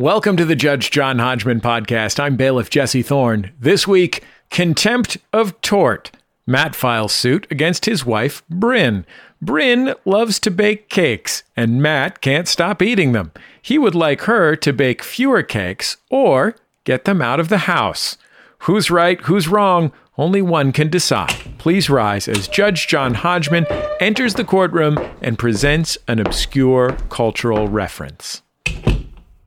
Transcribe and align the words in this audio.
Welcome 0.00 0.38
to 0.38 0.46
the 0.46 0.56
Judge 0.56 0.90
John 0.90 1.18
Hodgman 1.18 1.60
podcast. 1.60 2.18
I'm 2.18 2.34
bailiff 2.34 2.70
Jesse 2.70 3.02
Thorne. 3.02 3.52
This 3.60 3.86
week, 3.86 4.24
contempt 4.48 5.18
of 5.30 5.60
tort. 5.60 6.10
Matt 6.46 6.74
files 6.74 7.12
suit 7.12 7.46
against 7.50 7.84
his 7.84 8.06
wife, 8.06 8.42
Bryn. 8.48 9.04
Bryn 9.42 9.92
loves 10.06 10.38
to 10.38 10.50
bake 10.50 10.88
cakes, 10.88 11.42
and 11.54 11.82
Matt 11.82 12.22
can't 12.22 12.48
stop 12.48 12.80
eating 12.80 13.12
them. 13.12 13.32
He 13.60 13.76
would 13.76 13.94
like 13.94 14.22
her 14.22 14.56
to 14.56 14.72
bake 14.72 15.02
fewer 15.02 15.42
cakes 15.42 15.98
or 16.08 16.56
get 16.84 17.04
them 17.04 17.20
out 17.20 17.38
of 17.38 17.50
the 17.50 17.68
house. 17.68 18.16
Who's 18.60 18.90
right, 18.90 19.20
who's 19.20 19.48
wrong? 19.48 19.92
Only 20.16 20.40
one 20.40 20.72
can 20.72 20.88
decide. 20.88 21.58
Please 21.58 21.90
rise 21.90 22.26
as 22.26 22.48
Judge 22.48 22.86
John 22.86 23.12
Hodgman 23.12 23.66
enters 24.00 24.32
the 24.32 24.44
courtroom 24.44 24.96
and 25.20 25.38
presents 25.38 25.98
an 26.08 26.20
obscure 26.20 26.96
cultural 27.10 27.68
reference. 27.68 28.40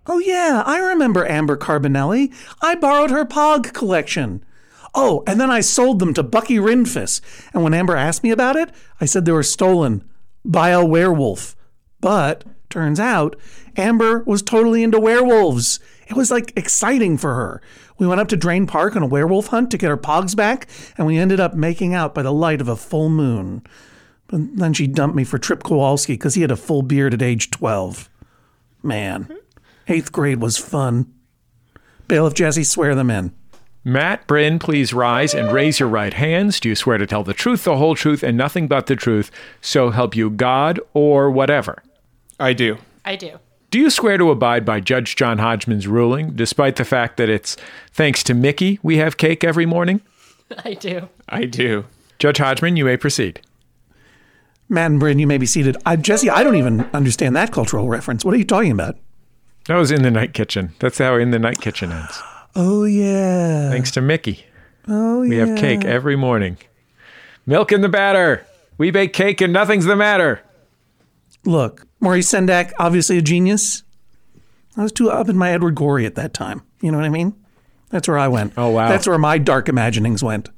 Oh, 0.06 0.20
yeah, 0.20 0.64
I 0.66 0.80
remember 0.80 1.26
Amber 1.26 1.58
Carbonelli. 1.58 2.34
I 2.62 2.76
borrowed 2.76 3.12
her 3.12 3.26
Pog 3.26 3.73
collection. 3.73 4.44
Oh, 4.94 5.23
and 5.26 5.40
then 5.40 5.50
I 5.50 5.62
sold 5.62 6.00
them 6.00 6.14
to 6.14 6.23
Bucky 6.23 6.58
Rinfus. 6.58 7.22
And 7.54 7.64
when 7.64 7.73
Amber 7.73 7.96
asked 7.96 8.24
me 8.24 8.32
about 8.32 8.55
it, 8.55 8.70
I 9.02 9.05
said 9.05 9.26
they 9.26 9.32
were 9.32 9.44
stolen 9.44 10.04
by 10.46 10.70
a 10.70 10.86
werewolf. 10.86 11.55
But 12.02 12.44
turns 12.70 13.00
out 13.00 13.36
Amber 13.77 14.24
was 14.26 14.41
totally 14.41 14.84
into 14.84 15.00
werewolves. 15.00 15.80
It 16.08 16.16
was 16.16 16.30
like 16.30 16.52
exciting 16.55 17.18
for 17.18 17.34
her. 17.35 17.62
We 17.98 18.08
went 18.08 18.22
up 18.22 18.27
to 18.30 18.38
Drain 18.38 18.68
Park 18.68 18.96
on 18.96 19.04
a 19.04 19.08
werewolf 19.08 19.48
hunt 19.48 19.72
to 19.72 19.77
get 19.77 19.90
her 19.90 19.98
pogs 19.98 20.35
back, 20.35 20.68
and 20.98 21.08
we 21.08 21.18
ended 21.18 21.40
up 21.40 21.54
making 21.54 21.94
out 21.94 22.13
by 22.13 22.22
the 22.22 22.34
light 22.34 22.62
of 22.62 22.68
a 22.68 22.76
full 22.76 23.10
moon. 23.10 23.63
But 24.27 24.58
then 24.58 24.74
she 24.74 24.88
dumped 24.88 25.16
me 25.16 25.24
for 25.24 25.38
Trip 25.38 25.63
Kowalski 25.63 26.13
because 26.13 26.35
he 26.35 26.41
had 26.41 26.52
a 26.52 26.55
full 26.55 26.82
beard 26.82 27.13
at 27.13 27.22
age 27.22 27.52
12. 27.52 28.10
Man, 28.82 29.38
eighth 29.88 30.12
grade 30.12 30.42
was 30.42 30.58
fun. 30.58 31.12
Bailiff 32.08 32.34
Jesse, 32.34 32.63
swear 32.63 32.96
them 32.96 33.10
in. 33.10 33.34
Matt, 33.85 34.27
Bryn, 34.27 34.60
please 34.60 34.94
rise 34.94 35.34
and 35.34 35.52
raise 35.52 35.80
your 35.80 35.90
right 35.90 36.13
hands. 36.13 36.60
Do 36.60 36.70
you 36.70 36.76
swear 36.76 36.98
to 36.98 37.05
tell 37.05 37.24
the 37.24 37.34
truth, 37.34 37.66
the 37.66 37.76
whole 37.76 37.96
truth, 37.96 38.24
and 38.24 38.38
nothing 38.38 38.68
but 38.68 38.88
the 38.88 38.96
truth, 38.96 39.30
so 39.60 39.90
help 39.90 40.16
you 40.16 40.30
God 40.30 40.80
or 40.94 41.30
whatever? 41.30 41.84
I 42.40 42.54
do. 42.54 42.77
I 43.04 43.18
do. 43.18 43.40
Do 43.72 43.80
you 43.80 43.90
swear 43.90 44.18
to 44.18 44.32
abide 44.32 44.66
by 44.66 44.80
Judge 44.80 45.16
John 45.16 45.40
Hodgman's 45.40 45.88
ruling, 45.88 46.32
despite 46.35 46.77
the 46.77 46.85
fact 46.85 47.18
that 47.18 47.27
it's 47.27 47.57
thanks 47.91 48.24
to 48.24 48.34
Mickey 48.34 48.79
we 48.84 48.98
have 48.98 49.18
cake 49.18 49.44
every 49.44 49.66
morning? 49.66 50.00
I 50.63 50.76
do. 50.76 51.10
I 51.27 51.46
do. 51.46 51.85
Judge 52.20 52.38
Hodgman, 52.38 52.77
you 52.77 52.85
may 52.85 52.96
proceed. 52.96 53.41
Matt 54.70 54.91
and 54.91 55.00
Bryn, 55.00 55.20
you 55.20 55.27
may 55.27 55.38
be 55.38 55.46
seated. 55.46 55.76
I, 55.85 55.98
Jesse, 55.98 56.29
I 56.29 56.44
don't 56.44 56.55
even 56.55 56.82
understand 56.94 57.35
that 57.35 57.52
cultural 57.52 57.90
reference. 57.90 58.24
What 58.24 58.34
are 58.34 58.38
you 58.38 58.46
talking 58.46 58.72
about? 58.72 58.96
That 59.66 59.76
was 59.78 59.92
in 59.92 60.02
the 60.02 60.12
night 60.12 60.34
kitchen. 60.34 60.74
That's 60.80 60.98
how 60.98 61.16
in 61.16 61.32
the 61.32 61.40
night 61.40 61.60
kitchen 61.62 61.92
ends. 61.92 62.22
Oh, 62.56 62.84
yeah. 62.84 63.72
Thanks 63.72 63.90
to 63.94 64.02
Mickey. 64.02 64.46
Oh, 64.88 65.22
We 65.22 65.36
yeah. 65.36 65.44
We 65.46 65.50
have 65.50 65.58
cake 65.59 65.86
every 65.86 66.16
morning. 66.16 66.58
Milk 67.47 67.72
in 67.72 67.81
the 67.81 67.90
batter. 67.90 68.46
We 68.78 68.91
bake 68.91 69.12
cake 69.12 69.41
and 69.41 69.52
nothing's 69.52 69.86
the 69.86 69.96
matter. 69.96 70.40
Look, 71.46 71.88
Maurice 72.00 72.31
Sendak, 72.31 72.72
obviously 72.78 73.18
a 73.18 73.24
genius. 73.24 73.81
I 74.78 74.84
was 74.84 74.91
too 74.91 75.09
up 75.09 75.30
in 75.30 75.36
my 75.36 75.50
Edward 75.52 75.74
Gorey 75.74 76.06
at 76.06 76.14
that 76.14 76.36
time. 76.36 76.62
You 76.80 76.91
know 76.91 77.00
what 77.00 77.06
I 77.06 77.09
mean? 77.09 77.34
That's 77.90 78.08
where 78.08 78.19
I 78.19 78.28
went. 78.28 78.53
Oh, 78.56 78.69
wow. 78.69 78.88
That's 78.88 79.08
where 79.08 79.18
my 79.18 79.40
dark 79.40 79.68
imaginings 79.68 80.24
went. 80.24 80.50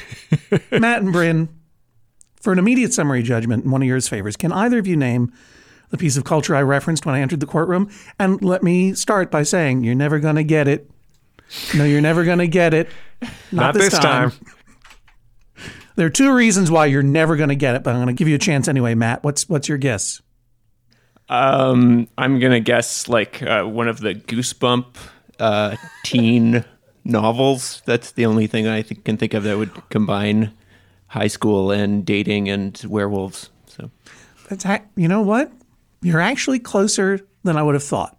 Matt 0.70 1.00
and 1.00 1.10
Bryn, 1.10 1.48
for 2.38 2.52
an 2.52 2.58
immediate 2.58 2.92
summary 2.92 3.22
judgment 3.22 3.64
in 3.64 3.70
one 3.70 3.80
of 3.80 3.88
yours 3.88 4.08
favors, 4.08 4.36
can 4.36 4.52
either 4.52 4.78
of 4.78 4.86
you 4.86 4.96
name 4.96 5.32
the 5.90 5.98
piece 5.98 6.16
of 6.16 6.24
culture 6.24 6.54
I 6.56 6.62
referenced 6.62 7.06
when 7.06 7.14
I 7.14 7.20
entered 7.20 7.40
the 7.40 7.46
courtroom? 7.46 7.90
And 8.18 8.42
let 8.42 8.62
me 8.62 8.94
start 8.94 9.30
by 9.30 9.42
saying, 9.42 9.84
you're 9.84 9.94
never 9.94 10.18
going 10.18 10.36
to 10.36 10.44
get 10.44 10.68
it. 10.68 10.90
No, 11.74 11.84
you're 11.84 12.00
never 12.00 12.24
going 12.24 12.38
to 12.38 12.46
get 12.48 12.74
it. 12.74 12.88
Not, 13.20 13.30
Not 13.52 13.74
this 13.74 13.98
time. 13.98 14.32
There 15.96 16.06
are 16.06 16.10
two 16.10 16.34
reasons 16.34 16.72
why 16.72 16.86
you're 16.86 17.04
never 17.04 17.36
going 17.36 17.50
to 17.50 17.54
get 17.54 17.76
it, 17.76 17.84
but 17.84 17.90
I'm 17.90 18.02
going 18.02 18.08
to 18.08 18.18
give 18.18 18.26
you 18.26 18.34
a 18.34 18.38
chance 18.38 18.66
anyway, 18.66 18.96
Matt. 18.96 19.22
What's 19.22 19.48
what's 19.48 19.68
your 19.68 19.78
guess? 19.78 20.20
Um, 21.28 22.08
I'm 22.18 22.38
gonna 22.38 22.60
guess 22.60 23.08
like 23.08 23.42
uh, 23.42 23.64
one 23.64 23.88
of 23.88 24.00
the 24.00 24.14
Goosebump 24.14 24.96
uh, 25.38 25.76
teen 26.04 26.64
novels. 27.04 27.82
That's 27.86 28.12
the 28.12 28.26
only 28.26 28.46
thing 28.46 28.66
I 28.66 28.82
th- 28.82 29.04
can 29.04 29.16
think 29.16 29.34
of 29.34 29.44
that 29.44 29.56
would 29.56 29.88
combine 29.88 30.52
high 31.08 31.28
school 31.28 31.70
and 31.70 32.04
dating 32.04 32.48
and 32.48 32.80
werewolves. 32.88 33.50
So 33.66 33.90
That's 34.48 34.64
ha- 34.64 34.82
you 34.96 35.08
know 35.08 35.22
what? 35.22 35.50
You're 36.04 36.20
actually 36.20 36.58
closer 36.58 37.18
than 37.44 37.56
I 37.56 37.62
would 37.62 37.74
have 37.74 37.82
thought. 37.82 38.18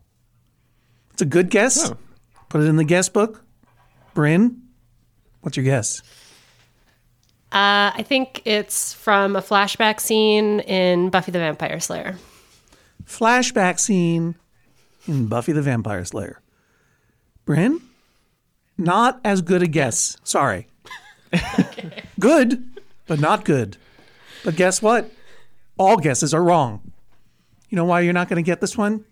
It's 1.14 1.22
a 1.22 1.26
good 1.26 1.52
guess. 1.52 1.92
Oh. 1.92 1.98
Put 2.50 2.62
it 2.62 2.66
in 2.66 2.78
the 2.78 2.84
guess 2.84 3.10
book. 3.10 3.46
Bryn, 4.16 4.60
what's 5.42 5.56
your 5.56 5.66
guess? 5.66 6.02
Uh, 7.52 7.94
I 7.94 8.04
think 8.04 8.42
it's 8.44 8.96
from 8.96 9.36
a 9.36 9.42
flashback 9.42 10.00
scene 10.00 10.62
in 10.62 11.12
Buffy 11.12 11.32
the 11.32 11.38
Vampire 11.38 11.80
Slayer. 11.80 12.18
Flashback 13.06 13.80
scene 13.80 14.34
in 15.08 15.28
Buffy 15.28 15.52
the 15.52 15.62
Vampire 15.62 16.04
Slayer. 16.06 16.42
Bryn, 17.46 17.82
not 18.80 19.22
as 19.24 19.44
good 19.44 19.62
a 19.62 19.68
guess. 19.68 20.18
Sorry. 20.24 20.68
good, 22.20 22.68
but 23.06 23.20
not 23.20 23.46
good. 23.46 23.78
But 24.44 24.56
guess 24.56 24.82
what? 24.82 25.12
All 25.78 25.98
guesses 25.98 26.34
are 26.34 26.44
wrong. 26.44 26.92
You 27.70 27.76
know 27.76 27.86
why 27.86 28.02
you're 28.02 28.14
not 28.14 28.30
going 28.30 28.44
to 28.44 28.46
get 28.46 28.62
this 28.62 28.78
one? 28.78 29.06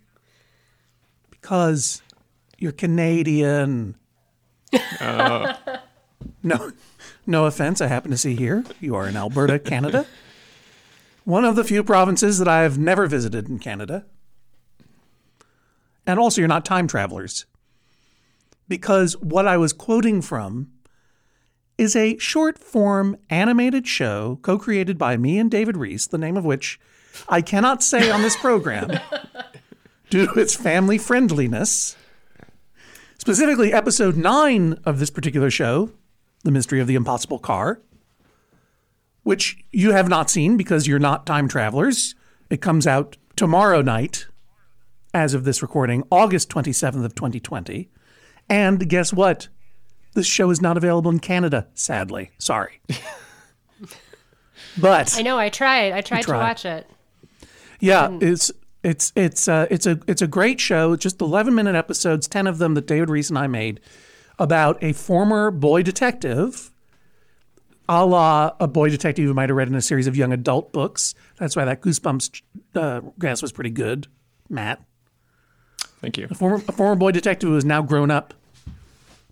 Because 1.29 2.01
you're 2.57 2.71
Canadian. 2.71 3.95
Oh. 5.01 5.53
No, 6.41 6.71
no 7.25 7.45
offense. 7.45 7.81
I 7.81 7.87
happen 7.87 8.11
to 8.11 8.17
see 8.17 8.35
here 8.35 8.63
you 8.79 8.95
are 8.95 9.07
in 9.07 9.15
Alberta, 9.15 9.59
Canada. 9.59 10.05
One 11.25 11.45
of 11.45 11.55
the 11.55 11.63
few 11.63 11.83
provinces 11.83 12.37
that 12.39 12.47
I 12.47 12.63
have 12.63 12.77
never 12.77 13.07
visited 13.07 13.47
in 13.47 13.59
Canada. 13.59 14.05
And 16.05 16.19
also, 16.19 16.41
you're 16.41 16.47
not 16.49 16.65
time 16.65 16.87
travelers. 16.87 17.45
Because 18.67 19.17
what 19.17 19.47
I 19.47 19.57
was 19.57 19.71
quoting 19.71 20.21
from 20.21 20.71
is 21.77 21.95
a 21.95 22.17
short 22.17 22.59
form 22.59 23.17
animated 23.29 23.87
show 23.87 24.39
co 24.41 24.57
created 24.57 24.97
by 24.97 25.17
me 25.17 25.39
and 25.39 25.49
David 25.49 25.77
Rees, 25.77 26.07
the 26.07 26.17
name 26.17 26.37
of 26.37 26.45
which 26.45 26.79
I 27.29 27.41
cannot 27.41 27.83
say 27.83 28.09
on 28.09 28.21
this 28.21 28.35
program 28.35 28.99
due 30.09 30.27
to 30.27 30.39
its 30.39 30.55
family 30.55 30.97
friendliness. 30.97 31.95
Specifically, 33.17 33.71
episode 33.71 34.17
nine 34.17 34.79
of 34.85 34.99
this 34.99 35.09
particular 35.09 35.49
show, 35.49 35.91
The 36.43 36.51
Mystery 36.51 36.79
of 36.79 36.87
the 36.87 36.95
Impossible 36.95 37.39
Car, 37.39 37.79
which 39.23 39.63
you 39.71 39.91
have 39.91 40.09
not 40.09 40.29
seen 40.29 40.57
because 40.57 40.87
you're 40.87 40.99
not 40.99 41.25
time 41.25 41.47
travelers. 41.47 42.15
It 42.49 42.61
comes 42.61 42.85
out 42.85 43.17
tomorrow 43.35 43.81
night, 43.81 44.27
as 45.13 45.33
of 45.33 45.43
this 45.43 45.61
recording, 45.61 46.03
August 46.11 46.49
27th 46.49 47.05
of 47.05 47.15
2020. 47.15 47.89
And 48.49 48.89
guess 48.89 49.13
what? 49.13 49.47
This 50.13 50.27
show 50.27 50.49
is 50.49 50.61
not 50.61 50.77
available 50.77 51.09
in 51.09 51.19
Canada, 51.19 51.67
sadly. 51.73 52.31
Sorry. 52.37 52.81
but 54.77 55.17
I 55.17 55.21
know. 55.21 55.39
I 55.39 55.49
tried. 55.49 55.93
I 55.93 56.01
tried 56.01 56.23
to 56.23 56.33
watch 56.33 56.65
it. 56.65 56.87
Yeah, 57.83 58.17
it's 58.21 58.49
it's 58.81 59.11
it's 59.13 59.47
uh, 59.49 59.67
it's 59.69 59.85
a 59.85 59.99
it's 60.07 60.21
a 60.21 60.27
great 60.27 60.61
show. 60.61 60.95
Just 60.95 61.19
11 61.19 61.53
minute 61.53 61.75
episodes, 61.75 62.29
10 62.29 62.47
of 62.47 62.57
them 62.57 62.75
that 62.75 62.87
David 62.87 63.09
Rees 63.09 63.29
and 63.29 63.37
I 63.37 63.47
made 63.47 63.81
about 64.39 64.81
a 64.81 64.93
former 64.93 65.51
boy 65.51 65.83
detective, 65.83 66.71
a 67.89 68.05
la 68.05 68.55
a 68.61 68.69
boy 68.69 68.89
detective 68.89 69.25
you 69.25 69.33
might 69.33 69.49
have 69.49 69.57
read 69.57 69.67
in 69.67 69.75
a 69.75 69.81
series 69.81 70.07
of 70.07 70.15
young 70.15 70.31
adult 70.31 70.71
books. 70.71 71.13
That's 71.37 71.57
why 71.57 71.65
that 71.65 71.81
Goosebumps 71.81 72.41
uh, 72.75 73.01
guess 73.19 73.41
was 73.41 73.51
pretty 73.51 73.69
good, 73.69 74.07
Matt. 74.49 74.81
thank 75.99 76.17
you. 76.17 76.29
A 76.31 76.35
former, 76.35 76.63
a 76.65 76.71
former 76.71 76.95
boy 76.95 77.11
detective 77.11 77.49
who 77.49 77.57
is 77.57 77.65
now 77.65 77.81
grown 77.81 78.09
up, 78.09 78.33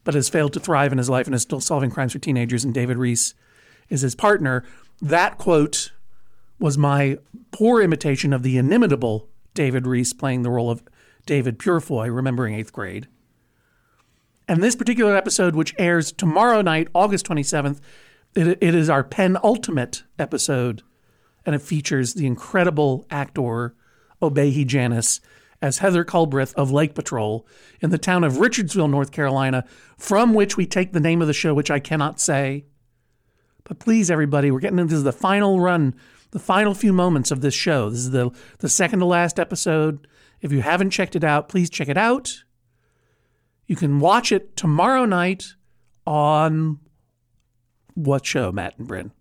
but 0.03 0.13
has 0.13 0.27
failed 0.27 0.51
to 0.53 0.59
thrive 0.59 0.91
in 0.91 0.97
his 0.97 1.09
life 1.09 1.25
and 1.25 1.33
is 1.33 1.41
still 1.41 1.61
solving 1.61 1.89
crimes 1.89 2.11
for 2.11 2.19
teenagers. 2.19 2.65
And 2.65 2.73
David 2.73 2.97
Rees 2.97 3.33
is 3.87 4.01
his 4.01 4.13
partner. 4.13 4.65
That 5.01 5.37
quote 5.37 5.93
was 6.61 6.77
my 6.77 7.17
poor 7.51 7.81
imitation 7.81 8.33
of 8.33 8.43
the 8.43 8.57
inimitable 8.57 9.27
David 9.53 9.87
Rees 9.87 10.13
playing 10.13 10.43
the 10.43 10.49
role 10.49 10.69
of 10.69 10.83
David 11.25 11.59
Purefoy, 11.59 12.13
remembering 12.13 12.55
eighth 12.55 12.71
grade. 12.71 13.07
And 14.47 14.63
this 14.63 14.75
particular 14.75 15.15
episode, 15.15 15.55
which 15.55 15.75
airs 15.77 16.11
tomorrow 16.11 16.61
night, 16.61 16.87
August 16.93 17.25
27th, 17.27 17.79
it, 18.35 18.57
it 18.61 18.75
is 18.75 18.89
our 18.89 19.03
penultimate 19.03 20.03
episode, 20.17 20.83
and 21.45 21.55
it 21.55 21.61
features 21.61 22.13
the 22.13 22.27
incredible 22.27 23.05
actor 23.09 23.75
Obehi 24.21 24.65
Janice 24.65 25.19
as 25.61 25.77
Heather 25.77 26.03
Culbreth 26.03 26.53
of 26.55 26.71
Lake 26.71 26.95
Patrol 26.95 27.45
in 27.81 27.91
the 27.91 27.97
town 27.97 28.23
of 28.23 28.33
Richardsville, 28.33 28.89
North 28.89 29.11
Carolina, 29.11 29.63
from 29.97 30.33
which 30.33 30.57
we 30.57 30.65
take 30.65 30.91
the 30.91 30.99
name 30.99 31.21
of 31.21 31.27
the 31.27 31.33
show, 31.33 31.53
which 31.53 31.71
I 31.71 31.79
cannot 31.79 32.19
say. 32.19 32.65
But 33.63 33.79
please, 33.79 34.09
everybody, 34.09 34.49
we're 34.49 34.59
getting 34.59 34.79
into 34.79 34.99
the 34.99 35.13
final 35.13 35.59
run, 35.59 35.93
the 36.31 36.39
final 36.39 36.73
few 36.73 36.93
moments 36.93 37.31
of 37.31 37.41
this 37.41 37.53
show. 37.53 37.89
This 37.89 37.99
is 37.99 38.11
the, 38.11 38.31
the 38.59 38.69
second 38.69 38.99
to 38.99 39.05
last 39.05 39.39
episode. 39.39 40.07
If 40.41 40.51
you 40.51 40.61
haven't 40.61 40.89
checked 40.89 41.15
it 41.15 41.23
out, 41.23 41.49
please 41.49 41.69
check 41.69 41.87
it 41.87 41.97
out. 41.97 42.43
You 43.67 43.75
can 43.75 43.99
watch 43.99 44.31
it 44.31 44.55
tomorrow 44.57 45.05
night 45.05 45.53
on 46.05 46.79
what 47.93 48.25
show, 48.25 48.51
Matt 48.51 48.77
and 48.77 48.87
Bryn? 48.87 49.11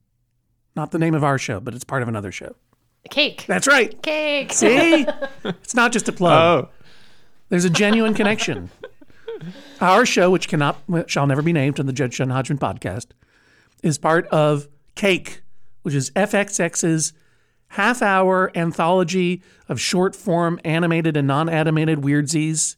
Not 0.74 0.92
the 0.92 0.98
name 0.98 1.14
of 1.14 1.24
our 1.24 1.38
show, 1.38 1.60
but 1.60 1.74
it's 1.74 1.84
part 1.84 2.02
of 2.02 2.08
another 2.08 2.32
show. 2.32 2.54
Cake. 3.10 3.44
That's 3.46 3.66
right. 3.66 4.00
Cake. 4.02 4.52
See? 4.52 5.06
it's 5.44 5.74
not 5.74 5.92
just 5.92 6.08
a 6.08 6.12
plug. 6.12 6.64
Oh, 6.64 6.68
There's 7.48 7.64
a 7.64 7.70
genuine 7.70 8.14
connection. 8.14 8.70
Our 9.80 10.04
show, 10.04 10.30
which 10.30 10.48
cannot 10.48 10.78
shall 11.06 11.26
never 11.26 11.42
be 11.42 11.52
named 11.52 11.80
on 11.80 11.86
the 11.86 11.92
Judge 11.92 12.16
John 12.16 12.30
Hodgman 12.30 12.58
podcast, 12.58 13.06
is 13.82 13.98
part 13.98 14.26
of 14.28 14.68
Cake, 14.94 15.42
which 15.82 15.94
is 15.94 16.10
FXX's 16.12 17.12
half 17.70 18.02
hour 18.02 18.50
anthology 18.54 19.42
of 19.68 19.80
short 19.80 20.14
form 20.14 20.60
animated 20.64 21.16
and 21.16 21.26
non 21.26 21.48
animated 21.48 22.00
weirdsies, 22.00 22.76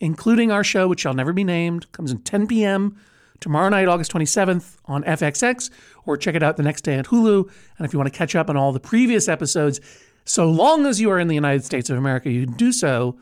including 0.00 0.50
our 0.50 0.64
show, 0.64 0.88
which 0.88 1.00
shall 1.00 1.14
never 1.14 1.32
be 1.32 1.44
named, 1.44 1.90
comes 1.92 2.10
in 2.10 2.18
10 2.22 2.46
p.m. 2.46 2.96
tomorrow 3.40 3.68
night, 3.68 3.88
August 3.88 4.12
27th 4.12 4.76
on 4.86 5.04
FXX, 5.04 5.70
or 6.06 6.16
check 6.16 6.34
it 6.34 6.42
out 6.42 6.56
the 6.56 6.62
next 6.62 6.82
day 6.82 6.94
at 6.94 7.06
Hulu. 7.06 7.50
And 7.78 7.86
if 7.86 7.92
you 7.92 7.98
want 7.98 8.12
to 8.12 8.18
catch 8.18 8.34
up 8.34 8.48
on 8.48 8.56
all 8.56 8.72
the 8.72 8.80
previous 8.80 9.28
episodes, 9.28 9.80
so 10.24 10.50
long 10.50 10.86
as 10.86 11.00
you 11.00 11.10
are 11.10 11.18
in 11.18 11.28
the 11.28 11.34
United 11.34 11.64
States 11.64 11.90
of 11.90 11.98
America, 11.98 12.30
you 12.30 12.46
can 12.46 12.54
do 12.54 12.72
so 12.72 13.18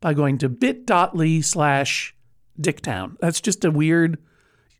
by 0.00 0.14
going 0.14 0.38
to 0.38 0.48
bit.ly 0.48 1.40
slash 1.40 2.14
dicktown. 2.60 3.16
That's 3.20 3.40
just 3.40 3.64
a 3.64 3.70
weird 3.70 4.18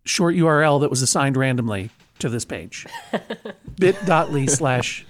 short 0.04 0.34
URL 0.34 0.80
that 0.80 0.90
was 0.90 1.02
assigned 1.02 1.36
randomly 1.36 1.90
to 2.20 2.28
this 2.28 2.44
page. 2.44 2.86
bit.ly 3.78 4.46
slash 4.46 5.04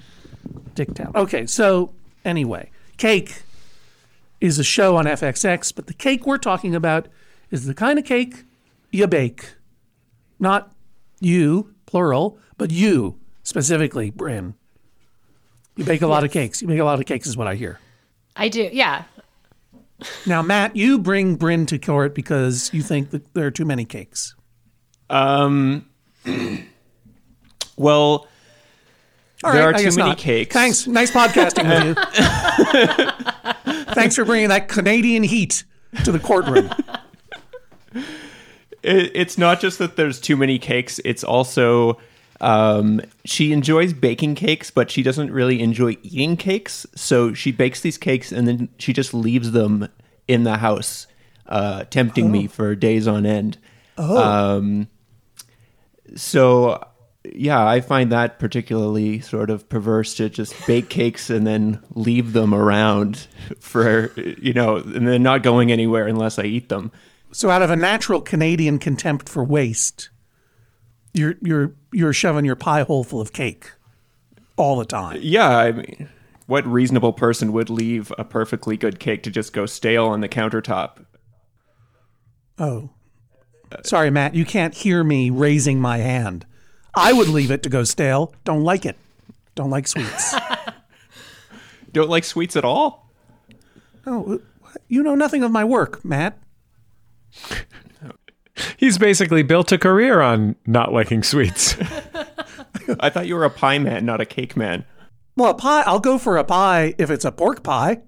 dicktown. 0.75 1.15
Okay, 1.15 1.47
so 1.47 1.93
anyway, 2.25 2.71
Cake 2.97 3.43
is 4.41 4.59
a 4.59 4.65
show 4.65 4.97
on 4.97 5.05
FXX, 5.05 5.75
but 5.75 5.87
the 5.87 5.95
cake 5.95 6.27
we're 6.27 6.39
talking 6.39 6.75
about 6.75 7.09
is 7.51 7.67
the 7.67 7.75
kind 7.75 7.99
of 7.99 8.05
cake 8.05 8.45
you 8.91 9.07
bake. 9.07 9.55
Not 10.39 10.73
you, 11.21 11.75
plural, 11.87 12.39
but 12.57 12.71
you 12.71 13.19
specifically, 13.43 14.11
Bryn. 14.11 14.55
You 15.77 15.85
bake 15.85 16.03
a 16.03 16.07
lot 16.07 16.25
of 16.25 16.31
cakes. 16.31 16.63
You 16.63 16.69
make 16.69 16.79
a 16.79 16.85
lot 16.85 16.99
of 16.99 17.07
cakes, 17.07 17.27
is 17.27 17.37
what 17.37 17.47
I 17.47 17.55
hear. 17.55 17.79
I 18.37 18.49
do. 18.49 18.69
Yeah. 18.73 19.05
Now, 20.27 20.41
Matt, 20.43 20.77
you 20.77 20.99
bring 20.99 21.37
Bryn 21.37 21.67
to 21.67 21.79
court 21.79 22.15
because 22.15 22.71
you 22.73 22.83
think 22.83 23.11
that 23.11 23.35
there 23.35 23.47
are 23.47 23.51
too 23.51 23.65
many 23.67 23.85
cakes. 23.85 24.35
um, 25.11 25.87
well, 27.81 28.27
All 29.43 29.53
There 29.53 29.65
right, 29.65 29.73
are 29.73 29.75
I 29.75 29.79
too 29.79 29.85
guess 29.85 29.97
many 29.97 30.11
not. 30.11 30.19
cakes. 30.19 30.53
Thanks. 30.53 30.87
Nice 30.87 31.11
podcasting 31.11 31.65
with 31.67 31.97
you. 33.65 33.85
Thanks 33.95 34.15
for 34.17 34.27
bringing 34.27 34.51
that 34.51 34.69
Canadian 34.69 35.23
heat 35.23 35.65
to 36.05 36.13
the 36.13 36.19
courtroom. 36.19 36.71
it, 38.83 39.11
it's 39.15 39.39
not 39.39 39.61
just 39.61 39.79
that 39.79 39.97
there's 39.97 40.21
too 40.21 40.37
many 40.37 40.59
cakes. 40.59 41.01
It's 41.07 41.25
also 41.25 41.99
um, 42.43 43.01
she 43.25 43.53
enjoys 43.53 43.95
baking 43.95 44.35
cakes, 44.35 44.71
but 44.71 44.91
she 44.91 45.03
doesn't 45.03 45.33
really 45.33 45.63
enjoy 45.63 45.97
eating 46.03 46.37
cakes. 46.37 46.87
So 46.95 47.33
she 47.33 47.51
bakes 47.51 47.81
these 47.81 47.97
cakes 47.97 48.33
and 48.33 48.47
then 48.47 48.69
she 48.77 48.93
just 48.93 49.15
leaves 49.15 49.53
them 49.53 49.89
in 50.29 50.45
the 50.45 50.59
house, 50.59 51.07
uh, 51.47 51.85
tempting 51.85 52.31
me 52.31 52.47
for 52.47 52.75
days 52.75 53.09
on 53.09 53.25
end. 53.25 53.57
Oh. 53.97 54.19
Um, 54.19 54.89
so 56.15 56.87
yeah, 57.25 57.67
I 57.67 57.81
find 57.81 58.11
that 58.13 58.39
particularly 58.39 59.21
sort 59.21 59.51
of 59.51 59.69
perverse 59.69 60.15
to 60.17 60.31
just 60.31 60.67
bake 60.67 60.89
cakes 60.89 61.29
and 61.29 61.47
then 61.47 61.83
leave 61.91 62.33
them 62.33 62.55
around 62.55 63.27
for 63.59 64.13
you 64.17 64.53
know, 64.53 64.77
and 64.77 65.07
then 65.07 65.23
not 65.23 65.43
going 65.43 65.71
anywhere 65.71 66.07
unless 66.07 66.39
I 66.39 66.45
eat 66.45 66.69
them. 66.69 66.91
So, 67.33 67.51
out 67.51 67.63
of 67.63 67.71
a 67.71 67.77
natural 67.77 68.21
Canadian 68.21 68.79
contempt 68.79 69.29
for 69.29 69.45
waste, 69.45 70.09
you're 71.13 71.35
you're 71.43 71.75
you're 71.93 72.13
shoving 72.13 72.45
your 72.45 72.57
pie 72.57 72.83
hole 72.83 73.05
full 73.05 73.21
of 73.21 73.33
cake 73.33 73.71
all 74.57 74.77
the 74.79 74.85
time. 74.85 75.19
Yeah, 75.21 75.49
I 75.49 75.73
mean, 75.73 76.09
what 76.47 76.67
reasonable 76.67 77.13
person 77.13 77.53
would 77.53 77.71
leave 77.71 78.13
a 78.19 78.25
perfectly 78.25 78.77
good 78.77 78.99
cake 78.99 79.23
to 79.25 79.31
just 79.31 79.53
go 79.53 79.67
stale 79.67 80.07
on 80.07 80.21
the 80.21 80.29
countertop? 80.29 81.05
Oh, 82.59 82.91
sorry, 83.85 84.11
Matt. 84.11 84.35
You 84.35 84.45
can't 84.45 84.75
hear 84.75 85.05
me 85.05 85.31
raising 85.31 85.81
my 85.81 85.99
hand. 85.99 86.47
I 86.95 87.13
would 87.13 87.29
leave 87.29 87.51
it 87.51 87.63
to 87.63 87.69
go 87.69 87.85
stale. 87.85 88.35
Don't 88.45 88.63
like 88.63 88.85
it. 88.85 88.97
Don't 89.55 89.71
like 89.71 89.87
sweets. 89.87 90.35
Don't 91.93 92.09
like 92.09 92.25
sweets 92.25 92.57
at 92.57 92.65
all? 92.65 93.11
oh, 94.07 94.41
you 94.89 95.03
know 95.03 95.15
nothing 95.15 95.43
of 95.43 95.51
my 95.51 95.65
work, 95.65 96.05
Matt. 96.05 96.39
He's 98.77 98.99
basically 98.99 99.43
built 99.43 99.73
a 99.73 99.79
career 99.79 100.21
on 100.21 100.57
not 100.67 100.93
liking 100.93 101.23
sweets. 101.23 101.77
I 103.01 103.11
thought 103.11 103.27
you 103.27 103.35
were 103.35 103.45
a 103.45 103.51
pie 103.51 103.79
man, 103.79 104.05
not 104.05 104.21
a 104.21 104.27
cake 104.27 104.57
man. 104.57 104.85
Well, 105.37 105.51
a 105.51 105.55
pie. 105.55 105.83
I'll 105.87 106.01
go 106.01 106.19
for 106.19 106.37
a 106.37 106.45
pie 106.45 106.95
if 106.99 107.11
it's 107.11 107.25
a 107.25 107.33
pork 107.33 107.63
pie. 107.63 108.03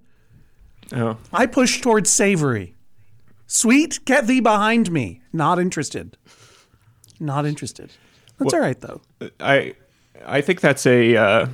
Oh, 0.93 1.17
I 1.33 1.47
push 1.47 1.81
towards 1.81 2.11
savory. 2.11 2.75
Sweet, 3.47 4.05
get 4.05 4.27
thee 4.27 4.41
behind 4.41 4.91
me. 4.91 5.23
Not 5.33 5.59
interested. 5.59 6.17
Not 7.19 7.47
interested. 7.47 7.93
That's 8.45 8.55
all 8.55 8.61
right 8.61 8.81
though. 8.81 9.01
I 9.41 9.75
I 10.25 10.41
think 10.41 10.61
that's 10.61 10.87
a 10.87 11.17
uh, 11.17 11.47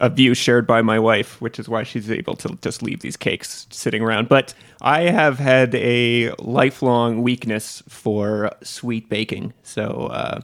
a 0.00 0.10
view 0.10 0.34
shared 0.34 0.66
by 0.66 0.82
my 0.82 0.98
wife, 0.98 1.40
which 1.40 1.58
is 1.58 1.68
why 1.68 1.82
she's 1.84 2.10
able 2.10 2.36
to 2.36 2.58
just 2.62 2.82
leave 2.82 3.00
these 3.00 3.16
cakes 3.16 3.66
sitting 3.70 4.02
around. 4.02 4.28
But 4.28 4.54
I 4.80 5.02
have 5.02 5.38
had 5.38 5.74
a 5.74 6.32
lifelong 6.38 7.22
weakness 7.22 7.82
for 7.88 8.50
sweet 8.62 9.08
baking, 9.08 9.54
so 9.62 10.08
uh, 10.12 10.40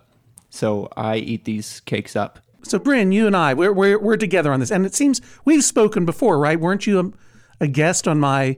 so 0.51 0.89
I 0.97 1.17
eat 1.17 1.45
these 1.45 1.81
cakes 1.81 2.17
up. 2.17 2.39
So, 2.63 2.79
Bryn, 2.79 3.13
you 3.13 3.27
and 3.27 3.37
I, 3.37 3.55
we're, 3.55 3.73
we're, 3.73 3.99
we're 3.99 4.17
together 4.17 4.53
on 4.53 4.61
this. 4.61 4.71
And 4.71 4.85
it 4.85 4.95
seems 4.95 5.21
we've 5.45 5.65
spoken 5.65 6.05
before, 6.05 6.39
right? 6.39 6.59
Weren't 6.59 6.87
you 6.87 7.01
a, 7.01 7.65
a 7.65 7.67
guest 7.69 8.09
on 8.09 8.19
my 8.19 8.57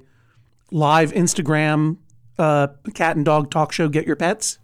live 0.70 1.12
Instagram 1.12 1.98
uh, 2.38 2.68
cat 2.94 3.16
and 3.16 3.24
dog 3.24 3.50
talk 3.50 3.72
show, 3.72 3.88
Get 3.88 4.06
Your 4.06 4.16
Pets? 4.16 4.58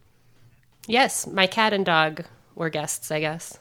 Yes, 0.86 1.26
my 1.26 1.46
cat 1.46 1.72
and 1.72 1.84
dog 1.84 2.24
were 2.56 2.70
guests, 2.70 3.12
I 3.12 3.20
guess. 3.20 3.58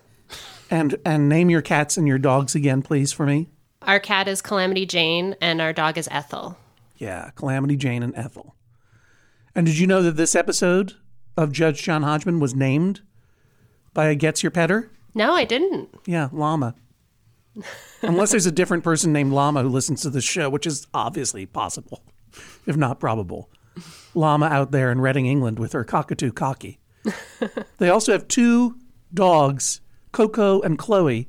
And, 0.72 0.96
and 1.06 1.30
name 1.30 1.52
your 1.52 1.62
cats 1.62 1.98
and 1.98 2.08
your 2.08 2.18
dogs 2.18 2.56
again, 2.56 2.82
please, 2.82 3.12
for 3.12 3.28
me. 3.28 3.50
Our 3.84 4.00
cat 4.00 4.28
is 4.28 4.42
Calamity 4.42 4.88
Jane 4.88 5.36
and 5.40 5.62
our 5.62 5.74
dog 5.74 6.00
is 6.00 6.08
Ethel. 6.10 6.58
Yeah, 6.98 7.30
Calamity 7.36 7.76
Jane 7.76 8.02
and 8.02 8.16
Ethel. 8.16 8.56
And 9.54 9.68
did 9.68 9.78
you 9.78 9.86
know 9.86 10.02
that 10.02 10.18
this 10.18 10.34
episode 10.34 10.94
of 11.38 11.52
Judge 11.52 11.84
John 11.84 12.02
Hodgman 12.02 12.40
was 12.40 12.56
named 12.56 13.02
by 13.94 14.08
a 14.08 14.16
Gets 14.16 14.42
Your 14.42 14.52
Petter? 14.52 14.90
No, 15.14 15.34
I 15.34 15.46
didn't. 15.46 15.90
Yeah, 16.06 16.30
Llama. 16.32 16.76
Unless 18.02 18.32
there's 18.32 18.46
a 18.46 18.52
different 18.52 18.84
person 18.84 19.14
named 19.14 19.32
Llama 19.32 19.62
who 19.62 19.70
listens 19.70 20.02
to 20.02 20.10
this 20.10 20.26
show, 20.26 20.50
which 20.50 20.66
is 20.66 20.88
obviously 20.94 21.46
possible, 21.46 22.04
if 22.66 22.76
not 22.76 23.00
probable. 23.00 23.50
Llama 24.14 24.48
out 24.48 24.72
there 24.72 24.92
in 24.92 25.00
Reading, 25.00 25.26
England 25.26 25.60
with 25.60 25.74
her 25.74 25.84
cockatoo 25.84 26.32
cocky. 26.32 26.80
they 27.78 27.90
also 27.90 28.12
have 28.12 28.28
two 28.28 28.78
dogs, 29.16 29.82
Coco 30.12 30.62
and 30.62 30.78
Chloe. 30.78 31.28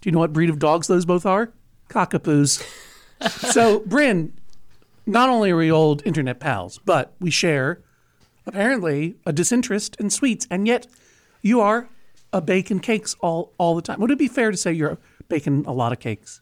Do 0.00 0.08
you 0.08 0.12
know 0.12 0.18
what 0.18 0.32
breed 0.32 0.50
of 0.50 0.58
dogs 0.58 0.88
those 0.88 1.04
both 1.04 1.24
are? 1.24 1.52
Cockapoos. 1.88 2.62
so, 3.52 3.80
Bryn, 3.80 4.32
not 5.06 5.28
only 5.28 5.50
are 5.50 5.56
we 5.56 5.70
old 5.70 6.02
internet 6.04 6.40
pals, 6.40 6.78
but 6.84 7.14
we 7.20 7.30
share 7.30 7.80
apparently 8.46 9.16
a 9.24 9.32
disinterest 9.32 9.96
in 9.96 10.10
sweets, 10.10 10.46
and 10.50 10.66
yet 10.66 10.86
you 11.40 11.60
are 11.60 11.88
a 12.32 12.40
baking 12.40 12.80
cakes 12.80 13.14
all 13.20 13.52
all 13.58 13.74
the 13.74 13.82
time. 13.82 14.00
Would 14.00 14.10
it 14.10 14.18
be 14.18 14.28
fair 14.28 14.50
to 14.50 14.56
say 14.56 14.72
you're 14.72 14.98
baking 15.28 15.64
a 15.66 15.72
lot 15.72 15.92
of 15.92 16.00
cakes? 16.00 16.40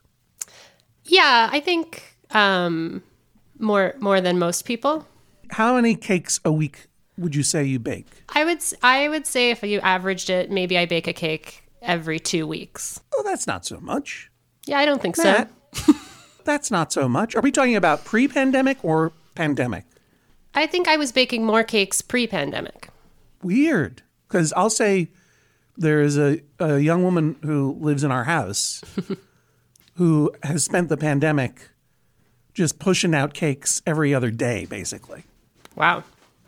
Yeah, 1.05 1.49
I 1.51 1.61
think 1.61 2.17
um, 2.31 3.03
more 3.59 3.95
more 3.99 4.21
than 4.21 4.39
most 4.39 4.65
people. 4.65 5.07
How 5.51 5.75
many 5.75 5.97
cakes 5.97 6.41
a 6.45 6.53
week 6.53 6.87
would 7.21 7.35
you 7.35 7.43
say 7.43 7.65
you 7.65 7.79
bake? 7.79 8.07
I 8.31 8.45
would 8.45 8.63
I 8.83 9.09
would 9.09 9.27
say 9.27 9.51
if 9.51 9.63
you 9.63 9.79
averaged 9.81 10.31
it, 10.31 10.51
maybe 10.51 10.77
I 10.77 10.87
bake 10.87 11.07
a 11.07 11.13
cake 11.13 11.63
every 11.83 12.19
two 12.19 12.47
weeks. 12.47 13.01
Oh, 13.15 13.23
that's 13.23 13.47
not 13.47 13.65
so 13.65 13.79
much. 13.81 14.31
Yeah, 14.67 14.79
I 14.79 14.87
don't 14.87 15.01
think 15.01 15.17
so. 15.17 15.47
That's 16.45 16.71
not 16.71 16.93
so 16.93 17.09
much. 17.09 17.37
Are 17.37 17.43
we 17.43 17.53
talking 17.53 17.77
about 17.77 18.05
pre-pandemic 18.05 18.79
or 18.83 19.13
pandemic? 19.35 19.85
I 20.55 20.67
think 20.67 20.89
I 20.89 20.97
was 20.97 21.13
baking 21.13 21.45
more 21.45 21.63
cakes 21.63 22.03
pre-pandemic. 22.03 22.89
Weird. 23.43 24.03
Because 24.27 24.53
I'll 24.55 24.71
say 24.71 25.11
there 25.77 26.01
is 26.01 26.19
a, 26.19 26.41
a 26.59 26.79
young 26.79 27.03
woman 27.03 27.37
who 27.43 27.77
lives 27.79 28.05
in 28.05 28.11
our 28.11 28.25
house 28.25 28.83
who 29.95 30.33
has 30.43 30.65
spent 30.65 30.89
the 30.89 30.97
pandemic 30.97 31.69
just 32.55 32.79
pushing 32.79 33.15
out 33.15 33.35
cakes 33.35 33.81
every 33.87 34.15
other 34.15 34.31
day, 34.31 34.67
basically. 34.67 35.25
Wow. 35.77 36.05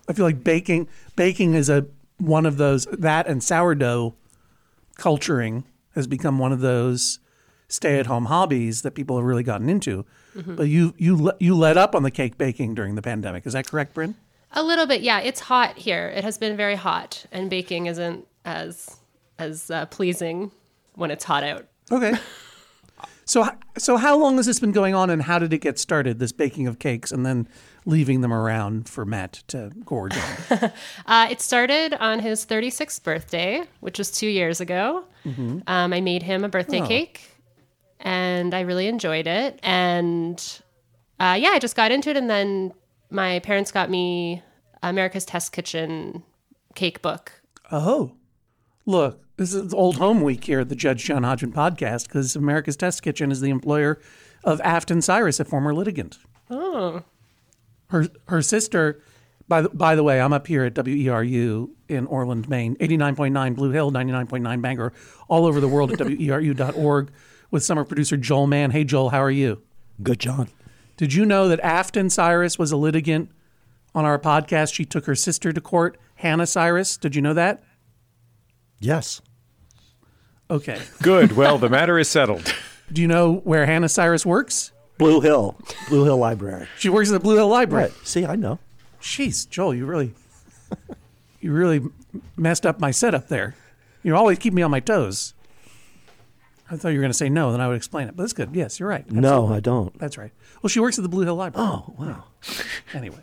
I 0.08 0.12
feel 0.12 0.24
like 0.24 0.42
baking 0.42 0.88
baking 1.16 1.54
is 1.54 1.68
a 1.68 1.86
one 2.18 2.46
of 2.46 2.56
those 2.56 2.86
that 2.86 3.26
and 3.26 3.42
sourdough 3.42 4.14
culturing 4.96 5.64
has 5.94 6.06
become 6.06 6.38
one 6.38 6.52
of 6.52 6.60
those 6.60 7.18
stay-at-home 7.68 8.26
hobbies 8.26 8.82
that 8.82 8.92
people 8.92 9.16
have 9.16 9.24
really 9.24 9.42
gotten 9.42 9.68
into. 9.68 10.04
But 10.34 10.68
you 10.68 10.94
you 10.96 11.32
you 11.40 11.54
let 11.54 11.76
up 11.76 11.94
on 11.94 12.02
the 12.02 12.10
cake 12.10 12.38
baking 12.38 12.74
during 12.74 12.94
the 12.94 13.02
pandemic. 13.02 13.46
Is 13.46 13.52
that 13.52 13.66
correct, 13.66 13.94
Bryn? 13.94 14.14
A 14.52 14.62
little 14.62 14.86
bit, 14.86 15.02
yeah. 15.02 15.20
It's 15.20 15.40
hot 15.40 15.78
here. 15.78 16.08
It 16.08 16.24
has 16.24 16.38
been 16.38 16.56
very 16.56 16.74
hot, 16.74 17.26
and 17.32 17.50
baking 17.50 17.86
isn't 17.86 18.26
as 18.44 18.96
as 19.38 19.70
uh, 19.70 19.86
pleasing 19.86 20.50
when 20.94 21.10
it's 21.10 21.24
hot 21.24 21.44
out. 21.44 21.66
Okay. 21.90 22.14
So, 23.24 23.48
so 23.78 23.96
how 23.96 24.18
long 24.18 24.36
has 24.36 24.46
this 24.46 24.58
been 24.58 24.72
going 24.72 24.94
on, 24.94 25.08
and 25.08 25.22
how 25.22 25.38
did 25.38 25.52
it 25.52 25.58
get 25.58 25.78
started? 25.78 26.18
This 26.18 26.32
baking 26.32 26.66
of 26.66 26.78
cakes, 26.78 27.12
and 27.12 27.24
then 27.24 27.48
leaving 27.84 28.20
them 28.20 28.32
around 28.32 28.88
for 28.88 29.04
Matt 29.04 29.42
to 29.48 29.70
gorge 29.84 30.14
on. 30.16 30.72
Uh, 31.06 31.28
it 31.30 31.40
started 31.40 31.94
on 31.94 32.20
his 32.20 32.46
36th 32.46 33.02
birthday, 33.02 33.64
which 33.80 33.98
was 33.98 34.10
two 34.10 34.28
years 34.28 34.60
ago. 34.60 35.04
Um, 35.24 35.62
I 35.66 36.00
made 36.00 36.22
him 36.22 36.44
a 36.44 36.48
birthday 36.48 36.80
Oh. 36.80 36.86
cake, 36.86 37.20
and 38.00 38.54
I 38.54 38.60
really 38.60 38.86
enjoyed 38.88 39.26
it. 39.26 39.58
And 39.62 40.42
uh, 41.20 41.36
yeah, 41.40 41.50
I 41.50 41.58
just 41.58 41.76
got 41.76 41.92
into 41.92 42.10
it, 42.10 42.16
and 42.16 42.28
then 42.28 42.72
my 43.10 43.38
parents 43.40 43.70
got 43.70 43.90
me 43.90 44.42
America's 44.82 45.24
Test 45.24 45.52
Kitchen 45.52 46.22
cake 46.74 47.02
book. 47.02 47.32
oh, 47.70 48.12
look, 48.86 49.20
this 49.36 49.54
is 49.54 49.72
old 49.72 49.96
home 49.96 50.22
week 50.22 50.44
here 50.44 50.60
at 50.60 50.68
the 50.68 50.74
Judge 50.76 51.04
John 51.04 51.22
Hodgman 51.22 51.52
podcast 51.52 52.06
because 52.08 52.34
America's 52.36 52.76
Test 52.76 53.02
Kitchen 53.02 53.30
is 53.30 53.40
the 53.40 53.50
employer 53.50 54.00
of 54.44 54.60
Afton 54.62 55.00
Cyrus, 55.02 55.38
a 55.38 55.44
former 55.44 55.72
litigant. 55.74 56.18
Oh, 56.50 57.02
Her 57.92 58.06
her 58.28 58.40
sister, 58.40 59.02
by 59.48 59.60
the, 59.60 59.68
by 59.68 59.94
the 59.94 60.02
way, 60.02 60.18
I'm 60.18 60.32
up 60.32 60.46
here 60.46 60.64
at 60.64 60.72
WERU 60.72 61.68
in 61.90 62.06
Orland, 62.06 62.48
Maine, 62.48 62.74
89.9 62.76 63.54
Blue 63.54 63.70
Hill, 63.70 63.92
99.9 63.92 64.62
Bangor, 64.62 64.94
all 65.28 65.44
over 65.44 65.60
the 65.60 65.68
world 65.68 65.92
at 65.92 65.98
WERU.org 66.00 67.12
with 67.50 67.62
summer 67.62 67.84
producer 67.84 68.16
Joel 68.16 68.46
Mann. 68.46 68.70
Hey, 68.70 68.84
Joel, 68.84 69.10
how 69.10 69.22
are 69.22 69.30
you? 69.30 69.60
Good, 70.02 70.20
John. 70.20 70.48
Did 70.96 71.12
you 71.12 71.26
know 71.26 71.48
that 71.48 71.60
Afton 71.60 72.08
Cyrus 72.08 72.58
was 72.58 72.72
a 72.72 72.78
litigant 72.78 73.30
on 73.94 74.06
our 74.06 74.18
podcast? 74.18 74.72
She 74.72 74.86
took 74.86 75.04
her 75.04 75.14
sister 75.14 75.52
to 75.52 75.60
court, 75.60 75.98
Hannah 76.14 76.46
Cyrus. 76.46 76.96
Did 76.96 77.14
you 77.14 77.20
know 77.20 77.34
that? 77.34 77.62
Yes. 78.80 79.20
Okay. 80.50 80.80
Good. 81.02 81.32
Well, 81.32 81.58
the 81.58 81.68
matter 81.68 81.98
is 81.98 82.08
settled. 82.08 82.54
Do 82.90 83.02
you 83.02 83.08
know 83.08 83.34
where 83.44 83.66
Hannah 83.66 83.90
Cyrus 83.90 84.24
works? 84.24 84.72
Blue 85.02 85.20
Hill. 85.20 85.56
Blue 85.88 86.04
Hill 86.04 86.16
Library. 86.18 86.68
She 86.78 86.88
works 86.88 87.10
at 87.10 87.12
the 87.12 87.20
Blue 87.20 87.36
Hill 87.36 87.48
Library. 87.48 87.84
Right. 87.84 88.06
See, 88.06 88.24
I 88.24 88.36
know. 88.36 88.58
Jeez, 89.00 89.48
Joel, 89.48 89.74
you 89.74 89.86
really, 89.86 90.14
you 91.40 91.52
really 91.52 91.80
messed 92.36 92.64
up 92.64 92.78
my 92.80 92.90
setup 92.90 93.28
there. 93.28 93.54
You 94.02 94.16
always 94.16 94.38
keep 94.38 94.52
me 94.52 94.62
on 94.62 94.70
my 94.70 94.80
toes. 94.80 95.34
I 96.70 96.76
thought 96.76 96.88
you 96.88 96.98
were 96.98 97.02
going 97.02 97.10
to 97.12 97.18
say 97.18 97.28
no, 97.28 97.52
then 97.52 97.60
I 97.60 97.68
would 97.68 97.76
explain 97.76 98.08
it. 98.08 98.16
But 98.16 98.22
that's 98.22 98.32
good. 98.32 98.50
Yes, 98.54 98.80
you're 98.80 98.88
right. 98.88 99.10
No, 99.10 99.48
I 99.48 99.60
don't. 99.60 99.96
That's 99.98 100.16
right. 100.16 100.30
Well, 100.62 100.68
she 100.68 100.80
works 100.80 100.98
at 100.98 101.02
the 101.02 101.08
Blue 101.08 101.24
Hill 101.24 101.36
Library. 101.36 101.68
Oh, 101.68 101.94
wow. 101.98 102.24
Anyway, 102.94 103.22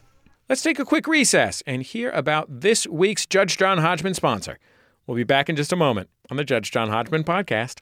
Let's 0.50 0.64
take 0.64 0.80
a 0.80 0.86
quick 0.86 1.06
recess 1.08 1.62
and 1.68 1.84
hear 1.84 2.10
about 2.10 2.62
this 2.62 2.88
week's 2.88 3.28
Judge 3.28 3.56
John 3.56 3.78
Hodgman 3.78 4.16
sponsor. 4.16 4.58
We'll 5.06 5.16
be 5.16 5.24
back 5.24 5.48
in 5.48 5.56
just 5.56 5.72
a 5.72 5.76
moment 5.76 6.10
on 6.32 6.38
the 6.38 6.44
Judge 6.44 6.72
John 6.72 6.90
Hodgman 6.90 7.24
podcast. 7.24 7.82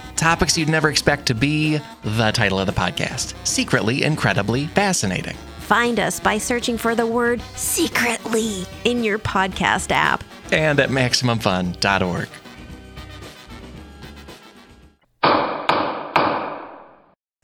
Topics 0.21 0.55
you'd 0.55 0.69
never 0.69 0.87
expect 0.87 1.25
to 1.25 1.33
be 1.33 1.79
the 2.03 2.29
title 2.29 2.59
of 2.59 2.67
the 2.67 2.71
podcast 2.71 3.33
Secretly 3.43 4.03
Incredibly 4.03 4.67
Fascinating. 4.67 5.35
Find 5.61 5.99
us 5.99 6.19
by 6.19 6.37
searching 6.37 6.77
for 6.77 6.93
the 6.93 7.07
word 7.07 7.41
secretly 7.55 8.65
in 8.83 9.03
your 9.03 9.17
podcast 9.17 9.89
app. 9.89 10.23
And 10.51 10.79
at 10.79 10.89
MaximumFun.org. 10.89 12.29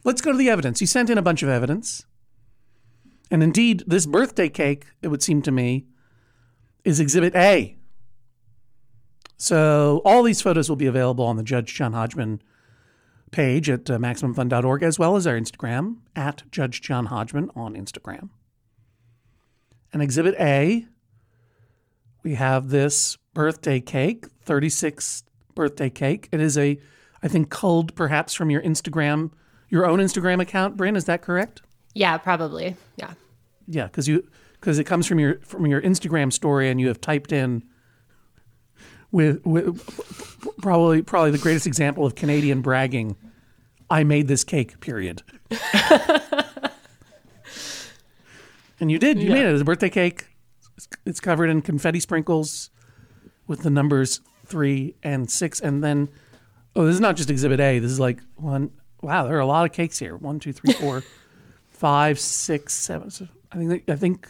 let's 0.03 0.21
go 0.21 0.31
to 0.31 0.37
the 0.37 0.51
evidence. 0.51 0.79
You 0.79 0.85
sent 0.85 1.09
in 1.09 1.17
a 1.17 1.23
bunch 1.23 1.41
of 1.41 1.49
evidence. 1.49 2.05
And 3.31 3.41
indeed, 3.41 3.85
this 3.87 4.05
birthday 4.05 4.49
cake, 4.49 4.85
it 5.01 5.07
would 5.07 5.23
seem 5.23 5.41
to 5.41 5.51
me, 5.51 5.87
is 6.83 6.99
Exhibit 6.99 7.35
A. 7.35 7.75
So 9.35 10.03
all 10.05 10.21
these 10.21 10.43
photos 10.43 10.69
will 10.69 10.75
be 10.75 10.85
available 10.85 11.25
on 11.25 11.37
the 11.37 11.43
Judge 11.43 11.73
John 11.73 11.93
Hodgman 11.93 12.39
page 13.31 13.69
at 13.69 13.89
uh, 13.89 13.97
MaximumFun.org, 13.97 14.83
as 14.83 14.97
well 14.97 15.15
as 15.15 15.27
our 15.27 15.35
Instagram, 15.35 15.97
at 16.15 16.43
Judge 16.51 16.81
John 16.81 17.07
Hodgman 17.07 17.49
on 17.55 17.75
Instagram. 17.75 18.29
And 19.93 20.01
Exhibit 20.01 20.35
A, 20.39 20.85
we 22.23 22.35
have 22.35 22.69
this 22.69 23.17
birthday 23.33 23.79
cake, 23.79 24.25
36th 24.45 25.23
birthday 25.55 25.89
cake. 25.89 26.29
It 26.31 26.41
is 26.41 26.57
a, 26.57 26.79
I 27.23 27.27
think, 27.27 27.49
culled 27.49 27.95
perhaps 27.95 28.33
from 28.33 28.49
your 28.49 28.61
Instagram, 28.61 29.31
your 29.69 29.85
own 29.85 29.99
Instagram 29.99 30.41
account, 30.41 30.77
Bryn. 30.77 30.95
Is 30.95 31.05
that 31.05 31.21
correct? 31.21 31.61
yeah, 31.93 32.17
probably. 32.17 32.75
Yeah. 32.95 33.13
Yeah, 33.67 33.85
because 33.85 34.07
you 34.07 34.25
because 34.59 34.79
it 34.79 34.85
comes 34.85 35.07
from 35.07 35.19
your 35.19 35.39
from 35.39 35.65
your 35.65 35.81
Instagram 35.81 36.31
story, 36.31 36.69
and 36.69 36.79
you 36.79 36.87
have 36.87 37.01
typed 37.01 37.31
in 37.31 37.63
with, 39.11 39.45
with 39.45 39.81
probably 40.61 41.01
probably 41.01 41.31
the 41.31 41.37
greatest 41.37 41.67
example 41.67 42.05
of 42.05 42.15
Canadian 42.15 42.61
bragging. 42.61 43.15
I 43.89 44.03
made 44.03 44.27
this 44.27 44.43
cake. 44.43 44.79
Period. 44.79 45.23
and 48.79 48.91
you 48.91 48.99
did. 48.99 49.19
You 49.19 49.29
made 49.29 49.45
it. 49.45 49.53
It's 49.53 49.61
a 49.61 49.65
birthday 49.65 49.89
cake. 49.89 50.27
It's, 50.75 50.87
it's 51.05 51.19
covered 51.19 51.49
in 51.49 51.61
confetti 51.61 51.99
sprinkles 51.99 52.69
with 53.47 53.63
the 53.63 53.69
numbers 53.69 54.21
three 54.45 54.95
and 55.03 55.29
six, 55.29 55.59
and 55.59 55.83
then 55.83 56.09
oh, 56.75 56.85
this 56.85 56.95
is 56.95 57.01
not 57.01 57.15
just 57.15 57.29
Exhibit 57.29 57.59
A. 57.59 57.79
This 57.79 57.91
is 57.91 57.99
like 57.99 58.19
one. 58.35 58.71
Wow, 59.01 59.25
there 59.27 59.37
are 59.37 59.41
a 59.41 59.45
lot 59.45 59.65
of 59.65 59.73
cakes 59.73 59.99
here. 59.99 60.15
One, 60.15 60.39
two, 60.39 60.53
three, 60.53 60.73
four, 60.73 61.03
five, 61.69 62.19
six, 62.19 62.73
seven. 62.73 63.09
So 63.09 63.27
I 63.51 63.57
think 63.57 63.89
I 63.89 63.95
think 63.95 64.27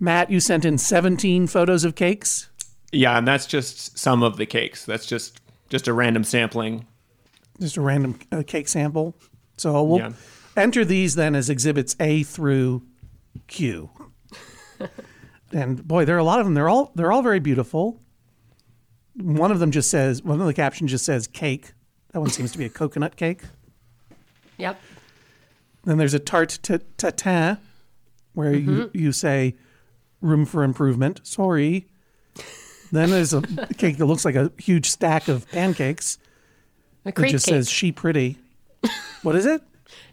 Matt, 0.00 0.30
you 0.30 0.40
sent 0.40 0.64
in 0.64 0.78
seventeen 0.78 1.46
photos 1.46 1.84
of 1.84 1.94
cakes. 1.94 2.50
Yeah, 2.92 3.16
and 3.18 3.26
that's 3.26 3.46
just 3.46 3.98
some 3.98 4.22
of 4.22 4.36
the 4.36 4.46
cakes. 4.46 4.84
That's 4.84 5.06
just 5.06 5.40
just 5.70 5.88
a 5.88 5.92
random 5.92 6.24
sampling. 6.24 6.86
just 7.60 7.76
a 7.76 7.80
random 7.80 8.18
uh, 8.30 8.42
cake 8.46 8.68
sample. 8.68 9.16
So 9.56 9.82
we'll 9.82 9.98
Yeah. 10.00 10.12
enter 10.56 10.84
these 10.84 11.14
then 11.14 11.34
as 11.34 11.48
exhibits 11.48 11.96
A 12.00 12.22
through 12.22 12.82
Q. 13.46 13.88
and 15.52 15.86
boy, 15.86 16.04
there 16.04 16.16
are 16.16 16.18
a 16.20 16.24
lot 16.24 16.40
of 16.40 16.46
them. 16.46 16.54
They're 16.54 16.68
all 16.68 16.92
they're 16.94 17.12
all 17.12 17.22
very 17.22 17.40
beautiful. 17.40 18.00
One 19.14 19.50
of 19.50 19.58
them 19.58 19.70
just 19.70 19.90
says 19.90 20.22
one 20.22 20.40
of 20.40 20.46
the 20.46 20.54
captions 20.54 20.90
just 20.90 21.04
says 21.04 21.26
cake. 21.26 21.72
That 22.12 22.20
one 22.20 22.30
seems 22.30 22.52
to 22.52 22.58
be 22.58 22.64
a 22.66 22.70
coconut 22.70 23.16
cake. 23.16 23.42
Yep. 24.58 24.78
Then 25.84 25.98
there's 25.98 26.14
a 26.14 26.20
tarte 26.20 26.60
t- 26.62 26.78
tatin 26.98 27.58
where 28.34 28.54
you, 28.54 28.90
you 28.94 29.12
say 29.12 29.54
room 30.20 30.44
for 30.44 30.62
improvement. 30.62 31.20
Sorry. 31.24 31.88
Then 32.92 33.10
there's 33.10 33.32
a 33.32 33.40
cake 33.78 33.96
that 33.96 34.06
looks 34.06 34.24
like 34.24 34.34
a 34.34 34.52
huge 34.58 34.90
stack 34.90 35.26
of 35.28 35.50
pancakes. 35.50 36.18
A 37.04 37.08
It 37.08 37.16
just 37.30 37.46
cake. 37.46 37.54
says 37.54 37.70
she 37.70 37.90
pretty. 37.90 38.38
What 39.22 39.34
is 39.34 39.46
it? 39.46 39.62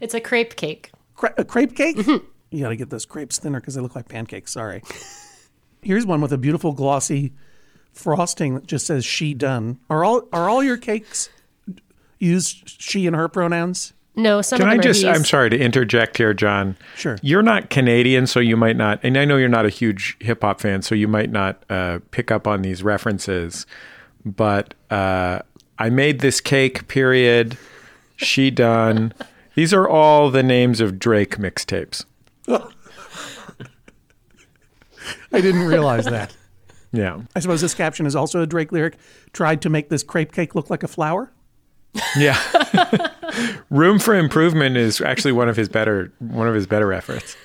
it's 0.00 0.14
a 0.14 0.20
crepe 0.20 0.56
cake. 0.56 0.90
cra- 1.14 1.34
a 1.38 1.44
crepe 1.44 1.76
cake. 1.76 1.96
Mm-hmm. 1.96 2.24
You 2.50 2.62
got 2.62 2.70
to 2.70 2.76
get 2.76 2.90
those 2.90 3.06
crepes 3.06 3.38
thinner 3.38 3.60
because 3.60 3.74
they 3.74 3.80
look 3.80 3.94
like 3.94 4.08
pancakes. 4.08 4.52
Sorry. 4.52 4.82
Here's 5.82 6.04
one 6.06 6.20
with 6.20 6.32
a 6.32 6.38
beautiful 6.38 6.72
glossy 6.72 7.32
frosting 7.92 8.54
that 8.54 8.66
just 8.66 8.86
says 8.86 9.04
"she 9.04 9.34
done." 9.34 9.78
Are 9.88 10.02
all 10.04 10.22
are 10.32 10.48
all 10.48 10.62
your 10.64 10.76
cakes 10.76 11.28
use 12.18 12.62
she 12.66 13.06
and 13.06 13.14
her 13.14 13.28
pronouns? 13.28 13.92
No, 14.16 14.42
some 14.42 14.58
Can 14.58 14.66
of 14.66 14.72
I 14.72 14.76
them 14.76 14.82
just? 14.82 15.04
are 15.04 15.08
he's. 15.08 15.18
I'm 15.18 15.24
sorry 15.24 15.50
to 15.50 15.58
interject 15.58 16.18
here, 16.18 16.34
John. 16.34 16.76
Sure. 16.96 17.18
You're 17.22 17.42
not 17.42 17.70
Canadian, 17.70 18.26
so 18.26 18.40
you 18.40 18.56
might 18.56 18.76
not, 18.76 19.00
and 19.02 19.16
I 19.16 19.24
know 19.24 19.36
you're 19.36 19.48
not 19.48 19.66
a 19.66 19.70
huge 19.70 20.16
hip 20.20 20.42
hop 20.42 20.60
fan, 20.60 20.82
so 20.82 20.94
you 20.94 21.08
might 21.08 21.30
not 21.30 21.62
uh, 21.70 22.00
pick 22.10 22.30
up 22.30 22.46
on 22.46 22.62
these 22.62 22.82
references. 22.82 23.66
But 24.24 24.74
uh, 24.90 25.40
I 25.78 25.90
made 25.90 26.20
this 26.20 26.40
cake. 26.40 26.88
Period. 26.88 27.56
She 28.16 28.50
done. 28.50 29.14
These 29.54 29.72
are 29.72 29.88
all 29.88 30.30
the 30.30 30.42
names 30.42 30.80
of 30.80 30.98
Drake 30.98 31.38
mixtapes. 31.38 32.04
I 32.48 32.60
didn't 35.40 35.62
realize 35.62 36.04
that. 36.06 36.36
Yeah. 36.92 37.20
I 37.36 37.40
suppose 37.40 37.60
this 37.60 37.74
caption 37.74 38.04
is 38.04 38.16
also 38.16 38.42
a 38.42 38.46
Drake 38.46 38.72
lyric. 38.72 38.96
Tried 39.32 39.62
to 39.62 39.70
make 39.70 39.88
this 39.88 40.02
crepe 40.02 40.32
cake 40.32 40.54
look 40.54 40.70
like 40.70 40.82
a 40.82 40.88
flower. 40.88 41.30
Yeah. 42.16 42.38
Room 43.70 43.98
for 43.98 44.14
improvement 44.14 44.76
is 44.76 45.00
actually 45.00 45.32
one 45.32 45.48
of 45.48 45.56
his 45.56 45.68
better 45.68 46.12
one 46.18 46.48
of 46.48 46.54
his 46.54 46.66
better 46.66 46.92
efforts. 46.92 47.36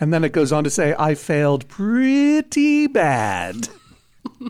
And 0.00 0.12
then 0.14 0.24
it 0.24 0.32
goes 0.32 0.50
on 0.50 0.64
to 0.64 0.70
say, 0.70 0.94
I 0.98 1.14
failed 1.14 1.68
pretty 1.68 2.86
bad. 2.86 3.68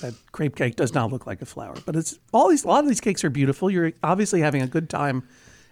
that 0.00 0.14
crepe 0.32 0.56
cake 0.56 0.76
does 0.76 0.94
not 0.94 1.12
look 1.12 1.26
like 1.26 1.42
a 1.42 1.46
flower, 1.46 1.76
but 1.84 1.94
it's 1.94 2.18
all 2.32 2.48
these, 2.48 2.64
a 2.64 2.68
lot 2.68 2.82
of 2.82 2.88
these 2.88 3.02
cakes 3.02 3.22
are 3.22 3.30
beautiful. 3.30 3.70
You're 3.70 3.92
obviously 4.02 4.40
having 4.40 4.62
a 4.62 4.66
good 4.66 4.88
time 4.88 5.28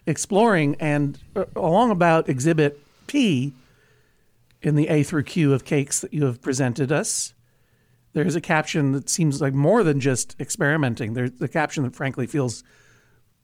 exploring. 0.07 0.77
And 0.79 1.19
uh, 1.35 1.47
along 1.57 1.91
about 1.91 2.29
exhibit 2.29 2.79
P 3.07 3.55
in 4.61 4.75
the 4.75 4.89
A 4.89 5.03
through 5.03 5.25
Q 5.25 5.55
of 5.55 5.65
cakes 5.65 6.01
that 6.01 6.13
you 6.13 6.27
have 6.27 6.43
presented 6.43 6.93
us, 6.93 7.33
there's 8.13 8.37
a 8.37 8.41
caption 8.41 8.93
that 8.93 9.09
seems 9.09 9.41
like 9.41 9.55
more 9.55 9.83
than 9.83 9.99
just 9.99 10.39
experimenting. 10.39 11.15
There's 11.15 11.33
the 11.33 11.49
caption 11.49 11.85
that 11.85 11.97
frankly 11.97 12.27
feels 12.27 12.65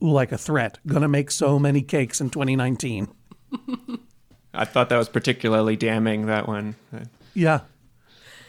like 0.00 0.33
a 0.33 0.38
threat. 0.38 0.79
Gonna 0.87 1.09
make 1.09 1.31
so 1.31 1.59
many 1.59 1.83
cakes 1.83 2.21
in 2.21 2.31
2019. 2.31 3.09
I 4.55 4.65
thought 4.65 4.88
that 4.88 4.99
was 4.99 5.09
particularly 5.09 5.76
damning. 5.76 6.26
That 6.26 6.49
one. 6.49 6.76
Yeah. 7.35 7.61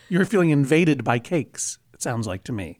You're 0.10 0.26
feeling 0.26 0.52
invaded 0.52 1.04
by 1.04 1.20
cakes, 1.20 1.80
it 1.94 2.02
sounds 2.02 2.28
like 2.28 2.44
to 2.46 2.54
me. 2.54 2.80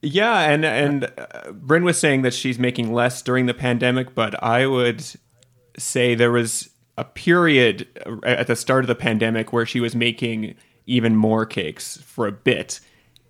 Yeah, 0.00 0.40
and 0.48 0.64
and 0.64 1.10
uh, 1.18 1.50
Bryn 1.52 1.82
was 1.82 1.98
saying 1.98 2.22
that 2.22 2.32
she's 2.32 2.58
making 2.58 2.92
less 2.92 3.20
during 3.20 3.46
the 3.46 3.54
pandemic, 3.54 4.14
but 4.14 4.40
I 4.42 4.66
would 4.66 5.04
say 5.76 6.14
there 6.14 6.30
was 6.30 6.70
a 6.96 7.04
period 7.04 7.88
uh, 8.06 8.18
at 8.24 8.46
the 8.46 8.54
start 8.54 8.84
of 8.84 8.88
the 8.88 8.94
pandemic 8.94 9.52
where 9.52 9.66
she 9.66 9.80
was 9.80 9.96
making 9.96 10.54
even 10.86 11.16
more 11.16 11.44
cakes 11.44 11.96
for 11.98 12.28
a 12.28 12.32
bit, 12.32 12.78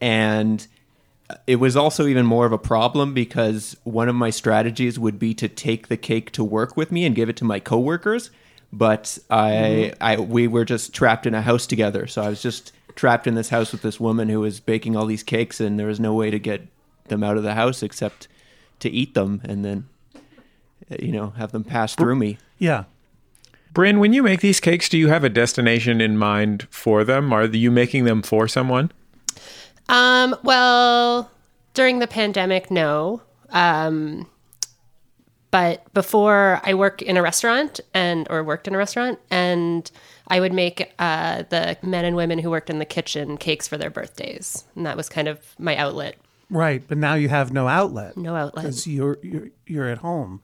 and 0.02 0.66
it 1.46 1.56
was 1.56 1.76
also 1.76 2.06
even 2.06 2.26
more 2.26 2.46
of 2.46 2.52
a 2.52 2.58
problem 2.58 3.14
because 3.14 3.76
one 3.84 4.08
of 4.08 4.14
my 4.14 4.30
strategies 4.30 4.98
would 4.98 5.18
be 5.18 5.34
to 5.34 5.48
take 5.48 5.88
the 5.88 5.96
cake 5.96 6.30
to 6.32 6.44
work 6.44 6.76
with 6.76 6.90
me 6.90 7.04
and 7.04 7.14
give 7.14 7.28
it 7.28 7.36
to 7.36 7.44
my 7.44 7.60
coworkers, 7.60 8.30
but 8.72 9.18
I 9.30 9.92
I 10.00 10.16
we 10.16 10.48
were 10.48 10.64
just 10.64 10.94
trapped 10.94 11.26
in 11.26 11.34
a 11.34 11.42
house 11.42 11.66
together, 11.66 12.06
so 12.06 12.22
I 12.22 12.28
was 12.28 12.42
just 12.42 12.72
trapped 12.94 13.26
in 13.26 13.34
this 13.34 13.50
house 13.50 13.72
with 13.72 13.82
this 13.82 14.00
woman 14.00 14.28
who 14.28 14.40
was 14.40 14.58
baking 14.58 14.96
all 14.96 15.06
these 15.06 15.22
cakes 15.22 15.60
and 15.60 15.78
there 15.78 15.86
was 15.86 16.00
no 16.00 16.14
way 16.14 16.30
to 16.30 16.38
get 16.38 16.66
them 17.06 17.22
out 17.22 17.36
of 17.36 17.44
the 17.44 17.54
house 17.54 17.80
except 17.82 18.26
to 18.80 18.90
eat 18.90 19.14
them 19.14 19.40
and 19.44 19.64
then 19.64 19.88
uh, 20.90 20.96
you 21.00 21.12
know 21.12 21.30
have 21.36 21.52
them 21.52 21.62
pass 21.62 21.94
through 21.94 22.16
me 22.16 22.38
Yeah. 22.58 22.84
Bryn, 23.72 24.00
when 24.00 24.12
you 24.12 24.22
make 24.22 24.40
these 24.40 24.60
cakes, 24.60 24.88
do 24.88 24.98
you 24.98 25.08
have 25.08 25.22
a 25.22 25.28
destination 25.28 26.00
in 26.00 26.16
mind 26.16 26.66
for 26.70 27.04
them? 27.04 27.32
Are 27.32 27.44
you 27.44 27.70
making 27.70 28.04
them 28.04 28.22
for 28.22 28.48
someone? 28.48 28.90
Um, 29.88 30.36
well, 30.42 31.30
during 31.74 31.98
the 31.98 32.06
pandemic, 32.06 32.70
no. 32.70 33.22
Um, 33.50 34.26
but 35.50 35.92
before 35.94 36.60
I 36.62 36.74
work 36.74 37.00
in 37.00 37.16
a 37.16 37.22
restaurant 37.22 37.80
and 37.94 38.26
or 38.28 38.44
worked 38.44 38.68
in 38.68 38.74
a 38.74 38.78
restaurant 38.78 39.18
and 39.30 39.90
I 40.28 40.40
would 40.40 40.52
make 40.52 40.92
uh, 40.98 41.44
the 41.48 41.78
men 41.82 42.04
and 42.04 42.14
women 42.16 42.38
who 42.38 42.50
worked 42.50 42.68
in 42.68 42.78
the 42.78 42.84
kitchen 42.84 43.38
cakes 43.38 43.66
for 43.66 43.78
their 43.78 43.88
birthdays. 43.88 44.64
And 44.76 44.84
that 44.84 44.96
was 44.96 45.08
kind 45.08 45.26
of 45.26 45.54
my 45.58 45.74
outlet. 45.76 46.16
Right. 46.50 46.82
But 46.86 46.98
now 46.98 47.14
you 47.14 47.30
have 47.30 47.50
no 47.50 47.66
outlet. 47.66 48.16
No 48.16 48.36
outlet. 48.36 48.64
Because 48.64 48.86
you're, 48.86 49.18
you're, 49.22 49.48
you're 49.66 49.88
at 49.88 49.98
home. 49.98 50.42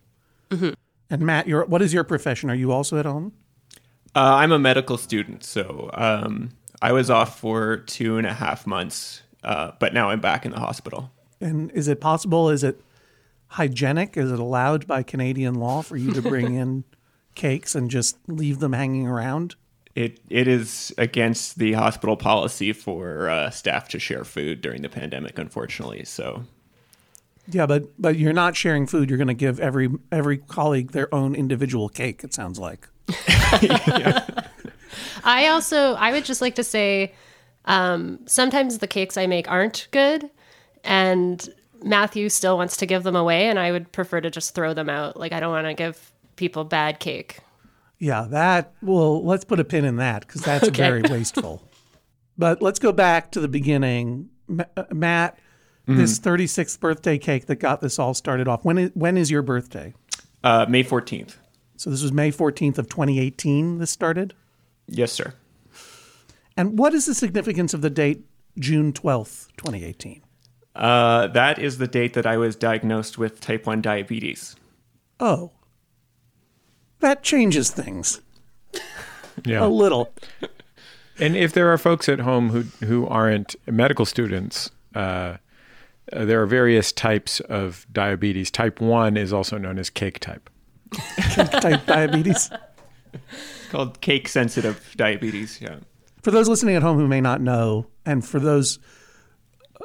And 0.50 1.20
Matt, 1.20 1.46
you're, 1.46 1.64
what 1.66 1.82
is 1.82 1.92
your 1.92 2.04
profession? 2.04 2.48
Are 2.48 2.54
you 2.54 2.72
also 2.72 2.96
at 2.96 3.04
home? 3.04 3.32
uh, 4.14 4.34
i'm 4.36 4.52
a 4.52 4.58
medical 4.58 4.96
student 4.96 5.44
so 5.44 5.90
um, 5.94 6.50
i 6.82 6.92
was 6.92 7.10
off 7.10 7.38
for 7.38 7.78
two 7.78 8.16
and 8.16 8.26
a 8.26 8.32
half 8.32 8.66
months 8.66 9.22
uh, 9.44 9.72
but 9.78 9.94
now 9.94 10.10
i'm 10.10 10.20
back 10.20 10.44
in 10.44 10.52
the 10.52 10.60
hospital 10.60 11.10
And 11.40 11.70
is 11.72 11.88
it 11.88 12.00
possible? 12.00 12.48
Is 12.48 12.64
it 12.64 12.80
hygienic? 13.48 14.16
Is 14.16 14.32
it 14.32 14.38
allowed 14.38 14.86
by 14.86 15.02
Canadian 15.02 15.54
law 15.54 15.82
for 15.82 15.96
you 15.96 16.12
to 16.12 16.22
bring 16.22 16.54
in 16.62 16.84
cakes 17.34 17.74
and 17.74 17.90
just 17.90 18.16
leave 18.28 18.60
them 18.60 18.72
hanging 18.72 19.06
around? 19.06 19.56
it 19.94 20.20
it 20.28 20.48
is 20.48 20.92
against 20.98 21.58
the 21.58 21.74
hospital 21.74 22.16
policy 22.16 22.72
for 22.72 23.28
uh, 23.28 23.50
staff 23.50 23.88
to 23.88 23.98
share 24.00 24.24
food 24.24 24.60
during 24.60 24.82
the 24.82 24.88
pandemic 24.88 25.38
unfortunately 25.38 26.04
so 26.04 26.42
Yeah, 27.46 27.66
but 27.66 27.90
but 27.98 28.16
you're 28.16 28.32
not 28.32 28.56
sharing 28.56 28.86
food. 28.86 29.10
You're 29.10 29.18
going 29.18 29.28
to 29.28 29.34
give 29.34 29.60
every 29.60 29.90
every 30.10 30.38
colleague 30.38 30.92
their 30.92 31.14
own 31.14 31.34
individual 31.34 31.90
cake. 31.90 32.24
It 32.24 32.32
sounds 32.32 32.58
like. 32.58 32.88
I 35.24 35.48
also 35.48 35.94
I 35.94 36.12
would 36.12 36.24
just 36.24 36.40
like 36.40 36.54
to 36.56 36.64
say 36.64 37.14
um, 37.66 38.18
sometimes 38.26 38.78
the 38.78 38.86
cakes 38.86 39.16
I 39.16 39.26
make 39.26 39.50
aren't 39.50 39.88
good 39.90 40.30
and 40.84 41.48
Matthew 41.82 42.28
still 42.28 42.56
wants 42.56 42.76
to 42.78 42.86
give 42.86 43.02
them 43.02 43.16
away 43.16 43.48
and 43.48 43.58
I 43.58 43.72
would 43.72 43.90
prefer 43.92 44.20
to 44.20 44.30
just 44.30 44.54
throw 44.54 44.74
them 44.74 44.88
out. 44.88 45.16
Like 45.18 45.32
I 45.32 45.40
don't 45.40 45.52
want 45.52 45.66
to 45.66 45.74
give 45.74 46.12
people 46.36 46.64
bad 46.64 46.98
cake. 47.00 47.38
Yeah, 47.98 48.26
that. 48.30 48.72
Well, 48.82 49.24
let's 49.24 49.44
put 49.44 49.60
a 49.60 49.64
pin 49.64 49.84
in 49.84 49.96
that 49.96 50.26
because 50.26 50.42
that's 50.42 50.68
Okay. 50.68 50.82
very 50.82 51.02
wasteful. 51.02 51.62
But 52.36 52.60
let's 52.60 52.78
go 52.78 52.90
back 52.92 53.30
to 53.32 53.40
the 53.40 53.48
beginning, 53.48 54.28
Ma- 54.48 54.64
uh, 54.76 54.84
Matt. 54.92 55.38
This 55.86 56.18
36th 56.18 56.80
birthday 56.80 57.18
cake 57.18 57.44
that 57.46 57.56
got 57.56 57.82
this 57.82 57.98
all 57.98 58.14
started 58.14 58.48
off. 58.48 58.64
When 58.64 58.78
is, 58.78 58.90
when 58.94 59.18
is 59.18 59.30
your 59.30 59.42
birthday? 59.42 59.92
uh, 60.42 60.64
may 60.68 60.82
14th 60.82 61.36
So 61.76 61.90
this 61.90 62.02
was 62.02 62.10
May 62.12 62.30
14th 62.32 62.78
of 62.78 62.88
2018. 62.88 63.78
This 63.78 63.90
started. 63.90 64.34
yes 64.88 65.12
sir 65.12 65.34
And 66.56 66.78
what 66.78 66.94
is 66.94 67.06
the 67.06 67.14
significance 67.14 67.74
of 67.74 67.80
the 67.82 67.90
date 67.90 68.24
June 68.58 68.92
12th, 68.92 69.48
2018? 69.56 70.22
uh, 70.76 71.28
that 71.28 71.58
is 71.60 71.78
the 71.78 71.86
date 71.86 72.14
that 72.14 72.26
i 72.26 72.36
was 72.36 72.56
diagnosed 72.56 73.16
with 73.16 73.40
type 73.40 73.64
1 73.64 73.80
diabetes 73.80 74.56
Oh, 75.20 75.52
that 76.98 77.22
changes 77.22 77.70
things 77.70 78.20
Yeah. 79.44 79.64
a 79.64 79.68
little. 79.68 80.12
And 81.20 81.36
if 81.36 81.52
there 81.52 81.72
are 81.72 81.78
folks 81.78 82.08
at 82.08 82.18
home 82.20 82.50
who 82.50 82.62
who 82.86 83.06
aren't 83.06 83.54
medical 83.68 84.04
students, 84.04 84.70
uh, 84.96 85.36
uh, 86.12 86.24
there 86.24 86.42
are 86.42 86.46
various 86.46 86.90
types 86.92 87.38
of 87.40 87.86
diabetes. 87.92 88.50
Type 88.50 88.80
one 88.80 89.16
is 89.16 89.32
also 89.32 89.56
known 89.58 89.78
as 89.78 89.90
cake 89.90 90.18
type. 90.18 90.50
Cake 91.34 91.50
type 91.52 91.86
diabetes. 91.86 92.50
called 93.70 94.00
cake 94.00 94.26
sensitive 94.28 94.92
diabetes 94.96 95.60
yeah 95.60 95.76
For 96.24 96.30
those 96.30 96.48
listening 96.48 96.74
at 96.74 96.82
home 96.82 96.96
who 96.96 97.06
may 97.06 97.20
not 97.20 97.42
know, 97.42 97.86
and 98.06 98.24
for 98.24 98.40
those 98.40 98.78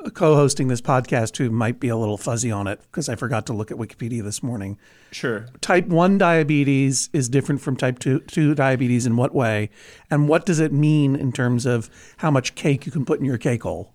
uh, 0.06 0.10
co-hosting 0.12 0.69
this 0.69 0.80
podcast 0.80 1.36
who 1.36 1.49
might 1.49 1.82
be 1.82 1.89
a 1.89 1.97
little 1.97 2.17
fuzzy 2.17 2.49
on 2.49 2.65
it 2.65 2.80
because 2.84 3.10
I 3.10 3.15
forgot 3.15 3.45
to 3.47 3.54
look 3.54 3.71
at 3.71 3.78
Wikipedia 3.78 4.23
this 4.23 4.41
morning. 4.41 4.78
sure 5.12 5.47
Type 5.60 5.88
1 5.88 6.17
diabetes 6.17 7.10
is 7.12 7.28
different 7.28 7.60
from 7.60 7.75
type 7.75 7.99
2, 7.99 8.21
2 8.21 8.56
diabetes 8.56 9.06
in 9.06 9.17
what 9.17 9.36
way? 9.36 9.69
And 10.10 10.30
what 10.30 10.45
does 10.45 10.62
it 10.62 10.71
mean 10.71 11.17
in 11.17 11.34
terms 11.34 11.65
of 11.65 11.89
how 12.19 12.32
much 12.32 12.56
cake 12.56 12.86
you 12.86 12.91
can 12.93 13.04
put 13.04 13.19
in 13.19 13.25
your 13.25 13.38
cake 13.38 13.63
hole? 13.63 13.93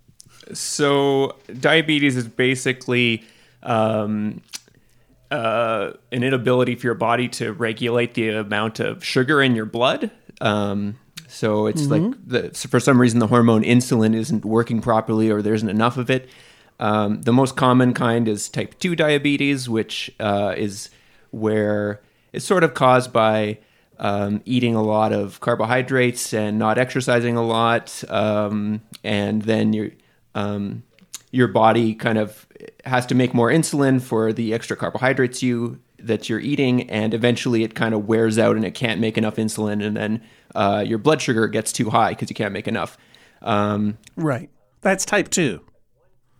So 0.53 1.37
diabetes 1.59 2.15
is 2.15 2.29
basically 2.29 3.25
um, 3.63 4.43
uh, 5.31 5.93
an 6.13 6.23
inability 6.23 6.75
for 6.75 6.89
your 6.89 6.95
body 6.95 7.27
to 7.29 7.55
regulate 7.55 8.13
the 8.13 8.29
amount 8.29 8.81
of 8.81 9.03
sugar 9.03 9.41
in 9.41 9.57
your 9.57 9.65
blood. 9.65 10.11
Um, 10.43 10.99
so 11.35 11.67
it's 11.67 11.87
like 11.87 12.03
the, 12.25 12.51
for 12.51 12.79
some 12.79 13.01
reason 13.01 13.19
the 13.19 13.27
hormone 13.27 13.65
insulin 13.65 14.15
isn't 14.15 14.45
working 14.45 14.81
properly, 14.81 15.31
or 15.31 15.43
there 15.43 15.55
isn't 15.55 15.69
enough 15.69 15.97
of 15.97 16.09
it. 16.09 16.29
Um, 16.79 17.23
the 17.23 17.33
most 17.33 17.57
common 17.57 17.93
kind 17.93 18.29
is 18.29 18.49
type 18.49 18.79
two 18.79 18.95
diabetes, 18.95 19.69
which 19.69 20.15
uh, 20.21 20.55
is 20.57 20.91
where 21.33 22.01
it's 22.33 22.45
sort 22.45 22.63
of 22.63 22.75
caused 22.75 23.13
by 23.13 23.59
um, 23.99 24.43
eating 24.45 24.77
a 24.77 24.83
lot 24.83 25.13
of 25.13 25.41
carbohydrates 25.41 26.33
and 26.33 26.57
not 26.57 26.79
exercising 26.79 27.37
a 27.37 27.45
lot, 27.45 28.05
um, 28.09 28.81
and 29.03 29.43
then 29.43 29.73
your 29.73 29.91
um, 30.37 30.85
your 31.33 31.49
body 31.49 31.97
kind 31.97 32.17
of 32.17 32.47
has 32.85 33.07
to 33.07 33.15
make 33.17 33.35
more 33.35 33.51
insulin 33.51 34.01
for 34.01 34.33
the 34.33 34.55
extra 34.55 34.77
carbohydrates 34.77 35.43
you 35.43 35.81
that 36.07 36.29
you're 36.29 36.41
eating, 36.41 36.89
and 36.91 37.15
eventually 37.15 37.63
it 37.65 37.75
kind 37.75 37.95
of 37.95 38.07
wears 38.07 38.39
out 38.39 38.57
and 38.57 38.65
it 38.65 38.75
can't 38.75 39.01
make 39.01 39.17
enough 39.19 39.37
insulin, 39.37 39.85
and 39.85 39.97
then 39.97 40.23
uh, 40.55 40.85
your 40.87 40.99
blood 40.99 41.21
sugar 41.23 41.49
gets 41.49 41.73
too 41.73 41.91
high 41.91 42.11
because 42.11 42.31
you 42.31 42.35
can't 42.37 42.53
make 42.53 42.69
enough. 42.69 42.97
Um, 43.43 43.99
Right. 44.17 44.51
That's 44.83 45.05
type 45.05 45.29
two. 45.31 45.61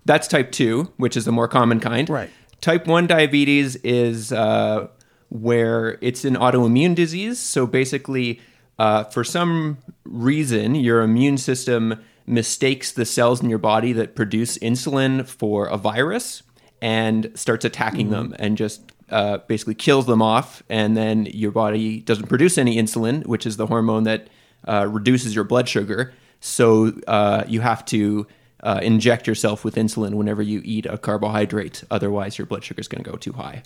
that's 0.05 0.29
type 0.29 0.53
2, 0.53 0.93
which 0.99 1.17
is 1.17 1.25
the 1.25 1.33
more 1.33 1.49
common 1.49 1.81
kind. 1.81 2.09
Right. 2.11 2.31
Type 2.61 2.87
1 2.87 3.07
diabetes 3.07 3.77
is 3.77 4.33
uh, 4.33 4.89
where 5.31 5.99
it's 6.03 6.25
an 6.25 6.35
autoimmune 6.37 6.95
disease. 6.95 7.39
So 7.39 7.67
basically, 7.67 8.41
uh, 8.79 9.05
for 9.05 9.25
some 9.25 9.79
reason, 10.05 10.75
your 10.75 11.01
immune 11.03 11.39
system 11.39 12.03
mistakes 12.27 12.93
the 12.93 13.05
cells 13.05 13.43
in 13.43 13.49
your 13.51 13.59
body 13.59 13.93
that 13.95 14.15
produce 14.15 14.59
insulin 14.59 15.27
for 15.27 15.67
a 15.67 15.77
virus 15.77 16.43
and 16.83 17.31
starts 17.35 17.65
attacking 17.65 18.11
them 18.11 18.35
and 18.39 18.57
just 18.59 18.93
uh, 19.11 19.39
basically 19.39 19.75
kills 19.75 20.07
them 20.07 20.23
off. 20.23 20.63
And 20.69 20.97
then 20.97 21.27
your 21.27 21.51
body 21.51 22.01
doesn't 22.01 22.29
produce 22.29 22.59
any 22.59 22.77
insulin, 22.77 23.27
which 23.27 23.47
is 23.47 23.57
the 23.57 23.67
hormone 23.67 24.05
that 24.05 24.29
uh, 24.67 24.87
reduces 24.91 25.35
your 25.35 25.45
blood 25.45 25.69
sugar. 25.69 26.13
So 26.41 26.93
uh, 27.07 27.45
you 27.47 27.61
have 27.61 27.85
to 27.87 28.27
uh, 28.63 28.81
inject 28.83 29.27
yourself 29.27 29.65
with 29.65 29.77
insulin 29.77 30.15
whenever 30.15 30.43
you 30.43 30.63
eat 30.65 30.87
a 30.87 30.99
carbohydrate. 30.99 31.85
Otherwise, 31.91 32.39
your 32.39 32.47
blood 32.47 32.65
sugar 32.65 32.81
is 32.81 32.89
going 32.89 33.05
to 33.05 33.11
go 33.11 33.17
too 33.17 33.33
high. 33.33 33.63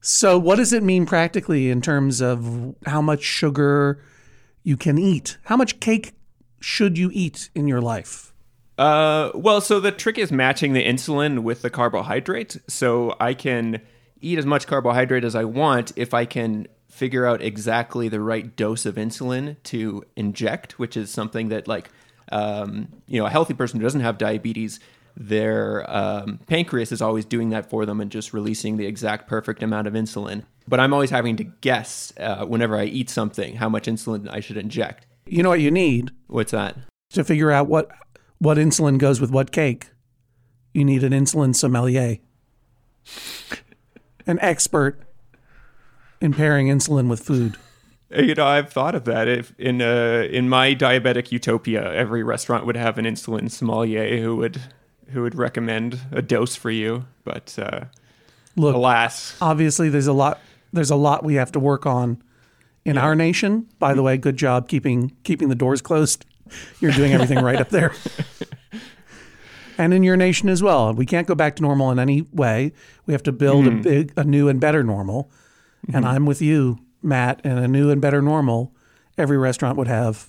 So, 0.00 0.38
what 0.38 0.56
does 0.56 0.72
it 0.72 0.82
mean 0.84 1.06
practically 1.06 1.70
in 1.70 1.82
terms 1.82 2.20
of 2.20 2.76
how 2.86 3.02
much 3.02 3.22
sugar 3.22 4.00
you 4.62 4.76
can 4.76 4.96
eat? 4.96 5.38
How 5.44 5.56
much 5.56 5.80
cake 5.80 6.12
should 6.60 6.96
you 6.96 7.10
eat 7.12 7.50
in 7.54 7.66
your 7.66 7.80
life? 7.80 8.32
Uh, 8.78 9.32
well, 9.34 9.60
so 9.60 9.80
the 9.80 9.90
trick 9.90 10.18
is 10.18 10.30
matching 10.30 10.72
the 10.72 10.84
insulin 10.84 11.40
with 11.40 11.62
the 11.62 11.70
carbohydrate. 11.70 12.58
So 12.68 13.16
I 13.18 13.34
can 13.34 13.80
eat 14.20 14.38
as 14.38 14.46
much 14.46 14.66
carbohydrate 14.66 15.24
as 15.24 15.34
I 15.34 15.44
want 15.44 15.92
if 15.96 16.14
I 16.14 16.24
can 16.24 16.66
figure 16.88 17.26
out 17.26 17.42
exactly 17.42 18.08
the 18.08 18.20
right 18.20 18.56
dose 18.56 18.86
of 18.86 18.96
insulin 18.96 19.56
to 19.64 20.02
inject, 20.16 20.78
which 20.78 20.96
is 20.96 21.10
something 21.10 21.48
that, 21.48 21.68
like, 21.68 21.90
um, 22.32 22.88
you 23.06 23.20
know, 23.20 23.26
a 23.26 23.30
healthy 23.30 23.54
person 23.54 23.78
who 23.78 23.84
doesn't 23.84 24.00
have 24.00 24.18
diabetes, 24.18 24.80
their 25.16 25.88
um, 25.90 26.38
pancreas 26.46 26.92
is 26.92 27.02
always 27.02 27.24
doing 27.24 27.50
that 27.50 27.68
for 27.68 27.84
them 27.84 28.00
and 28.00 28.10
just 28.10 28.32
releasing 28.32 28.76
the 28.76 28.86
exact 28.86 29.28
perfect 29.28 29.62
amount 29.62 29.86
of 29.86 29.94
insulin. 29.94 30.44
But 30.66 30.80
I'm 30.80 30.92
always 30.92 31.10
having 31.10 31.36
to 31.36 31.44
guess 31.44 32.12
uh, 32.20 32.44
whenever 32.46 32.76
I 32.76 32.84
eat 32.84 33.10
something 33.10 33.56
how 33.56 33.68
much 33.68 33.86
insulin 33.86 34.28
I 34.30 34.40
should 34.40 34.56
inject. 34.56 35.06
You 35.26 35.42
know 35.42 35.48
what 35.48 35.60
you 35.60 35.70
need 35.70 36.10
What's 36.28 36.52
that? 36.52 36.76
to 37.10 37.24
figure 37.24 37.50
out 37.50 37.68
what 37.68 37.90
what 38.38 38.58
insulin 38.58 38.98
goes 38.98 39.20
with 39.20 39.30
what 39.30 39.50
cake? 39.50 39.90
You 40.72 40.84
need 40.84 41.02
an 41.02 41.12
insulin 41.12 41.54
sommelier, 41.56 42.18
an 44.28 44.38
expert 44.40 45.00
in 46.20 46.32
pairing 46.32 46.68
insulin 46.68 47.08
with 47.08 47.20
food. 47.20 47.56
You 48.10 48.34
know, 48.34 48.46
I've 48.46 48.72
thought 48.72 48.94
of 48.94 49.04
that. 49.04 49.28
If 49.28 49.52
in 49.58 49.82
uh, 49.82 50.26
in 50.30 50.48
my 50.48 50.74
diabetic 50.74 51.30
utopia, 51.32 51.92
every 51.92 52.22
restaurant 52.22 52.64
would 52.64 52.76
have 52.76 52.96
an 52.96 53.04
insulin 53.04 53.50
sommelier 53.50 54.18
who 54.18 54.36
would 54.36 54.60
who 55.10 55.22
would 55.22 55.34
recommend 55.34 56.00
a 56.12 56.22
dose 56.22 56.56
for 56.56 56.70
you. 56.70 57.04
But 57.24 57.58
uh, 57.58 57.86
Look, 58.56 58.74
alas, 58.74 59.36
obviously 59.40 59.88
there's 59.88 60.06
a 60.06 60.12
lot 60.12 60.40
there's 60.72 60.90
a 60.90 60.96
lot 60.96 61.24
we 61.24 61.34
have 61.34 61.52
to 61.52 61.60
work 61.60 61.84
on 61.84 62.22
in 62.84 62.96
our 62.96 63.14
nation. 63.14 63.66
By 63.78 63.92
the 63.92 64.02
way, 64.02 64.16
good 64.16 64.36
job 64.38 64.68
keeping 64.68 65.12
keeping 65.22 65.48
the 65.48 65.54
doors 65.54 65.82
closed. 65.82 66.24
You're 66.80 66.92
doing 66.92 67.12
everything 67.12 67.40
right 67.44 67.60
up 67.60 67.68
there. 67.68 67.92
And 69.78 69.94
in 69.94 70.02
your 70.02 70.16
nation 70.16 70.48
as 70.48 70.62
well. 70.62 70.92
We 70.92 71.06
can't 71.06 71.26
go 71.26 71.36
back 71.36 71.56
to 71.56 71.62
normal 71.62 71.90
in 71.90 71.98
any 71.98 72.22
way. 72.32 72.72
We 73.06 73.14
have 73.14 73.22
to 73.22 73.32
build 73.32 73.66
a 73.66 73.70
hmm. 73.70 73.82
big 73.82 74.12
a 74.16 74.24
new 74.24 74.48
and 74.48 74.60
better 74.60 74.82
normal. 74.82 75.30
And 75.92 76.04
hmm. 76.04 76.10
I'm 76.10 76.26
with 76.26 76.42
you, 76.42 76.78
Matt, 77.02 77.40
and 77.44 77.58
a 77.58 77.68
new 77.68 77.90
and 77.90 78.00
better 78.00 78.20
normal 78.20 78.74
every 79.18 79.36
restaurant 79.36 79.76
would 79.76 79.88
have 79.88 80.28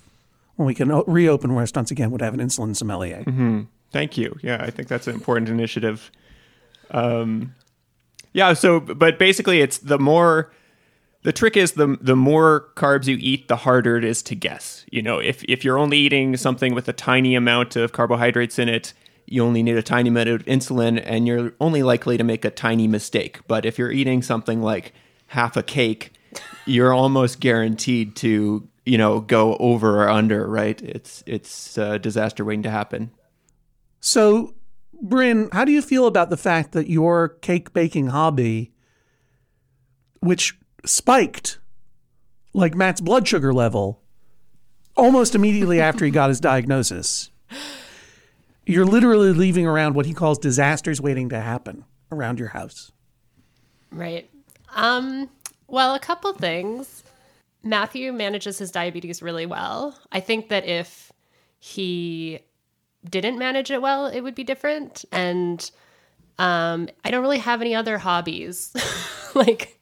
when 0.56 0.66
we 0.66 0.74
can 0.74 0.90
reopen 1.06 1.52
restaurants 1.52 1.90
again 1.90 2.10
would 2.10 2.20
have 2.20 2.34
an 2.34 2.40
insulin 2.40 2.76
sommelier. 2.76 3.22
Mm-hmm. 3.24 3.62
thank 3.92 4.18
you. 4.18 4.36
Yeah, 4.42 4.58
I 4.60 4.70
think 4.70 4.88
that's 4.88 5.06
an 5.06 5.14
important 5.14 5.48
initiative. 5.48 6.10
Um, 6.90 7.54
yeah. 8.34 8.52
So, 8.52 8.80
but 8.80 9.18
basically, 9.18 9.60
it's 9.60 9.78
the 9.78 9.98
more. 9.98 10.52
The 11.22 11.32
trick 11.32 11.56
is 11.56 11.72
the 11.72 11.98
the 12.00 12.16
more 12.16 12.68
carbs 12.76 13.06
you 13.06 13.16
eat, 13.20 13.48
the 13.48 13.56
harder 13.56 13.96
it 13.96 14.04
is 14.04 14.22
to 14.24 14.34
guess. 14.34 14.86
You 14.90 15.02
know, 15.02 15.18
if 15.18 15.44
if 15.44 15.64
you're 15.64 15.78
only 15.78 15.98
eating 15.98 16.36
something 16.36 16.74
with 16.74 16.88
a 16.88 16.94
tiny 16.94 17.34
amount 17.34 17.76
of 17.76 17.92
carbohydrates 17.92 18.58
in 18.58 18.68
it, 18.68 18.94
you 19.30 19.44
only 19.44 19.62
need 19.62 19.76
a 19.76 19.82
tiny 19.82 20.08
amount 20.08 20.28
of 20.28 20.44
insulin, 20.44 21.00
and 21.06 21.26
you're 21.26 21.52
only 21.60 21.84
likely 21.84 22.18
to 22.18 22.24
make 22.24 22.44
a 22.44 22.50
tiny 22.50 22.88
mistake. 22.88 23.38
But 23.46 23.64
if 23.64 23.78
you're 23.78 23.92
eating 23.92 24.22
something 24.22 24.60
like 24.60 24.92
half 25.28 25.56
a 25.56 25.62
cake, 25.62 26.12
you're 26.66 26.92
almost 26.92 27.38
guaranteed 27.38 28.16
to 28.16 28.68
you 28.84 28.98
know 28.98 29.20
go 29.20 29.56
over 29.58 30.02
or 30.02 30.10
under. 30.10 30.46
Right? 30.48 30.82
It's 30.82 31.22
it's 31.26 31.78
a 31.78 31.98
disaster 31.98 32.44
waiting 32.44 32.64
to 32.64 32.70
happen. 32.70 33.12
So, 34.00 34.54
Bryn, 35.00 35.48
how 35.52 35.64
do 35.64 35.70
you 35.70 35.80
feel 35.80 36.06
about 36.06 36.30
the 36.30 36.36
fact 36.36 36.72
that 36.72 36.90
your 36.90 37.28
cake 37.28 37.72
baking 37.72 38.08
hobby, 38.08 38.72
which 40.18 40.58
spiked 40.84 41.60
like 42.52 42.74
Matt's 42.74 43.00
blood 43.00 43.28
sugar 43.28 43.54
level 43.54 44.02
almost 44.96 45.36
immediately 45.36 45.80
after 45.80 46.04
he 46.04 46.10
got 46.10 46.30
his 46.30 46.40
diagnosis, 46.40 47.30
you're 48.70 48.86
literally 48.86 49.32
leaving 49.32 49.66
around 49.66 49.94
what 49.94 50.06
he 50.06 50.14
calls 50.14 50.38
disasters 50.38 51.00
waiting 51.00 51.28
to 51.30 51.40
happen 51.40 51.84
around 52.12 52.38
your 52.38 52.48
house? 52.48 52.92
Right. 53.90 54.30
Um, 54.74 55.28
well, 55.66 55.94
a 55.94 55.98
couple 55.98 56.32
things. 56.32 57.02
Matthew 57.62 58.12
manages 58.12 58.58
his 58.58 58.70
diabetes 58.70 59.22
really 59.22 59.46
well. 59.46 59.98
I 60.12 60.20
think 60.20 60.48
that 60.48 60.64
if 60.66 61.12
he 61.58 62.40
didn't 63.08 63.38
manage 63.38 63.70
it 63.70 63.82
well, 63.82 64.06
it 64.06 64.20
would 64.20 64.34
be 64.34 64.44
different. 64.44 65.04
And 65.12 65.70
um, 66.38 66.88
I 67.04 67.10
don't 67.10 67.22
really 67.22 67.38
have 67.38 67.60
any 67.60 67.74
other 67.74 67.98
hobbies. 67.98 68.72
like, 69.34 69.78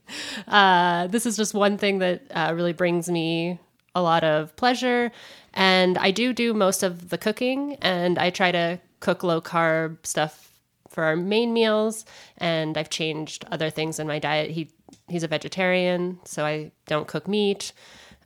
uh, 0.48 1.06
this 1.08 1.26
is 1.26 1.36
just 1.36 1.54
one 1.54 1.78
thing 1.78 1.98
that 1.98 2.22
uh, 2.30 2.52
really 2.54 2.72
brings 2.72 3.08
me 3.08 3.58
a 3.94 4.02
lot 4.02 4.24
of 4.24 4.54
pleasure. 4.56 5.12
And 5.54 5.98
I 5.98 6.10
do 6.10 6.32
do 6.32 6.54
most 6.54 6.82
of 6.82 7.08
the 7.08 7.18
cooking, 7.18 7.76
and 7.80 8.18
I 8.18 8.30
try 8.30 8.52
to 8.52 8.80
cook 9.00 9.22
low 9.22 9.40
carb 9.40 10.04
stuff 10.04 10.52
for 10.88 11.04
our 11.04 11.16
main 11.16 11.52
meals. 11.52 12.04
And 12.38 12.76
I've 12.76 12.90
changed 12.90 13.44
other 13.50 13.70
things 13.70 13.98
in 13.98 14.06
my 14.06 14.18
diet. 14.18 14.50
He 14.50 14.70
he's 15.08 15.22
a 15.22 15.28
vegetarian, 15.28 16.18
so 16.24 16.44
I 16.44 16.72
don't 16.86 17.08
cook 17.08 17.28
meat. 17.28 17.72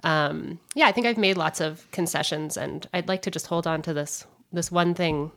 Um, 0.05 0.59
yeah, 0.75 0.87
I 0.87 0.93
think 0.93 1.07
I've 1.07 1.19
made 1.19 1.37
lots 1.37 1.61
of 1.61 1.89
concessions, 1.93 2.57
and 2.57 2.87
I'd 2.93 3.09
like 3.09 3.23
to 3.23 3.31
just 3.31 3.47
hold 3.47 3.67
on 3.67 3.83
to 3.83 3.95
this 3.95 4.27
this 4.53 4.71
one 4.71 4.95
thing. 4.95 5.33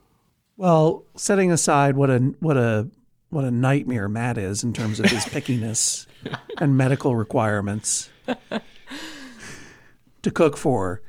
Well, 0.57 1.03
setting 1.15 1.51
aside 1.51 1.95
what 1.95 2.09
a 2.09 2.19
what 2.39 2.57
a 2.57 2.87
what 3.29 3.43
a 3.43 3.51
nightmare 3.51 4.07
Matt 4.07 4.37
is 4.37 4.63
in 4.63 4.73
terms 4.73 4.99
of 4.99 5.07
his 5.07 5.25
pickiness 5.25 6.07
and 6.59 6.77
medical 6.77 7.15
requirements 7.15 8.09
to 10.21 10.31
cook 10.31 10.57
for. 10.57 11.01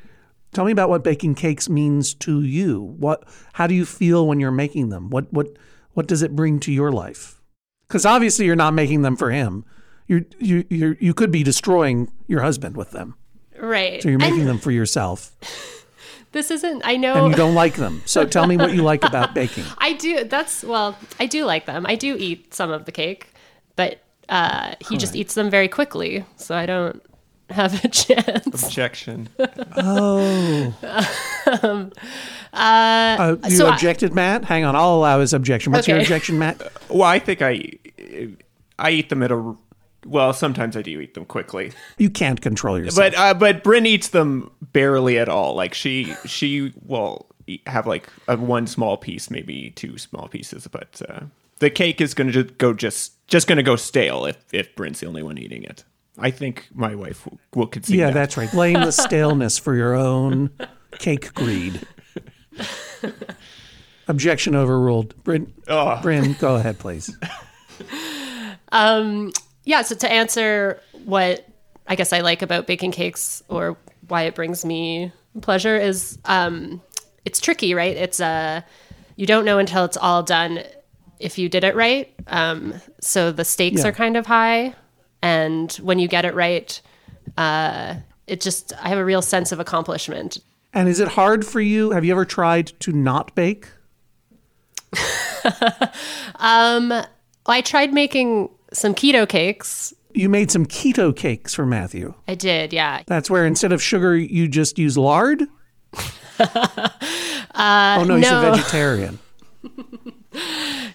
Tell 0.57 0.65
me 0.65 0.73
about 0.73 0.89
what 0.89 1.05
baking 1.05 1.35
cakes 1.35 1.69
means 1.69 2.15
to 2.15 2.41
you. 2.41 2.81
What 2.81 3.29
how 3.53 3.67
do 3.67 3.75
you 3.75 3.85
feel 3.85 4.27
when 4.27 4.41
you're 4.41 4.51
making 4.51 4.89
them? 4.89 5.11
What 5.11 5.31
what 5.31 5.49
what 5.93 6.07
does 6.07 6.23
it 6.23 6.35
bring 6.35 6.61
to 6.61 6.73
your 6.73 6.91
life? 6.91 7.43
Cuz 7.91 8.07
obviously 8.07 8.47
you're 8.47 8.57
not 8.57 8.73
making 8.73 9.03
them 9.03 9.17
for 9.17 9.31
him. 9.31 9.67
You're, 10.07 10.23
you 10.39 10.65
you 10.71 10.97
you 10.99 11.13
could 11.13 11.31
be 11.31 11.43
destroying 11.43 12.11
your 12.27 12.41
husband 12.41 12.75
with 12.75 12.93
them. 12.93 13.17
Right. 13.61 14.03
So 14.03 14.09
you're 14.09 14.19
making 14.29 14.41
And 14.41 14.49
them 14.49 14.59
for 14.59 14.71
yourself 14.71 15.37
this 16.33 16.51
isn't. 16.51 16.81
I 16.87 16.97
know. 16.97 17.17
and 17.17 17.31
you 17.33 17.37
don't 17.37 17.55
like 17.55 17.75
them. 17.75 18.01
So 18.07 18.25
tell 18.25 18.47
me 18.47 18.57
what 18.57 18.73
you 18.73 18.83
like 18.83 19.05
about 19.05 19.35
baking. 19.35 19.65
I 19.79 19.93
do. 19.93 20.25
That's 20.25 20.65
well. 20.65 20.97
I 21.21 21.27
do 21.27 21.45
like 21.45 21.67
them. 21.67 21.85
I 21.87 21.97
do 21.97 22.17
eat 22.19 22.55
some 22.55 22.71
of 22.71 22.87
the 22.87 22.93
cake, 22.93 23.29
but 23.75 24.01
uh, 24.31 24.75
he 24.89 24.97
just 24.97 25.15
eats 25.15 25.35
them 25.35 25.51
very 25.51 25.69
quickly, 25.69 26.25
so 26.37 26.57
I 26.57 26.65
don't 26.65 27.03
have 27.51 27.85
a 27.85 27.89
chance. 28.01 28.47
Objection. 28.65 29.29
Oh. 29.77 30.75
Uh, 32.53 33.37
you 33.45 33.51
so 33.51 33.67
I- 33.67 33.75
objected, 33.75 34.15
Matt? 34.15 34.45
Hang 34.45 34.65
on, 34.65 34.75
I'll 34.75 34.95
allow 34.95 35.21
his 35.21 35.35
objection. 35.35 35.73
What's 35.73 35.87
your 35.87 35.99
objection, 35.99 36.39
Matt? 36.39 36.63
Well, 36.89 37.03
I 37.03 37.19
think 37.19 37.43
I 37.43 37.73
I 38.79 38.91
eat 38.93 39.11
them 39.11 39.23
at 39.23 39.31
a 39.31 39.55
well. 40.07 40.33
Sometimes 40.33 40.75
I 40.77 40.81
do 40.83 40.99
eat 41.01 41.13
them 41.15 41.27
quickly, 41.27 41.73
You 41.99 42.09
can't 42.09 42.41
control 42.41 42.79
yourself. 42.79 43.13
but 43.13 43.19
uh, 43.19 43.35
but 43.35 43.63
Bryn 43.63 43.85
eats 43.85 44.09
them 44.09 44.51
barely 44.73 45.19
at 45.19 45.29
all. 45.29 45.55
Like 45.55 45.75
she 45.75 46.15
she 46.25 46.73
will 46.87 47.27
eat- 47.47 47.67
have 47.69 47.87
like 47.87 48.09
a 48.27 48.37
one 48.39 48.67
small 48.67 48.97
piece, 48.97 49.31
maybe 49.31 49.71
two 49.77 49.99
small 49.99 50.29
pieces, 50.29 50.67
but 50.67 51.03
uh, 51.09 51.21
the 51.59 51.69
cake 51.69 52.01
is 52.01 52.15
going 52.15 52.33
to 52.33 52.45
go 52.45 52.73
just 52.73 53.27
just 53.29 53.47
going 53.49 53.57
to 53.59 53.63
go 53.63 53.77
stale 53.77 54.25
if 54.25 54.39
if 54.53 54.75
Bryn's 54.75 55.01
the 55.01 55.07
only 55.07 55.23
one 55.23 55.37
eating 55.37 55.63
it. 55.65 55.85
I 56.19 56.31
think 56.31 56.69
my 56.75 56.95
wife 56.95 57.27
will, 57.27 57.39
will 57.55 57.67
concede. 57.67 57.97
yeah, 57.97 58.07
that. 58.07 58.15
that's 58.15 58.37
right. 58.37 58.51
Blame 58.51 58.81
the 58.81 58.91
staleness 58.93 59.59
for 59.59 59.75
your 59.75 59.95
own 59.95 60.51
cake 60.99 61.35
greed. 61.35 61.81
Objection 64.09 64.55
overruled. 64.55 65.15
Bryn, 65.25 65.53
Oh. 65.69 66.01
Bryn, 66.01 66.35
go 66.39 66.55
ahead, 66.55 66.79
please. 66.79 67.15
yeah, 68.73 69.83
so 69.83 69.95
to 69.97 70.11
answer 70.13 70.81
what 71.05 71.47
I 71.89 71.95
guess 71.97 72.13
I 72.13 72.21
like 72.21 72.43
about 72.43 72.67
baking 72.67 72.93
cakes 72.93 73.43
or 73.49 73.77
why 74.09 74.23
it 74.23 74.35
brings 74.35 74.65
me 74.65 75.13
pleasure 75.43 75.77
is 75.77 76.19
um, 76.25 76.81
it's 77.25 77.41
tricky, 77.41 77.75
right? 77.75 77.97
It's 77.97 78.21
uh, 78.21 78.63
you 79.17 79.27
don't 79.27 79.45
know 79.45 79.59
until 79.59 79.85
it's 79.85 79.97
all 79.97 80.23
done 80.23 80.61
if 81.19 81.39
you 81.39 81.49
did 81.49 81.65
it 81.65 81.75
right. 81.75 82.13
Um, 82.29 82.75
so 83.01 83.33
the 83.33 83.45
stakes 83.45 83.83
Yeah. 83.83 83.89
are 83.89 83.93
kind 83.93 84.17
of 84.17 84.27
high, 84.27 84.75
and 85.23 85.73
when 85.75 85.99
you 85.99 86.09
get 86.09 86.25
it 86.25 86.35
right, 86.35 86.81
uh, 87.37 87.97
it 88.27 88.41
just 88.41 88.73
I 88.83 88.89
have 88.89 88.99
a 88.99 89.05
real 89.05 89.23
sense 89.23 89.53
of 89.53 89.61
accomplishment. 89.61 90.39
And 90.73 90.89
is 90.89 91.01
it 91.01 91.09
hard 91.09 91.47
for 91.47 91.61
you? 91.61 91.93
Have 91.93 92.05
you 92.05 92.13
ever 92.13 92.25
tried 92.25 92.73
to 92.81 92.93
not 92.93 93.35
bake? 93.35 93.69
Um, 96.39 96.93
I 97.47 97.61
tried 97.61 97.93
making 97.93 98.51
some 98.73 98.95
keto 98.95 99.29
cakes. 99.29 99.95
You 100.13 100.29
made 100.29 100.51
some 100.51 100.67
keto 100.67 101.15
cakes 101.15 101.55
for 101.55 101.67
Matthew. 101.67 102.15
I 102.27 102.35
did, 102.35 102.73
yeah. 102.73 103.03
That's 103.07 103.31
where 103.31 103.47
instead 103.47 103.73
of 103.73 103.83
sugar, 103.83 104.17
you 104.17 104.49
just 104.49 104.79
use 104.79 104.97
lard? 104.99 105.43
Uh, 107.59 107.97
oh, 108.01 108.05
no, 108.05 108.17
he's 108.17 108.31
a 108.31 108.41
vegetarian. 108.43 109.19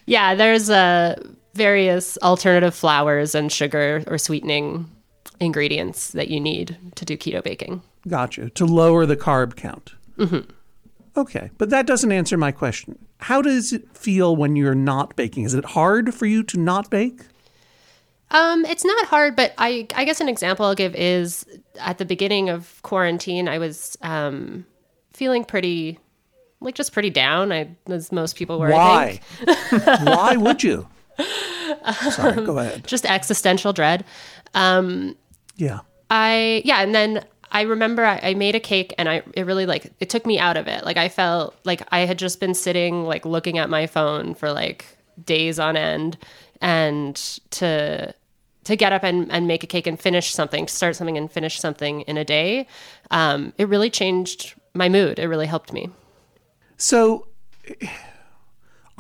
Yeah, 0.06 0.36
there's 0.36 0.70
uh, 0.70 1.16
various 1.54 2.18
alternative 2.20 2.74
flours 2.76 3.36
and 3.36 3.52
sugar 3.52 4.04
or 4.08 4.18
sweetening 4.18 4.90
ingredients 5.40 6.12
that 6.12 6.30
you 6.30 6.40
need 6.40 6.78
to 6.96 7.06
do 7.06 7.18
keto 7.18 7.44
baking. 7.44 7.82
Gotcha. 8.08 8.50
To 8.52 8.66
lower 8.66 9.06
the 9.06 9.18
carb 9.18 9.56
count. 9.56 9.94
Mhm. 10.18 10.48
Okay. 11.18 11.50
But 11.58 11.70
that 11.72 11.86
doesn't 11.86 12.12
answer 12.12 12.38
my 12.38 12.52
question. 12.52 12.98
How 13.20 13.42
does 13.42 13.74
it 13.74 13.96
feel 13.96 14.36
when 14.36 14.56
you're 14.56 14.76
not 14.76 15.16
baking? 15.16 15.44
Is 15.44 15.54
it 15.54 15.66
hard 15.66 16.14
for 16.14 16.26
you 16.26 16.44
to 16.44 16.58
not 16.60 16.90
bake? 16.90 17.22
Um, 18.32 18.66
it's 18.66 18.86
not 18.86 19.08
hard, 19.08 19.36
but 19.36 19.54
I 19.58 19.88
I 19.94 20.06
guess 20.06 20.22
an 20.22 20.30
example 20.30 20.66
I'll 20.66 20.74
give 20.76 20.96
is 20.96 21.46
at 21.80 21.98
the 21.98 22.06
beginning 22.06 22.50
of 22.50 22.80
quarantine, 22.82 23.50
I 23.50 23.58
was 23.58 23.98
um, 24.02 24.66
feeling 25.12 25.44
pretty, 25.44 26.00
like 26.62 26.74
just 26.76 26.94
pretty 26.94 27.10
down. 27.10 27.52
I 27.52 27.76
as 27.88 28.12
most 28.14 28.38
people 28.38 28.58
were. 28.58 28.68
I 28.68 28.72
Why? 28.72 29.20
think. 29.46 29.82
Why 30.08 30.38
would 30.38 30.64
you? 30.64 30.88
Sorry, 32.12 32.46
go 32.46 32.58
ahead. 32.58 32.86
Just 32.88 33.06
existential 33.06 33.74
dread. 33.74 34.06
Um, 34.54 35.16
Yeah. 35.56 35.80
I 36.10 36.62
yeah, 36.66 36.82
and 36.82 36.94
then 36.94 37.26
I 37.52 37.62
remember 37.62 38.04
I, 38.04 38.20
I 38.22 38.34
made 38.34 38.56
a 38.56 38.60
cake 38.60 38.94
and 38.98 39.08
I 39.08 39.24
it 39.34 39.46
really 39.46 39.66
like 39.66 39.92
it 40.00 40.10
took 40.10 40.26
me 40.26 40.40
out 40.40 40.58
of 40.58 40.68
it. 40.68 40.84
Like 40.84 40.98
I 40.98 41.10
felt 41.10 41.56
like 41.64 41.82
I 41.92 42.00
had 42.02 42.20
just 42.20 42.40
been 42.40 42.54
sitting 42.54 43.04
like 43.06 43.26
looking 43.26 43.58
at 43.58 43.70
my 43.70 43.88
phone 43.88 44.34
for 44.34 44.52
like 44.52 44.86
days 45.26 45.60
on 45.60 45.78
end 45.78 46.18
and 46.62 47.16
to 47.52 48.14
to 48.64 48.76
get 48.76 48.94
up 48.94 49.04
and, 49.04 49.32
and 49.32 49.48
make 49.48 49.64
a 49.64 49.68
cake 49.68 49.88
and 49.88 50.00
finish 50.00 50.34
something, 50.34 50.68
start 50.68 50.96
something 50.96 51.18
and 51.18 51.32
finish 51.32 51.60
something 51.60 52.02
in 52.02 52.16
a 52.18 52.24
day, 52.24 52.68
um, 53.10 53.54
it 53.58 53.68
really 53.68 53.90
changed 53.90 54.54
my 54.74 54.88
mood. 54.88 55.18
It 55.18 55.28
really 55.28 55.48
helped 55.48 55.74
me. 55.74 55.90
So, 56.78 57.28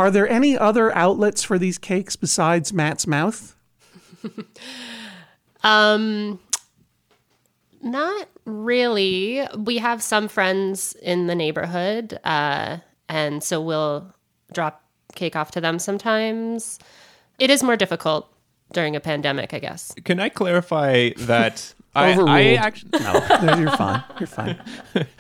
are 0.01 0.11
there 0.11 0.27
any 0.27 0.57
other 0.57 0.93
outlets 0.95 1.43
for 1.43 1.59
these 1.59 1.77
cakes 1.77 2.15
besides 2.15 2.73
Matt's 2.73 3.05
mouth? 3.05 3.55
Um, 5.63 6.39
not 7.81 8.27
really. 8.45 9.45
We 9.57 9.77
have 9.77 10.01
some 10.01 10.27
friends 10.27 10.95
in 11.01 11.27
the 11.27 11.35
neighborhood, 11.35 12.19
uh, 12.23 12.77
and 13.09 13.43
so 13.43 13.61
we'll 13.61 14.13
drop 14.53 14.83
cake 15.15 15.35
off 15.35 15.51
to 15.51 15.61
them 15.61 15.79
sometimes. 15.79 16.79
It 17.39 17.49
is 17.49 17.63
more 17.63 17.77
difficult 17.77 18.31
during 18.73 18.95
a 18.95 18.99
pandemic, 18.99 19.53
I 19.53 19.59
guess. 19.59 19.93
Can 20.03 20.19
I 20.19 20.29
clarify 20.29 21.11
that 21.17 21.73
I, 21.95 22.11
Overruled. 22.13 22.29
I 22.29 22.53
actually 22.53 22.99
No, 22.99 23.27
no, 23.43 23.57
you're 23.57 23.75
fine. 23.75 24.03
You're 24.19 24.27
fine. 24.27 24.57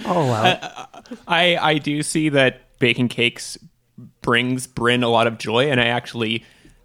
I'll 0.05 0.23
allow 0.23 0.45
it. 0.45 0.63
I 1.27 1.57
I 1.57 1.77
do 1.77 2.01
see 2.01 2.29
that 2.29 2.79
baking 2.79 3.09
cakes 3.09 3.57
brings 4.21 4.67
Bryn 4.67 5.03
a 5.03 5.09
lot 5.09 5.27
of 5.27 5.37
joy, 5.37 5.69
and 5.69 5.79
I 5.79 5.85
actually 5.85 6.43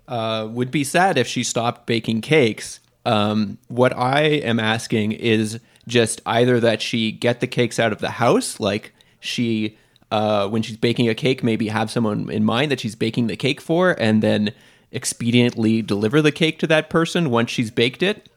uh, 0.09 0.49
would 0.51 0.71
be 0.71 0.85
sad 0.85 1.19
if 1.19 1.27
she 1.27 1.43
stopped 1.43 1.87
baking 1.87 2.21
cakes. 2.21 2.81
Um, 3.05 3.59
what 3.69 3.97
I 3.97 4.23
am 4.23 4.59
asking 4.59 5.13
is 5.13 5.61
just 5.87 6.21
either 6.27 6.59
that 6.61 6.83
she 6.83 7.13
get 7.13 7.41
the 7.41 7.47
cakes 7.47 7.79
out 7.79 7.93
of 7.93 8.01
the 8.01 8.11
house, 8.11 8.59
like 8.59 8.93
she 9.21 9.77
uh, 10.11 10.49
when 10.49 10.63
she's 10.63 10.77
baking 10.77 11.09
a 11.09 11.15
cake, 11.15 11.43
maybe 11.43 11.69
have 11.69 11.91
someone 11.91 12.31
in 12.31 12.45
mind 12.45 12.71
that 12.71 12.81
she's 12.81 12.95
baking 12.95 13.27
the 13.27 13.37
cake 13.37 13.61
for, 13.61 13.97
and 13.99 14.23
then 14.23 14.53
expediently 14.93 15.85
deliver 15.85 16.23
the 16.23 16.33
cake 16.33 16.59
to 16.61 16.67
that 16.67 16.91
person 16.91 17.31
once 17.31 17.51
she's 17.51 17.71
baked 17.71 18.03
it. 18.03 18.29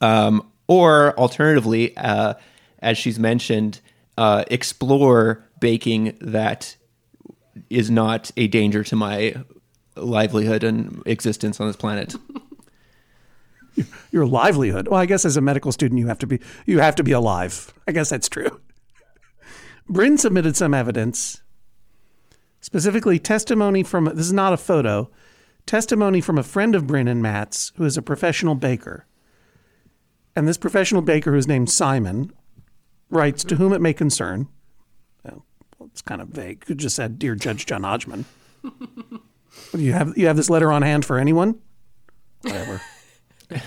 Um, 0.00 0.50
or 0.66 1.18
alternatively, 1.18 1.96
uh, 1.96 2.34
as 2.80 2.98
she's 2.98 3.18
mentioned, 3.18 3.80
uh, 4.16 4.44
explore 4.50 5.44
baking 5.60 6.16
that 6.20 6.76
is 7.70 7.90
not 7.90 8.30
a 8.36 8.46
danger 8.48 8.84
to 8.84 8.96
my 8.96 9.34
livelihood 9.96 10.64
and 10.64 11.02
existence 11.06 11.60
on 11.60 11.66
this 11.66 11.76
planet. 11.76 12.14
Your 14.10 14.26
livelihood. 14.26 14.88
Well, 14.88 15.00
I 15.00 15.06
guess 15.06 15.24
as 15.24 15.36
a 15.36 15.40
medical 15.40 15.72
student, 15.72 16.00
you 16.00 16.08
have 16.08 16.18
to 16.18 16.26
be 16.26 16.40
you 16.66 16.80
have 16.80 16.96
to 16.96 17.04
be 17.04 17.12
alive. 17.12 17.72
I 17.86 17.92
guess 17.92 18.10
that's 18.10 18.28
true. 18.28 18.60
Bryn 19.88 20.18
submitted 20.18 20.56
some 20.56 20.74
evidence, 20.74 21.42
specifically 22.60 23.18
testimony 23.18 23.82
from 23.82 24.06
this 24.06 24.26
is 24.26 24.32
not 24.32 24.52
a 24.52 24.56
photo, 24.56 25.10
testimony 25.66 26.20
from 26.20 26.38
a 26.38 26.42
friend 26.42 26.74
of 26.74 26.86
Bryn 26.86 27.08
and 27.08 27.22
Matt's 27.22 27.72
who 27.76 27.84
is 27.84 27.96
a 27.96 28.02
professional 28.02 28.54
baker. 28.54 29.06
And 30.34 30.46
this 30.46 30.58
professional 30.58 31.02
baker, 31.02 31.32
who's 31.32 31.48
named 31.48 31.70
Simon, 31.70 32.32
writes 33.10 33.42
to 33.44 33.56
whom 33.56 33.72
it 33.72 33.80
may 33.80 33.92
concern. 33.92 34.48
It's 35.98 36.02
kind 36.02 36.22
of 36.22 36.28
vague. 36.28 36.60
Could 36.60 36.78
just 36.78 36.94
said, 36.94 37.18
"Dear 37.18 37.34
Judge 37.34 37.66
John 37.66 37.82
Hodgman." 37.82 38.24
You 39.76 39.92
have 39.94 40.16
you 40.16 40.28
have 40.28 40.36
this 40.36 40.48
letter 40.48 40.70
on 40.70 40.82
hand 40.82 41.04
for 41.04 41.18
anyone? 41.18 41.58
Whatever. 42.42 42.80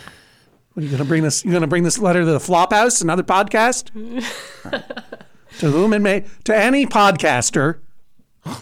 What, 0.73 0.83
are 0.83 0.85
you 0.85 0.87
going 0.91 1.03
to 1.03 1.05
bring 1.05 1.23
this? 1.23 1.43
You 1.43 1.59
to 1.59 1.67
bring 1.67 1.83
this 1.83 1.99
letter 1.99 2.21
to 2.21 2.25
the 2.31 2.39
Flophouse, 2.39 3.01
another 3.01 3.23
podcast? 3.23 3.91
To 5.59 5.69
whom 5.69 5.91
it 5.91 5.99
may, 5.99 6.23
to 6.45 6.55
any 6.55 6.85
podcaster. 6.85 7.81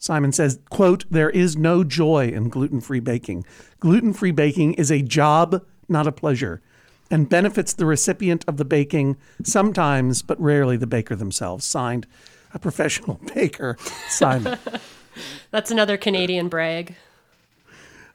Simon 0.00 0.32
says, 0.32 0.58
"quote 0.68 1.04
There 1.08 1.30
is 1.30 1.56
no 1.56 1.84
joy 1.84 2.30
in 2.34 2.48
gluten-free 2.48 2.98
baking. 2.98 3.44
Gluten-free 3.78 4.32
baking 4.32 4.74
is 4.74 4.90
a 4.90 5.02
job, 5.02 5.64
not 5.88 6.08
a 6.08 6.12
pleasure, 6.12 6.60
and 7.10 7.28
benefits 7.28 7.72
the 7.72 7.86
recipient 7.86 8.44
of 8.46 8.56
the 8.56 8.64
baking 8.64 9.16
sometimes, 9.42 10.22
but 10.22 10.40
rarely 10.40 10.76
the 10.76 10.86
baker 10.86 11.16
themselves." 11.16 11.64
Signed, 11.64 12.06
a 12.54 12.58
professional 12.58 13.20
baker, 13.34 13.76
Simon. 14.08 14.58
That's 15.50 15.70
another 15.70 15.96
Canadian 15.96 16.48
brag. 16.48 16.94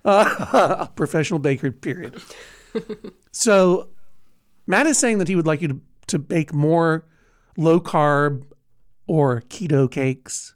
Uh, 0.06 0.86
professional 0.90 1.40
baker, 1.40 1.72
period. 1.72 2.22
so, 3.32 3.90
Matt 4.68 4.86
is 4.86 5.00
saying 5.00 5.18
that 5.18 5.28
he 5.28 5.36
would 5.36 5.48
like 5.48 5.64
you 5.64 5.68
to, 5.68 5.82
to 6.06 6.20
bake 6.20 6.54
more 6.54 7.08
low 7.58 7.80
carb 7.80 8.44
or 9.08 9.42
keto 9.42 9.90
cakes. 9.90 10.54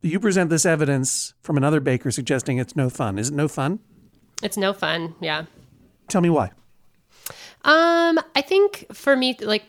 You 0.00 0.20
present 0.20 0.50
this 0.50 0.66
evidence 0.66 1.34
from 1.40 1.56
another 1.56 1.80
baker 1.80 2.10
suggesting 2.10 2.58
it's 2.58 2.76
no 2.76 2.90
fun. 2.90 3.18
Is 3.18 3.30
it 3.30 3.34
no 3.34 3.48
fun? 3.48 3.78
It's 4.42 4.56
no 4.56 4.72
fun. 4.72 5.14
Yeah. 5.20 5.44
Tell 6.08 6.20
me 6.20 6.30
why. 6.30 6.50
Um, 7.64 8.20
I 8.36 8.42
think 8.42 8.86
for 8.92 9.16
me, 9.16 9.36
like 9.40 9.64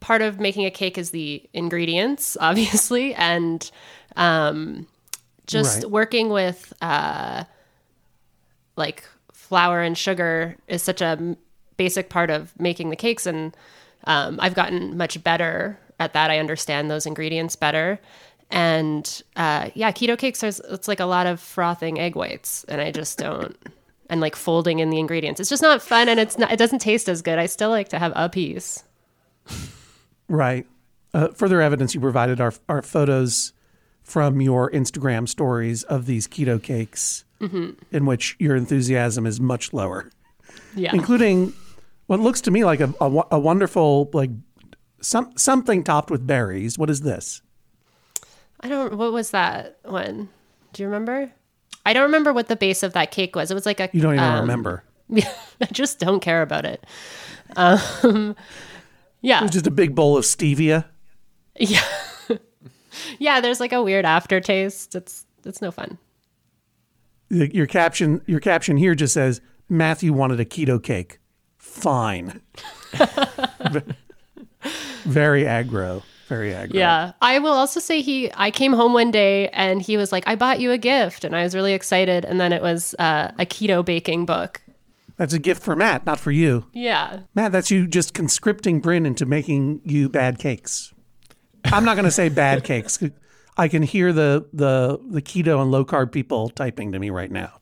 part 0.00 0.22
of 0.22 0.40
making 0.40 0.64
a 0.66 0.70
cake 0.70 0.98
is 0.98 1.10
the 1.10 1.42
ingredients, 1.52 2.36
obviously, 2.40 3.14
and 3.14 3.70
um, 4.16 4.86
just 5.46 5.82
Right. 5.82 5.90
working 5.90 6.30
with 6.30 6.72
uh, 6.82 7.44
like 8.76 9.04
flour 9.32 9.82
and 9.82 9.96
sugar 9.96 10.56
is 10.68 10.82
such 10.82 11.00
a 11.00 11.36
basic 11.76 12.08
part 12.08 12.30
of 12.30 12.58
making 12.58 12.90
the 12.90 12.96
cakes, 12.96 13.26
and 13.26 13.56
um, 14.04 14.38
I've 14.40 14.54
gotten 14.54 14.96
much 14.96 15.22
better 15.22 15.78
at 16.00 16.12
that. 16.14 16.30
I 16.30 16.38
understand 16.38 16.90
those 16.90 17.06
ingredients 17.06 17.56
better. 17.56 17.98
And 18.50 19.22
uh, 19.36 19.70
yeah, 19.74 19.90
keto 19.92 20.18
cakes 20.18 20.42
are 20.44 20.48
it's 20.72 20.88
like 20.88 21.00
a 21.00 21.06
lot 21.06 21.26
of 21.26 21.40
frothing 21.40 21.98
egg 21.98 22.14
whites, 22.16 22.64
and 22.68 22.80
I 22.80 22.90
just 22.90 23.18
don't. 23.18 23.56
And 24.10 24.20
like 24.20 24.36
folding 24.36 24.80
in 24.80 24.90
the 24.90 24.98
ingredients, 24.98 25.40
it's 25.40 25.48
just 25.48 25.62
not 25.62 25.80
fun, 25.82 26.08
and 26.10 26.20
it's 26.20 26.36
not. 26.38 26.52
It 26.52 26.58
doesn't 26.58 26.80
taste 26.80 27.08
as 27.08 27.22
good. 27.22 27.38
I 27.38 27.46
still 27.46 27.70
like 27.70 27.88
to 27.88 27.98
have 27.98 28.12
a 28.14 28.28
piece. 28.28 28.84
Right. 30.28 30.66
Uh, 31.12 31.28
further 31.28 31.60
evidence 31.60 31.94
you 31.94 32.00
provided 32.00 32.40
are, 32.40 32.52
are 32.68 32.82
photos 32.82 33.52
from 34.02 34.40
your 34.40 34.70
Instagram 34.70 35.28
stories 35.28 35.82
of 35.84 36.06
these 36.06 36.26
keto 36.26 36.62
cakes 36.62 37.24
Mhm. 37.40 37.76
in 37.90 38.04
which 38.06 38.36
your 38.38 38.56
enthusiasm 38.56 39.26
is 39.26 39.40
much 39.40 39.72
lower. 39.72 40.10
Yeah. 40.74 40.90
Including 40.94 41.52
what 42.06 42.20
looks 42.20 42.40
to 42.42 42.50
me 42.50 42.64
like 42.64 42.80
a, 42.80 42.92
a, 43.00 43.22
a 43.32 43.38
wonderful, 43.38 44.10
like 44.12 44.30
some, 45.00 45.32
something 45.36 45.84
topped 45.84 46.10
with 46.10 46.26
berries. 46.26 46.78
What 46.78 46.90
is 46.90 47.02
this? 47.02 47.42
I 48.60 48.68
don't. 48.68 48.96
What 48.96 49.12
was 49.12 49.30
that 49.30 49.78
one? 49.84 50.28
Do 50.72 50.82
you 50.82 50.88
remember? 50.88 51.32
I 51.86 51.92
don't 51.92 52.04
remember 52.04 52.32
what 52.32 52.48
the 52.48 52.56
base 52.56 52.82
of 52.82 52.92
that 52.94 53.10
cake 53.10 53.36
was. 53.36 53.50
It 53.50 53.54
was 53.54 53.66
like 53.66 53.80
a 53.80 53.90
You 53.92 54.00
don't 54.00 54.14
even 54.14 54.24
um, 54.24 54.40
remember. 54.40 54.84
I 55.14 55.66
just 55.72 55.98
don't 55.98 56.20
care 56.20 56.42
about 56.42 56.64
it. 56.64 56.84
Um, 57.56 58.34
yeah, 59.20 59.40
It 59.40 59.42
was 59.42 59.50
just 59.52 59.66
a 59.66 59.70
big 59.70 59.94
bowl 59.94 60.16
of 60.16 60.24
stevia. 60.24 60.86
yeah, 61.58 61.82
yeah. 63.18 63.40
There's 63.40 63.60
like 63.60 63.72
a 63.72 63.82
weird 63.82 64.04
aftertaste. 64.04 64.94
It's 64.94 65.26
it's 65.44 65.60
no 65.60 65.70
fun. 65.70 65.98
Your 67.30 67.66
caption, 67.66 68.22
your 68.26 68.38
caption 68.40 68.76
here 68.76 68.94
just 68.94 69.14
says 69.14 69.40
Matthew 69.68 70.12
wanted 70.12 70.40
a 70.40 70.44
keto 70.44 70.82
cake. 70.82 71.18
Fine. 71.58 72.40
very 75.04 75.44
aggro. 75.44 76.02
Very 76.28 76.50
aggro. 76.50 76.74
Yeah. 76.74 77.12
I 77.20 77.38
will 77.38 77.52
also 77.52 77.80
say 77.80 78.00
he 78.00 78.30
I 78.34 78.50
came 78.50 78.72
home 78.72 78.92
one 78.92 79.10
day 79.10 79.48
and 79.48 79.82
he 79.82 79.96
was 79.96 80.10
like, 80.10 80.24
I 80.26 80.36
bought 80.36 80.60
you 80.60 80.70
a 80.70 80.78
gift 80.78 81.24
and 81.24 81.36
I 81.36 81.42
was 81.42 81.54
really 81.54 81.74
excited 81.74 82.24
and 82.24 82.40
then 82.40 82.52
it 82.52 82.62
was 82.62 82.94
uh, 82.98 83.32
a 83.38 83.44
keto 83.44 83.84
baking 83.84 84.24
book. 84.24 84.62
That's 85.16 85.32
a 85.32 85.38
gift 85.38 85.62
for 85.62 85.76
Matt, 85.76 86.06
not 86.06 86.18
for 86.18 86.32
you. 86.32 86.66
Yeah. 86.72 87.20
Matt, 87.34 87.52
that's 87.52 87.70
you 87.70 87.86
just 87.86 88.14
conscripting 88.14 88.80
Bryn 88.80 89.06
into 89.06 89.26
making 89.26 89.80
you 89.84 90.08
bad 90.08 90.38
cakes. 90.38 90.92
I'm 91.66 91.84
not 91.84 91.94
going 91.94 92.04
to 92.04 92.10
say 92.10 92.28
bad 92.28 92.64
cakes. 92.64 92.98
I 93.56 93.68
can 93.68 93.82
hear 93.82 94.12
the, 94.12 94.46
the 94.52 94.98
the 95.08 95.22
keto 95.22 95.62
and 95.62 95.70
low 95.70 95.84
carb 95.84 96.10
people 96.10 96.48
typing 96.48 96.92
to 96.92 96.98
me 96.98 97.10
right 97.10 97.30
now. 97.30 97.60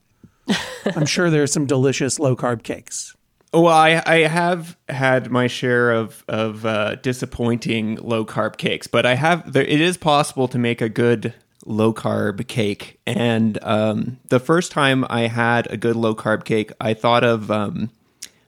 I'm 0.96 1.06
sure 1.06 1.30
there's 1.30 1.52
some 1.52 1.66
delicious 1.66 2.18
low 2.18 2.34
carb 2.34 2.62
cakes. 2.62 3.14
Well, 3.52 3.68
I, 3.68 4.02
I 4.06 4.18
have 4.20 4.78
had 4.88 5.30
my 5.30 5.46
share 5.46 5.92
of 5.92 6.24
of 6.26 6.64
uh, 6.64 6.94
disappointing 6.96 7.96
low 7.96 8.24
carb 8.24 8.56
cakes, 8.56 8.86
but 8.86 9.04
I 9.04 9.14
have 9.14 9.52
there, 9.52 9.64
it 9.64 9.80
is 9.80 9.98
possible 9.98 10.48
to 10.48 10.58
make 10.58 10.80
a 10.80 10.88
good 10.88 11.34
low 11.66 11.92
carb 11.92 12.46
cake. 12.48 12.98
And 13.06 13.62
um, 13.62 14.18
the 14.28 14.40
first 14.40 14.72
time 14.72 15.04
I 15.10 15.22
had 15.22 15.70
a 15.70 15.76
good 15.76 15.96
low 15.96 16.14
carb 16.14 16.44
cake, 16.44 16.72
I 16.80 16.94
thought 16.94 17.24
of 17.24 17.50
um, 17.50 17.90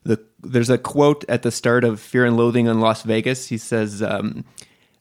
the 0.04 0.24
there's 0.42 0.70
a 0.70 0.78
quote 0.78 1.22
at 1.28 1.42
the 1.42 1.50
start 1.50 1.84
of 1.84 2.00
Fear 2.00 2.24
and 2.24 2.36
Loathing 2.38 2.66
in 2.66 2.80
Las 2.80 3.02
Vegas. 3.02 3.48
He 3.48 3.58
says, 3.58 4.02
um, 4.02 4.46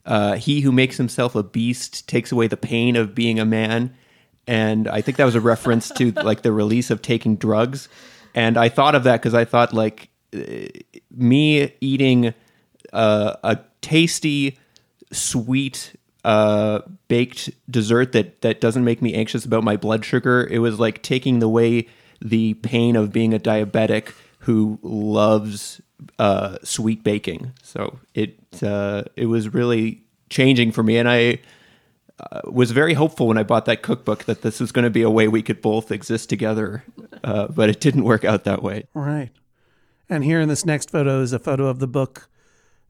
uh, 0.04 0.34
"He 0.34 0.60
who 0.60 0.70
makes 0.70 0.98
himself 0.98 1.34
a 1.34 1.42
beast 1.42 2.06
takes 2.06 2.30
away 2.30 2.46
the 2.46 2.58
pain 2.58 2.96
of 2.96 3.14
being 3.14 3.40
a 3.40 3.46
man." 3.46 3.94
And 4.46 4.86
I 4.86 5.00
think 5.00 5.16
that 5.16 5.24
was 5.24 5.34
a 5.34 5.40
reference 5.40 5.88
to 5.92 6.12
like 6.12 6.42
the 6.42 6.52
release 6.52 6.90
of 6.90 7.00
taking 7.00 7.36
drugs. 7.36 7.88
And 8.34 8.56
I 8.56 8.68
thought 8.68 8.94
of 8.94 9.04
that 9.04 9.20
because 9.20 9.34
I 9.34 9.44
thought 9.44 9.72
like 9.72 10.08
uh, 10.34 10.66
me 11.10 11.72
eating 11.80 12.34
uh, 12.92 13.36
a 13.42 13.58
tasty, 13.80 14.58
sweet 15.12 15.94
uh, 16.24 16.80
baked 17.08 17.50
dessert 17.70 18.12
that 18.12 18.40
that 18.40 18.60
doesn't 18.60 18.84
make 18.84 19.02
me 19.02 19.14
anxious 19.14 19.44
about 19.44 19.62
my 19.62 19.76
blood 19.76 20.04
sugar. 20.04 20.48
It 20.50 20.58
was 20.58 20.80
like 20.80 21.02
taking 21.02 21.42
away 21.42 21.86
the 22.20 22.54
pain 22.54 22.96
of 22.96 23.12
being 23.12 23.34
a 23.34 23.38
diabetic 23.38 24.12
who 24.40 24.78
loves 24.82 25.80
uh, 26.18 26.58
sweet 26.62 27.04
baking. 27.04 27.52
So 27.62 27.98
it 28.14 28.38
uh, 28.62 29.04
it 29.16 29.26
was 29.26 29.52
really 29.52 30.02
changing 30.30 30.72
for 30.72 30.82
me, 30.82 30.96
and 30.96 31.08
I 31.08 31.38
uh, 32.20 32.40
was 32.44 32.70
very 32.70 32.94
hopeful 32.94 33.26
when 33.26 33.38
I 33.38 33.42
bought 33.42 33.64
that 33.66 33.82
cookbook 33.82 34.24
that 34.24 34.42
this 34.42 34.60
was 34.60 34.70
going 34.72 34.84
to 34.84 34.90
be 34.90 35.02
a 35.02 35.10
way 35.10 35.26
we 35.28 35.42
could 35.42 35.60
both 35.60 35.90
exist 35.90 36.28
together, 36.28 36.84
uh, 37.24 37.48
but 37.48 37.68
it 37.68 37.80
didn't 37.80 38.04
work 38.04 38.24
out 38.24 38.44
that 38.44 38.62
way. 38.62 38.86
Right. 38.94 39.30
And 40.08 40.22
here 40.24 40.40
in 40.40 40.48
this 40.48 40.64
next 40.64 40.90
photo 40.90 41.20
is 41.22 41.32
a 41.32 41.38
photo 41.38 41.66
of 41.66 41.78
the 41.80 41.86
book. 41.88 42.28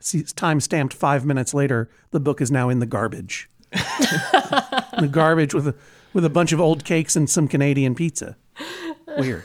It's 0.01 0.33
time 0.33 0.61
stamped 0.61 0.93
five 0.93 1.25
minutes 1.25 1.55
later. 1.55 1.89
The 2.11 2.21
book 2.21 2.41
is 2.43 2.51
now 2.51 2.69
in 2.69 2.81
the 2.81 2.87
garbage. 2.87 3.49
the 3.73 5.09
garbage 5.11 5.55
with 5.55 5.69
a 5.69 5.75
with 6.13 6.25
a 6.25 6.31
bunch 6.31 6.53
of 6.53 6.61
old 6.61 6.85
cakes 6.85 7.17
and 7.17 7.29
some 7.29 7.49
Canadian 7.49 7.95
pizza. 7.95 8.37
Weird. 9.17 9.45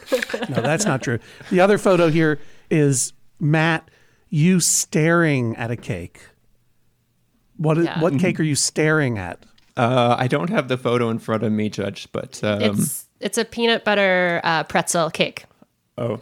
No, 0.50 0.62
that's 0.62 0.86
not 0.86 1.02
true. 1.02 1.20
The 1.50 1.62
other 1.62 1.78
photo 1.78 2.10
here 2.10 2.39
is 2.70 3.13
Matt, 3.39 3.89
you 4.30 4.60
staring 4.60 5.56
at 5.56 5.72
a 5.72 5.76
cake. 5.76 6.22
What 7.58 7.78
is, 7.78 7.86
Yeah. 7.86 8.02
what 8.02 8.20
cake 8.20 8.39
are 8.39 8.44
you 8.44 8.56
staring 8.56 9.18
at? 9.18 9.46
Uh, 9.80 10.15
I 10.20 10.28
don't 10.28 10.50
have 10.50 10.68
the 10.68 10.78
photo 10.78 11.10
in 11.10 11.20
front 11.20 11.44
of 11.44 11.52
me, 11.54 11.70
Judge, 11.70 12.10
but 12.12 12.44
um, 12.44 12.62
It's 12.62 13.08
it's 13.22 13.38
a 13.38 13.46
peanut 13.46 13.86
butter 13.86 14.42
uh, 14.44 14.63
pretzel 14.65 15.10
cake. 15.10 15.46
oh, 15.98 16.20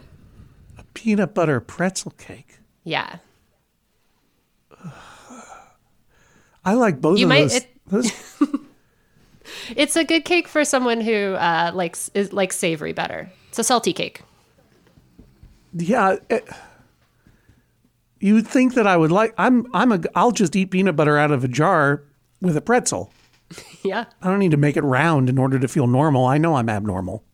a 0.78 0.84
Peanut 0.94 1.34
butter 1.34 1.58
pretzel 1.60 2.12
cake. 2.18 2.58
Yeah. 2.84 3.16
I 6.64 6.74
like 6.74 7.00
both 7.00 7.18
You 7.18 7.24
of 7.26 7.28
might- 7.30 7.40
those. 7.42 7.54
it- 7.56 7.74
those 7.88 8.12
It's 9.76 9.96
a 9.96 10.04
good 10.04 10.24
cake 10.24 10.46
for 10.46 10.64
someone 10.64 11.00
who 11.00 11.32
uh, 11.34 11.70
likes 11.74 12.10
is 12.14 12.32
likes 12.34 12.56
savory 12.56 12.92
better. 12.92 13.30
It's 13.48 13.58
a 13.58 13.64
salty 13.64 13.92
cake. 13.94 14.22
Yeah, 15.74 16.16
eh, 16.30 16.40
you 18.20 18.34
would 18.34 18.46
think 18.46 18.74
that 18.74 18.86
I 18.86 18.96
would 18.96 19.10
like. 19.10 19.32
I'm. 19.38 19.66
I'm 19.74 19.90
a. 19.92 20.00
I'll 20.14 20.32
just 20.32 20.54
eat 20.54 20.66
peanut 20.70 20.96
butter 20.96 21.16
out 21.18 21.30
of 21.30 21.44
a 21.44 21.48
jar 21.48 22.02
with 22.42 22.56
a 22.56 22.60
pretzel. 22.60 23.10
Yeah. 23.82 24.04
I 24.20 24.28
don't 24.28 24.40
need 24.40 24.50
to 24.50 24.56
make 24.56 24.76
it 24.76 24.82
round 24.82 25.30
in 25.30 25.38
order 25.38 25.58
to 25.58 25.68
feel 25.68 25.86
normal. 25.86 26.26
I 26.26 26.36
know 26.36 26.56
I'm 26.56 26.68
abnormal. 26.68 27.24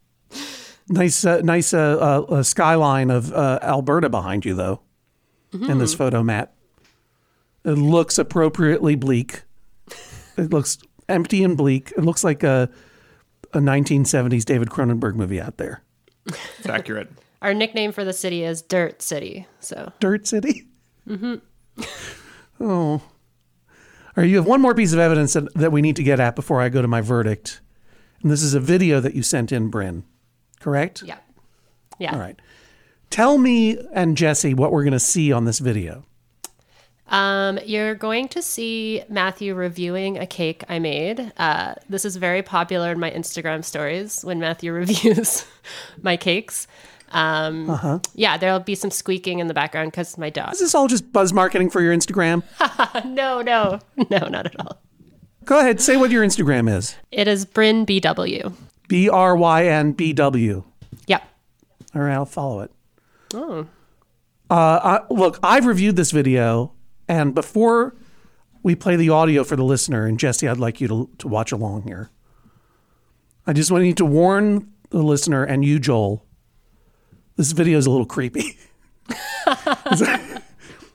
Nice, 0.89 1.25
uh, 1.25 1.41
nice 1.41 1.73
uh, 1.73 2.23
uh, 2.29 2.43
skyline 2.43 3.11
of 3.11 3.33
uh, 3.33 3.59
Alberta 3.63 4.09
behind 4.11 4.45
you, 4.45 4.55
though. 4.55 4.81
In 5.53 5.79
this 5.79 5.95
photo, 5.95 6.23
Matt, 6.23 6.53
it 7.65 7.73
looks 7.79 8.19
appropriately 8.19 8.95
bleak. 8.97 9.43
It 10.37 10.51
looks 10.53 10.79
empty 11.09 11.45
and 11.45 11.57
bleak. 11.57 11.93
It 11.97 12.05
looks 12.05 12.25
like 12.25 12.43
a 12.43 12.69
a 13.53 13.59
1970s 13.59 14.45
David 14.45 14.69
Cronenberg 14.69 15.15
movie 15.15 15.41
out 15.41 15.57
there. 15.59 15.83
it's 16.27 16.67
accurate. 16.69 17.09
Our 17.43 17.55
nickname 17.55 17.93
for 17.93 18.05
the 18.05 18.13
city 18.13 18.43
is 18.43 18.63
Dirt 18.63 19.01
City. 19.01 19.47
So 19.61 19.93
Dirt 20.01 20.27
City. 20.27 20.67
Oh. 22.61 23.01
All 24.17 24.23
right, 24.23 24.31
you 24.31 24.37
have 24.37 24.47
one 24.47 24.61
more 24.61 24.75
piece 24.75 24.93
of 24.93 25.01
evidence 25.01 25.33
that, 25.33 25.53
that 25.55 25.73
we 25.73 25.83
need 25.83 25.97
to 25.97 26.05
get 26.05 26.21
at 26.21 26.37
before 26.37 26.61
I 26.61 26.69
go 26.69 26.81
to 26.81 26.89
my 26.89 27.01
verdict. 27.01 27.61
And 28.23 28.31
this 28.31 28.43
is 28.43 28.55
a 28.55 28.61
video 28.61 29.01
that 29.01 29.15
you 29.15 29.23
sent 29.23 29.51
in, 29.51 29.69
Bryn. 29.69 30.05
Correct? 30.61 31.03
yeah. 31.03 31.17
Yeah. 31.99 32.13
All 32.13 32.19
right. 32.19 32.39
Tell 33.11 33.39
me 33.39 33.79
and 33.93 34.17
Jesse 34.17 34.55
what 34.55 34.73
we're 34.73 34.83
going 34.83 34.93
to 34.93 35.01
see 35.01 35.33
on 35.33 35.45
this 35.45 35.59
video. 35.59 36.05
Um, 37.09 37.61
you're 37.65 37.95
going 37.95 38.29
to 38.29 38.43
see 38.43 39.05
Matthew 39.09 39.55
reviewing 39.55 40.19
a 40.19 40.27
cake 40.27 40.65
I 40.69 40.79
made. 40.79 41.33
Uh, 41.37 41.75
this 41.89 42.05
is 42.05 42.17
very 42.17 42.43
popular 42.43 42.91
in 42.91 42.99
my 42.99 43.11
Instagram 43.11 43.65
stories 43.65 44.25
when 44.25 44.41
Matthew 44.41 44.73
reviews 44.75 45.45
my 46.03 46.17
cakes. 46.17 46.67
Um, 47.15 47.71
Uh-huh. 47.71 48.01
Yeah, 48.15 48.37
there'll 48.37 48.61
be 48.61 48.75
some 48.75 48.91
squeaking 48.91 49.39
in 49.39 49.47
the 49.47 49.55
background 49.55 49.93
because 49.93 50.19
my 50.19 50.31
dog. 50.31 50.53
Is 50.53 50.61
this 50.61 50.75
all 50.75 50.89
just 50.89 51.13
buzz 51.13 51.33
marketing 51.33 51.71
for 51.71 51.81
your 51.81 51.95
Instagram? 51.97 52.43
no, 53.05 53.41
no, 53.41 53.79
no, 54.11 54.19
not 54.29 54.47
at 54.47 54.59
all. 54.61 54.81
Go 55.45 55.59
ahead, 55.61 55.81
say 55.81 55.97
what 55.97 56.11
your 56.11 56.25
Instagram 56.25 56.75
is. 56.75 56.97
It 57.11 57.29
is 57.29 57.45
Bryn 57.45 57.87
BW. 57.87 58.53
B 58.89 59.09
R 59.09 59.37
Y 59.37 59.67
N 59.67 59.93
B 59.93 60.13
W. 60.13 60.65
Yep. 61.07 61.23
All 61.95 62.03
right, 62.03 62.15
I'll 62.15 62.27
follow 62.27 62.61
it. 62.61 62.71
Oh. 63.33 63.67
Uh, 64.51 65.01
I, 65.01 65.01
look, 65.13 65.39
I've 65.43 65.67
reviewed 65.67 65.97
this 65.97 66.11
video, 66.11 66.73
and 67.09 67.35
before 67.35 67.95
we 68.63 68.75
play 68.75 68.97
the 68.97 69.11
audio 69.11 69.45
for 69.45 69.57
the 69.57 69.65
listener, 69.65 70.07
and 70.07 70.19
Jesse, 70.19 70.49
I'd 70.49 70.59
like 70.59 70.81
you 70.81 70.89
to, 70.89 71.11
to 71.19 71.29
watch 71.29 71.53
along 71.53 71.83
here. 71.83 72.11
I 73.47 73.53
just 73.53 73.71
want 73.71 73.85
you 73.85 73.93
to 73.95 74.05
warn 74.05 74.73
the 74.91 75.03
listener 75.03 75.45
and 75.45 75.65
you, 75.65 75.79
Joel. 75.79 76.24
This 77.37 77.53
video 77.53 77.79
is 77.79 77.87
a 77.87 77.91
little 77.91 78.07
creepy. 78.07 78.59
it's, 79.09 80.01
a, 80.01 80.43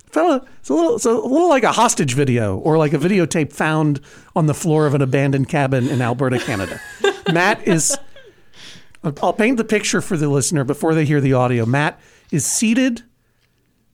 fella, 0.07 0.45
it's 0.59 0.69
a 0.69 0.73
little, 0.73 0.95
it's 0.95 1.05
a 1.05 1.11
little 1.11 1.49
like 1.49 1.63
a 1.63 1.73
hostage 1.73 2.13
video 2.13 2.57
or 2.57 2.77
like 2.77 2.93
a 2.93 2.97
videotape 2.97 3.51
found 3.51 3.99
on 4.35 4.45
the 4.45 4.53
floor 4.53 4.85
of 4.85 4.93
an 4.93 5.01
abandoned 5.01 5.49
cabin 5.49 5.89
in 5.89 6.01
Alberta, 6.01 6.39
Canada. 6.39 6.79
Matt 7.33 7.67
is. 7.67 7.97
I'll 9.03 9.33
paint 9.33 9.57
the 9.57 9.63
picture 9.63 10.01
for 10.01 10.17
the 10.17 10.27
listener 10.27 10.63
before 10.63 10.93
they 10.93 11.05
hear 11.05 11.21
the 11.21 11.33
audio. 11.33 11.65
Matt 11.65 11.99
is 12.31 12.45
seated 12.45 13.03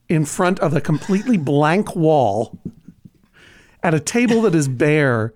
in 0.09 0.25
front 0.25 0.59
of 0.59 0.75
a 0.75 0.81
completely 0.81 1.37
blank 1.37 1.95
wall 1.95 2.57
at 3.83 3.93
a 3.93 3.99
table 3.99 4.41
that 4.41 4.55
is 4.55 4.67
bare 4.67 5.33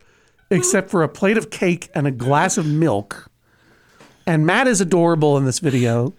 except 0.49 0.89
for 0.89 1.03
a 1.03 1.10
plate 1.10 1.38
of 1.38 1.51
cake 1.51 1.89
and 1.93 2.07
a 2.07 2.12
glass 2.12 2.57
of 2.57 2.66
milk. 2.66 3.30
And 4.26 4.45
Matt 4.45 4.68
is 4.68 4.82
adorable 4.82 5.38
in 5.38 5.45
this 5.45 5.60
video, 5.60 6.14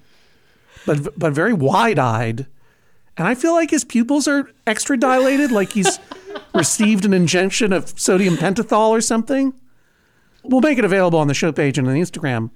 but 0.86 1.18
but 1.18 1.32
very 1.32 1.52
wide-eyed. 1.52 2.46
And 3.16 3.28
I 3.28 3.34
feel 3.34 3.52
like 3.52 3.70
his 3.70 3.84
pupils 3.84 4.26
are 4.28 4.50
extra 4.66 4.96
dilated, 4.96 5.50
like 5.52 5.72
he's 5.72 5.98
received 6.54 7.04
an 7.04 7.12
injection 7.12 7.72
of 7.72 7.92
sodium 8.00 8.36
pentothal 8.36 8.88
or 8.90 9.00
something. 9.00 9.52
We'll 10.42 10.62
make 10.62 10.78
it 10.78 10.84
available 10.86 11.18
on 11.18 11.28
the 11.28 11.34
show 11.34 11.52
page 11.52 11.76
and 11.76 11.86
on 11.86 11.92
the 11.94 12.00
Instagram. 12.00 12.50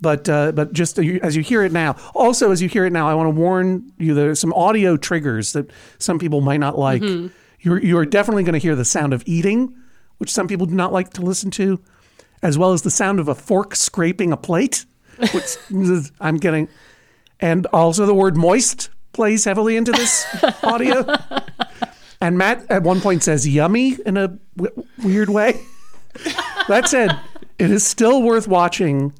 But 0.00 0.28
uh, 0.28 0.52
but 0.52 0.72
just 0.72 0.98
as 0.98 1.36
you 1.36 1.42
hear 1.42 1.62
it 1.62 1.72
now, 1.72 1.96
also 2.14 2.50
as 2.50 2.60
you 2.62 2.68
hear 2.68 2.84
it 2.86 2.92
now, 2.92 3.08
I 3.08 3.14
want 3.14 3.26
to 3.26 3.38
warn 3.40 3.92
you 3.98 4.14
there 4.14 4.30
are 4.30 4.34
some 4.34 4.52
audio 4.54 4.96
triggers 4.96 5.52
that 5.52 5.70
some 5.98 6.18
people 6.18 6.40
might 6.40 6.58
not 6.60 6.78
like. 6.78 7.02
You're 7.60 7.78
you 7.80 7.96
are 7.98 8.06
definitely 8.06 8.42
going 8.42 8.54
to 8.54 8.58
hear 8.58 8.74
the 8.74 8.84
sound 8.84 9.12
of 9.12 9.22
eating, 9.26 9.76
which 10.18 10.32
some 10.32 10.48
people 10.48 10.66
do 10.66 10.74
not 10.74 10.92
like 10.92 11.10
to 11.10 11.22
listen 11.22 11.50
to, 11.52 11.80
as 12.42 12.58
well 12.58 12.72
as 12.72 12.82
the 12.82 12.90
sound 12.90 13.20
of 13.20 13.28
a 13.28 13.34
fork 13.36 13.76
scraping 13.76 14.32
a 14.32 14.36
plate. 14.36 14.86
which 15.32 15.56
is- 15.70 16.10
I'm 16.20 16.38
getting, 16.38 16.68
and 17.42 17.66
also 17.66 18.06
the 18.06 18.14
word 18.14 18.36
moist 18.36 18.88
plays 19.12 19.44
heavily 19.44 19.76
into 19.76 19.92
this 19.92 20.24
audio. 20.62 21.04
And 22.20 22.38
Matt 22.38 22.64
at 22.70 22.84
one 22.84 23.00
point 23.00 23.22
says 23.24 23.46
yummy 23.46 23.98
in 24.06 24.16
a 24.16 24.28
w- 24.56 24.86
weird 25.02 25.28
way. 25.28 25.60
That 26.68 26.88
said, 26.88 27.18
it 27.58 27.70
is 27.70 27.84
still 27.84 28.22
worth 28.22 28.46
watching 28.46 29.12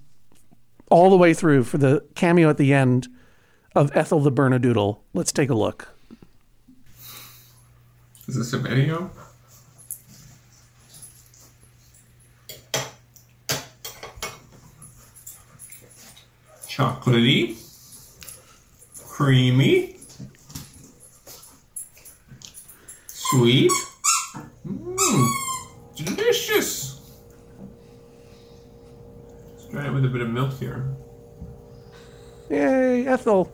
all 0.89 1.11
the 1.11 1.16
way 1.16 1.35
through 1.35 1.64
for 1.64 1.79
the 1.79 2.05
cameo 2.14 2.49
at 2.49 2.59
the 2.59 2.73
end 2.73 3.09
of 3.75 3.91
Ethel 3.97 4.20
the 4.20 4.31
Bernedoodle. 4.31 5.01
Let's 5.14 5.33
take 5.33 5.51
a 5.51 5.55
look. 5.55 5.89
Is 8.29 8.37
this 8.37 8.53
a 8.53 8.59
video? 8.59 9.11
Chocolatey, 16.68 17.62
creamy, 19.23 19.97
sweet, 23.07 23.70
mmm, 24.66 25.29
delicious. 25.95 27.01
Let's 29.53 29.66
try 29.70 29.87
it 29.87 29.93
with 29.93 30.05
a 30.07 30.09
bit 30.09 30.23
of 30.23 30.31
milk 30.31 30.53
here. 30.55 30.93
Yay, 32.51 33.07
Ethel. 33.07 33.53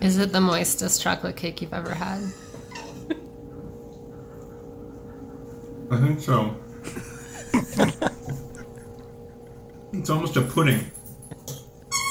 Is 0.00 0.16
it 0.16 0.32
the 0.32 0.38
moistest 0.38 1.02
chocolate 1.02 1.36
cake 1.36 1.60
you've 1.60 1.74
ever 1.74 1.92
had? 1.92 2.22
I 5.90 5.98
think 5.98 6.20
so. 6.20 6.56
it's 9.92 10.08
almost 10.08 10.38
a 10.38 10.40
pudding. 10.40 10.90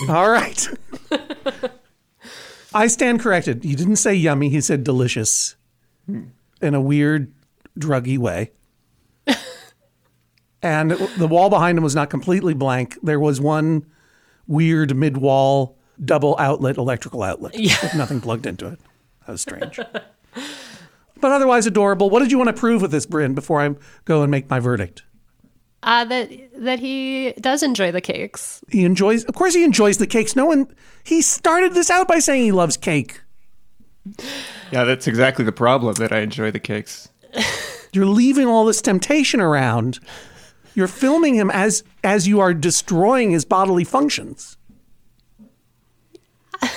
All 0.08 0.30
right. 0.30 0.68
I 2.74 2.88
stand 2.88 3.20
corrected. 3.20 3.64
He 3.64 3.76
didn't 3.76 3.98
say 3.98 4.14
yummy, 4.14 4.50
he 4.50 4.62
said 4.62 4.84
delicious 4.84 5.56
in 6.08 6.74
a 6.74 6.82
weird, 6.82 7.34
druggy 7.78 8.18
way. 8.18 8.52
and 10.62 10.92
the 10.92 11.28
wall 11.28 11.50
behind 11.50 11.78
him 11.78 11.84
was 11.84 11.96
not 11.96 12.10
completely 12.10 12.54
blank. 12.54 12.98
There 13.02 13.20
was 13.20 13.42
one 13.42 13.86
weird 14.48 14.96
mid 14.96 15.18
wall 15.18 15.78
double 16.04 16.36
outlet 16.40 16.78
electrical 16.78 17.24
outlet 17.24 17.54
with 17.56 17.96
nothing 17.96 18.22
plugged 18.22 18.46
into 18.46 18.68
it. 18.68 18.80
That 19.26 19.34
was 19.34 19.42
strange. 19.42 19.80
but 21.20 21.32
otherwise 21.32 21.66
adorable. 21.66 22.10
What 22.10 22.20
did 22.20 22.32
you 22.32 22.38
want 22.38 22.48
to 22.48 22.54
prove 22.60 22.82
with 22.82 22.92
this, 22.92 23.06
Bryn, 23.06 23.34
before 23.34 23.62
I 23.62 23.76
go 24.06 24.22
and 24.22 24.32
make 24.32 24.50
my 24.50 24.60
verdict? 24.60 25.04
Uh, 25.82 26.04
that 26.04 26.30
that 26.58 26.80
he 26.80 27.32
does 27.40 27.64
enjoy 27.64 27.92
the 27.92 28.02
cakes. 28.02 28.62
He 28.70 28.84
enjoys, 28.84 29.24
of 29.26 29.36
course, 29.36 29.54
he 29.54 29.64
enjoys 29.64 29.98
the 29.98 30.08
cakes. 30.08 30.36
No 30.36 30.46
one, 30.46 30.68
he 31.06 31.22
started 31.22 31.74
this 31.74 31.90
out 31.90 32.08
by 32.08 32.20
saying 32.20 32.44
he 32.44 32.52
loves 32.52 32.76
cake. 32.76 33.22
Yeah, 34.72 34.84
that's 34.84 35.08
exactly 35.08 35.46
the 35.46 35.54
problem 35.54 35.94
that 35.96 36.12
I 36.12 36.20
enjoy 36.20 36.52
the 36.52 36.60
cakes. 36.60 37.10
You're 37.94 38.06
leaving 38.06 38.48
all 38.48 38.66
this 38.66 38.82
temptation 38.82 39.40
around. 39.40 40.00
You're 40.76 40.88
filming 40.88 41.36
him 41.36 41.50
as 41.50 41.84
as 42.04 42.28
you 42.28 42.40
are 42.40 42.54
destroying 42.54 43.32
his 43.32 43.46
bodily 43.46 43.84
functions. 43.84 44.58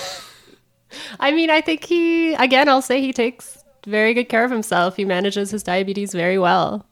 I 1.20 1.32
mean, 1.32 1.50
I 1.50 1.60
think 1.60 1.84
he 1.84 2.34
again. 2.34 2.68
I'll 2.68 2.82
say 2.82 3.00
he 3.00 3.12
takes 3.12 3.62
very 3.86 4.14
good 4.14 4.28
care 4.28 4.44
of 4.44 4.50
himself. 4.50 4.96
He 4.96 5.04
manages 5.04 5.50
his 5.50 5.62
diabetes 5.62 6.12
very 6.12 6.38
well. 6.38 6.86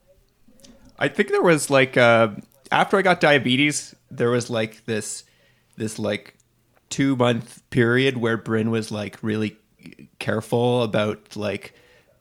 I 1.00 1.08
think 1.08 1.30
there 1.30 1.42
was 1.42 1.70
like 1.70 1.96
uh, 1.96 2.28
after 2.70 2.98
I 2.98 3.02
got 3.02 3.20
diabetes, 3.20 3.94
there 4.10 4.30
was 4.30 4.50
like 4.50 4.84
this 4.84 5.24
this 5.76 5.98
like 5.98 6.36
two 6.90 7.16
month 7.16 7.62
period 7.70 8.18
where 8.18 8.36
Bryn 8.36 8.70
was 8.70 8.92
like 8.92 9.18
really 9.22 9.56
careful 10.18 10.82
about 10.82 11.34
like 11.36 11.72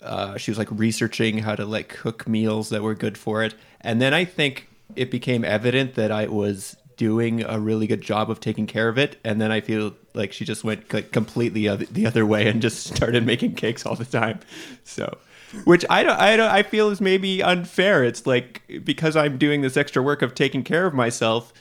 uh, 0.01 0.38
she 0.38 0.49
was 0.49 0.57
like 0.57 0.69
researching 0.71 1.39
how 1.39 1.55
to 1.55 1.65
like 1.65 1.89
cook 1.89 2.27
meals 2.27 2.69
that 2.69 2.82
were 2.82 2.95
good 2.95 3.17
for 3.17 3.43
it, 3.43 3.53
and 3.82 4.01
then 4.01 4.13
I 4.13 4.23
think 4.23 4.69
it 4.95 5.11
became 5.11 5.43
evident 5.43 5.95
that 5.95 6.11
I 6.11 6.27
was 6.27 6.77
doing 6.95 7.43
a 7.43 7.59
really 7.59 7.88
good 7.88 8.01
job 8.01 8.30
of 8.30 8.39
taking 8.39 8.65
care 8.65 8.88
of 8.88 8.97
it, 8.97 9.17
and 9.25 9.41
then 9.41 9.51
I 9.51 9.59
feel 9.61 9.93
like 10.13 10.32
she 10.32 10.45
just 10.45 10.63
went 10.63 10.88
completely 11.11 11.67
the 11.67 12.05
other 12.05 12.25
way 12.25 12.47
and 12.47 12.61
just 12.61 12.95
started 12.95 13.25
making 13.25 13.55
cakes 13.55 13.86
all 13.86 13.95
the 13.95 14.05
time. 14.05 14.39
So 14.84 15.17
which 15.64 15.86
I 15.89 16.04
don't, 16.04 16.20
I 16.20 16.36
don't, 16.36 16.50
I 16.50 16.64
feel 16.64 16.89
is 16.89 17.02
maybe 17.02 17.41
unfair. 17.41 18.04
It's 18.04 18.26
like 18.26 18.62
because 18.84 19.16
I'm 19.16 19.38
doing 19.38 19.62
this 19.62 19.78
extra 19.78 20.02
work 20.02 20.22
of 20.22 20.36
taking 20.36 20.64
care 20.64 20.86
of 20.86 20.93
myself, 20.93 21.54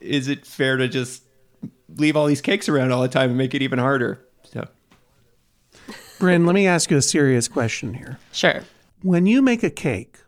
is 0.00 0.28
it 0.28 0.46
fair 0.46 0.76
to 0.76 0.88
just 0.88 1.22
leave 1.88 2.16
all 2.16 2.26
these 2.26 2.40
cakes 2.40 2.68
around 2.68 2.92
all 2.92 3.02
the 3.02 3.08
time 3.08 3.30
and 3.30 3.38
make 3.38 3.54
it 3.54 3.62
even 3.62 3.78
harder? 3.78 4.24
So 4.44 4.68
Bryn, 6.18 6.46
let 6.46 6.54
me 6.54 6.66
ask 6.66 6.90
you 6.90 6.96
a 6.96 7.02
serious 7.02 7.48
question 7.48 7.94
here. 7.94 8.18
Sure. 8.32 8.62
When 9.02 9.26
you 9.26 9.42
make 9.42 9.62
a 9.62 9.70
cake, 9.70 10.18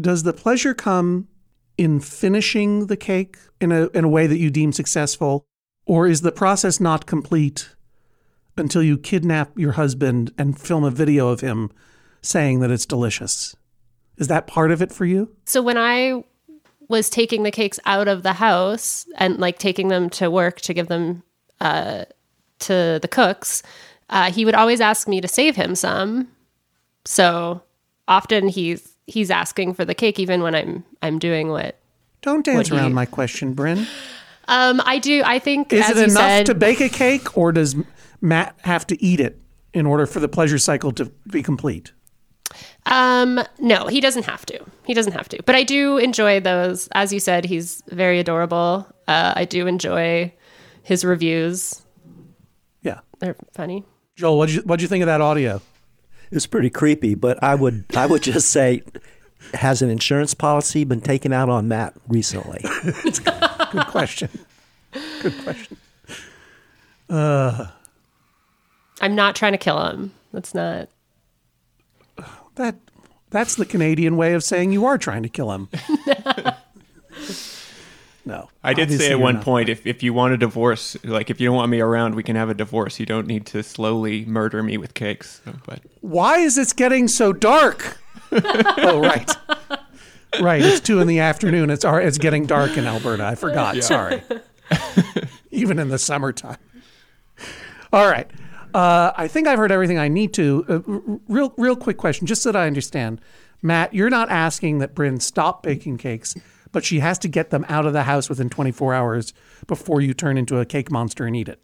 does 0.00 0.22
the 0.22 0.32
pleasure 0.32 0.74
come 0.74 1.28
in 1.76 2.00
finishing 2.00 2.86
the 2.86 2.96
cake 2.96 3.38
in 3.60 3.72
a 3.72 3.86
in 3.88 4.04
a 4.04 4.08
way 4.08 4.26
that 4.26 4.38
you 4.38 4.50
deem 4.50 4.72
successful, 4.72 5.44
or 5.86 6.06
is 6.06 6.22
the 6.22 6.32
process 6.32 6.80
not 6.80 7.06
complete 7.06 7.70
until 8.56 8.82
you 8.82 8.98
kidnap 8.98 9.58
your 9.58 9.72
husband 9.72 10.32
and 10.36 10.58
film 10.58 10.84
a 10.84 10.90
video 10.90 11.28
of 11.28 11.40
him 11.40 11.70
saying 12.22 12.60
that 12.60 12.70
it's 12.70 12.86
delicious? 12.86 13.56
Is 14.18 14.28
that 14.28 14.46
part 14.46 14.70
of 14.70 14.82
it 14.82 14.92
for 14.92 15.04
you? 15.04 15.34
So 15.46 15.62
when 15.62 15.78
I 15.78 16.24
was 16.88 17.08
taking 17.08 17.44
the 17.44 17.50
cakes 17.50 17.78
out 17.86 18.08
of 18.08 18.22
the 18.22 18.34
house 18.34 19.06
and 19.16 19.38
like 19.38 19.58
taking 19.58 19.88
them 19.88 20.10
to 20.10 20.30
work 20.30 20.60
to 20.62 20.74
give 20.74 20.88
them 20.88 21.22
uh, 21.60 22.04
to 22.60 22.98
the 23.00 23.08
cooks, 23.08 23.62
uh, 24.10 24.30
he 24.30 24.44
would 24.44 24.54
always 24.54 24.80
ask 24.80 25.08
me 25.08 25.20
to 25.20 25.28
save 25.28 25.56
him 25.56 25.74
some. 25.74 26.28
So 27.04 27.62
often 28.08 28.48
he's 28.48 28.94
he's 29.06 29.30
asking 29.30 29.74
for 29.74 29.84
the 29.84 29.94
cake 29.94 30.18
even 30.18 30.42
when 30.42 30.54
I'm 30.54 30.84
I'm 31.00 31.18
doing 31.18 31.48
what. 31.48 31.78
Don't 32.22 32.44
dance 32.44 32.56
what 32.56 32.68
he- 32.68 32.76
around 32.76 32.92
my 32.92 33.06
question, 33.06 33.54
Bryn. 33.54 33.86
Um, 34.48 34.82
I 34.84 34.98
do. 34.98 35.22
I 35.24 35.38
think 35.38 35.72
Is 35.72 35.88
it 35.88 35.96
enough 35.96 36.10
said, 36.10 36.46
to 36.46 36.54
bake 36.54 36.80
a 36.80 36.88
cake, 36.88 37.38
or 37.38 37.52
does 37.52 37.76
Matt 38.20 38.56
have 38.62 38.84
to 38.88 39.00
eat 39.02 39.20
it 39.20 39.40
in 39.72 39.86
order 39.86 40.06
for 40.06 40.18
the 40.18 40.28
pleasure 40.28 40.58
cycle 40.58 40.90
to 40.92 41.04
be 41.28 41.40
complete? 41.40 41.92
Um, 42.86 43.40
no, 43.58 43.86
he 43.86 44.00
doesn't 44.00 44.24
have 44.24 44.44
to. 44.46 44.58
He 44.84 44.94
doesn't 44.94 45.12
have 45.12 45.28
to. 45.30 45.42
But 45.44 45.54
I 45.54 45.62
do 45.62 45.98
enjoy 45.98 46.40
those. 46.40 46.88
As 46.92 47.12
you 47.12 47.20
said, 47.20 47.44
he's 47.44 47.82
very 47.88 48.18
adorable. 48.18 48.86
Uh, 49.06 49.32
I 49.36 49.44
do 49.44 49.66
enjoy 49.66 50.32
his 50.82 51.04
reviews. 51.04 51.82
Yeah. 52.82 53.00
They're 53.18 53.36
funny. 53.52 53.84
Joel, 54.16 54.38
what'd 54.38 54.54
you 54.54 54.62
what'd 54.62 54.82
you 54.82 54.88
think 54.88 55.02
of 55.02 55.06
that 55.06 55.20
audio? 55.20 55.62
It's 56.30 56.46
pretty 56.46 56.70
creepy, 56.70 57.14
but 57.14 57.42
I 57.42 57.54
would 57.54 57.84
I 57.96 58.06
would 58.06 58.22
just 58.22 58.50
say, 58.50 58.82
has 59.54 59.82
an 59.82 59.90
insurance 59.90 60.34
policy 60.34 60.84
been 60.84 61.00
taken 61.00 61.32
out 61.32 61.48
on 61.48 61.68
Matt 61.68 61.94
recently? 62.08 62.60
Good 63.72 63.86
question. 63.86 64.28
Good 65.22 65.34
question. 65.42 65.76
Uh, 67.08 67.66
I'm 69.00 69.14
not 69.14 69.34
trying 69.34 69.52
to 69.52 69.58
kill 69.58 69.84
him. 69.86 70.12
That's 70.32 70.54
not. 70.54 70.88
That 72.56 72.76
that's 73.30 73.54
the 73.54 73.64
Canadian 73.64 74.16
way 74.16 74.34
of 74.34 74.42
saying 74.42 74.72
you 74.72 74.84
are 74.84 74.98
trying 74.98 75.22
to 75.22 75.28
kill 75.28 75.52
him. 75.52 75.68
no, 78.24 78.48
I 78.62 78.74
did 78.74 78.90
say 78.92 79.12
at 79.12 79.20
one 79.20 79.36
not. 79.36 79.44
point, 79.44 79.68
if 79.68 79.86
if 79.86 80.02
you 80.02 80.12
want 80.12 80.34
a 80.34 80.36
divorce, 80.36 80.96
like 81.04 81.30
if 81.30 81.40
you 81.40 81.46
don't 81.48 81.56
want 81.56 81.70
me 81.70 81.80
around, 81.80 82.14
we 82.14 82.22
can 82.22 82.36
have 82.36 82.50
a 82.50 82.54
divorce. 82.54 82.98
You 83.00 83.06
don't 83.06 83.26
need 83.26 83.46
to 83.46 83.62
slowly 83.62 84.24
murder 84.24 84.62
me 84.62 84.76
with 84.76 84.94
cakes. 84.94 85.40
So, 85.44 85.54
but 85.66 85.80
Why 86.00 86.38
is 86.38 86.56
this 86.56 86.72
getting 86.72 87.08
so 87.08 87.32
dark? 87.32 87.98
oh, 88.32 89.00
right. 89.00 89.30
Right. 90.40 90.62
It's 90.62 90.80
two 90.80 91.00
in 91.00 91.08
the 91.08 91.18
afternoon. 91.18 91.70
It's 91.70 91.84
it's 91.84 92.18
getting 92.18 92.46
dark 92.46 92.76
in 92.76 92.86
Alberta. 92.86 93.24
I 93.24 93.34
forgot. 93.34 93.74
Yeah. 93.74 93.80
Sorry. 93.80 94.22
Even 95.50 95.78
in 95.78 95.88
the 95.88 95.98
summertime. 95.98 96.58
All 97.92 98.08
right. 98.08 98.30
Uh, 98.74 99.12
I 99.16 99.28
think 99.28 99.46
I've 99.46 99.58
heard 99.58 99.72
everything 99.72 99.98
I 99.98 100.08
need 100.08 100.32
to. 100.34 100.64
Uh, 100.68 100.80
real, 101.28 101.52
real 101.56 101.76
quick 101.76 101.96
question, 101.96 102.26
just 102.26 102.42
so 102.42 102.52
that 102.52 102.58
I 102.58 102.66
understand. 102.66 103.20
Matt, 103.62 103.92
you're 103.92 104.10
not 104.10 104.30
asking 104.30 104.78
that 104.78 104.94
Bryn 104.94 105.20
stop 105.20 105.62
baking 105.62 105.98
cakes, 105.98 106.34
but 106.72 106.84
she 106.84 107.00
has 107.00 107.18
to 107.20 107.28
get 107.28 107.50
them 107.50 107.66
out 107.68 107.84
of 107.86 107.92
the 107.92 108.04
house 108.04 108.28
within 108.28 108.48
24 108.48 108.94
hours 108.94 109.32
before 109.66 110.00
you 110.00 110.14
turn 110.14 110.38
into 110.38 110.58
a 110.58 110.64
cake 110.64 110.90
monster 110.90 111.26
and 111.26 111.36
eat 111.36 111.48
it. 111.48 111.60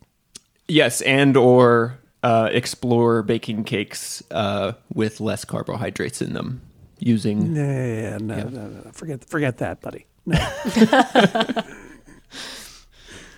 yes, 0.69 1.01
and 1.03 1.37
or 1.37 1.99
uh, 2.23 2.49
explore 2.53 3.23
baking 3.23 3.65
cakes 3.65 4.23
uh, 4.31 4.73
with 4.93 5.21
less 5.21 5.45
carbohydrates 5.45 6.21
in 6.21 6.33
them 6.33 6.61
using. 6.99 7.55
Yeah, 7.55 8.19
no, 8.19 8.37
no, 8.37 8.49
no, 8.49 8.67
no. 8.69 8.91
Forget, 8.93 9.25
forget 9.25 9.59
that, 9.59 9.81
buddy. 9.81 10.07
No. 10.27 10.35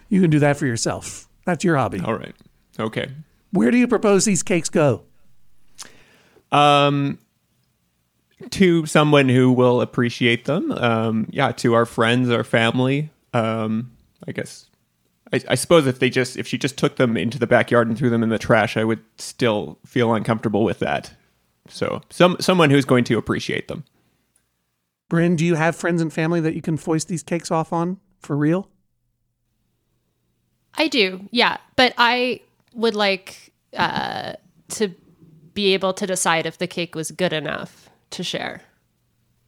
you 0.08 0.20
can 0.20 0.30
do 0.30 0.38
that 0.38 0.56
for 0.56 0.66
yourself. 0.66 1.28
That's 1.44 1.64
your 1.64 1.76
hobby. 1.76 2.00
All 2.00 2.14
right. 2.14 2.34
Okay. 2.80 3.10
Where 3.50 3.70
do 3.70 3.78
you 3.78 3.88
propose 3.88 4.24
these 4.24 4.42
cakes 4.42 4.68
go? 4.68 5.04
Um, 6.52 7.18
to 8.50 8.86
someone 8.86 9.28
who 9.28 9.52
will 9.52 9.80
appreciate 9.80 10.44
them. 10.44 10.70
Um, 10.72 11.26
yeah, 11.30 11.52
to 11.52 11.74
our 11.74 11.86
friends, 11.86 12.30
our 12.30 12.44
family. 12.44 13.10
Um, 13.32 13.92
I 14.26 14.32
guess. 14.32 14.66
I, 15.32 15.40
I 15.48 15.54
suppose 15.56 15.86
if 15.86 15.98
they 15.98 16.10
just 16.10 16.36
if 16.36 16.46
she 16.46 16.56
just 16.58 16.78
took 16.78 16.96
them 16.96 17.16
into 17.16 17.38
the 17.38 17.46
backyard 17.46 17.88
and 17.88 17.98
threw 17.98 18.10
them 18.10 18.22
in 18.22 18.28
the 18.28 18.38
trash, 18.38 18.76
I 18.76 18.84
would 18.84 19.00
still 19.18 19.78
feel 19.84 20.14
uncomfortable 20.14 20.64
with 20.64 20.78
that. 20.78 21.12
So 21.68 22.00
some 22.10 22.36
someone 22.40 22.70
who's 22.70 22.84
going 22.84 23.04
to 23.04 23.18
appreciate 23.18 23.68
them. 23.68 23.84
Bryn, 25.08 25.36
do 25.36 25.44
you 25.44 25.54
have 25.54 25.74
friends 25.74 26.02
and 26.02 26.12
family 26.12 26.40
that 26.40 26.54
you 26.54 26.62
can 26.62 26.76
foist 26.76 27.08
these 27.08 27.22
cakes 27.22 27.50
off 27.50 27.72
on 27.72 27.98
for 28.20 28.36
real? 28.36 28.68
I 30.74 30.88
do, 30.88 31.28
yeah. 31.30 31.58
But 31.76 31.94
I 31.96 32.40
would 32.78 32.94
like 32.94 33.52
uh, 33.76 34.34
to 34.68 34.94
be 35.52 35.74
able 35.74 35.92
to 35.92 36.06
decide 36.06 36.46
if 36.46 36.58
the 36.58 36.66
cake 36.66 36.94
was 36.94 37.10
good 37.10 37.32
enough 37.32 37.90
to 38.10 38.22
share. 38.22 38.62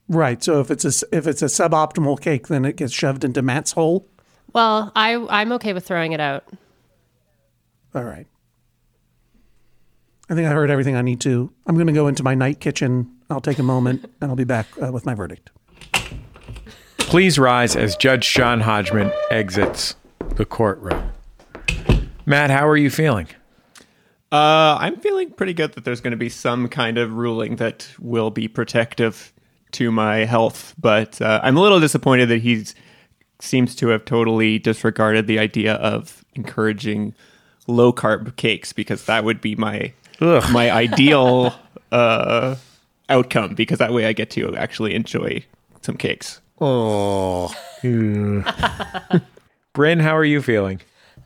Right. 0.09 0.43
So 0.43 0.61
if 0.61 0.71
it's 0.71 0.85
a 0.85 1.07
if 1.17 1.27
it's 1.27 1.41
a 1.41 1.47
suboptimal 1.47 2.21
cake, 2.21 2.49
then 2.49 2.65
it 2.65 2.77
gets 2.77 2.93
shoved 2.93 3.25
into 3.25 3.43
Matt's 3.43 3.73
hole. 3.73 4.09
Well, 4.53 4.91
I 4.97 5.15
I'm 5.31 5.53
okay 5.53 5.73
with 5.73 5.87
throwing 5.87 6.13
it 6.13 6.21
out. 6.21 6.45
All 7.95 8.05
right. 8.05 8.27
I 10.29 10.35
think 10.35 10.49
I 10.49 10.51
heard 10.51 10.71
everything 10.71 10.97
I 10.97 11.03
need 11.03 11.21
to. 11.23 11.53
I'm 11.67 11.77
going 11.77 11.87
to 11.89 11.93
go 11.93 12.07
into 12.07 12.23
my 12.23 12.35
night 12.35 12.61
kitchen. 12.61 13.11
I'll 13.31 13.41
take 13.41 13.59
a 13.59 13.65
moment 13.65 14.05
and 14.21 14.31
I'll 14.31 14.37
be 14.37 14.45
back 14.45 14.67
uh, 14.81 14.93
with 14.93 15.07
my 15.07 15.15
verdict. 15.15 15.51
Please 16.99 17.39
rise 17.39 17.75
as 17.75 17.97
Judge 17.97 18.33
John 18.33 18.61
Hodgman 18.61 19.13
exits 19.31 19.97
the 20.37 20.45
courtroom. 20.45 21.13
Matt, 22.27 22.51
how 22.51 22.69
are 22.69 22.77
you 22.77 22.91
feeling? 22.91 23.29
Uh, 24.33 24.77
I'm 24.79 24.97
feeling 25.01 25.31
pretty 25.33 25.55
good 25.55 25.73
that 25.73 25.85
there's 25.85 26.01
going 26.01 26.13
to 26.13 26.17
be 26.17 26.29
some 26.29 26.69
kind 26.69 26.99
of 26.99 27.15
ruling 27.15 27.57
that 27.57 27.89
will 27.99 28.31
be 28.31 28.47
protective 28.47 29.33
to 29.73 29.91
my 29.91 30.19
health, 30.19 30.75
but 30.79 31.21
uh, 31.21 31.41
I'm 31.43 31.57
a 31.57 31.61
little 31.61 31.81
disappointed 31.81 32.27
that 32.27 32.43
he 32.43 32.65
seems 33.41 33.75
to 33.77 33.89
have 33.89 34.05
totally 34.05 34.59
disregarded 34.59 35.27
the 35.27 35.39
idea 35.39 35.75
of 35.75 36.25
encouraging 36.35 37.15
low 37.67 37.93
carb 37.93 38.37
cakes 38.37 38.73
because 38.73 39.07
that 39.07 39.25
would 39.25 39.41
be 39.41 39.55
my 39.57 39.93
Ugh. 40.21 40.53
my 40.53 40.71
ideal 40.71 41.55
uh, 41.93 42.57
outcome 43.09 43.55
because 43.55 43.79
that 43.79 43.93
way 43.93 44.07
I 44.07 44.13
get 44.13 44.31
to 44.31 44.55
actually 44.57 44.95
enjoy 44.95 45.45
some 45.83 45.97
cakes. 45.97 46.41
Oh. 46.61 47.55
Bryn, 49.73 50.01
how 50.01 50.17
are 50.17 50.25
you 50.25 50.43
feeling? 50.43 50.81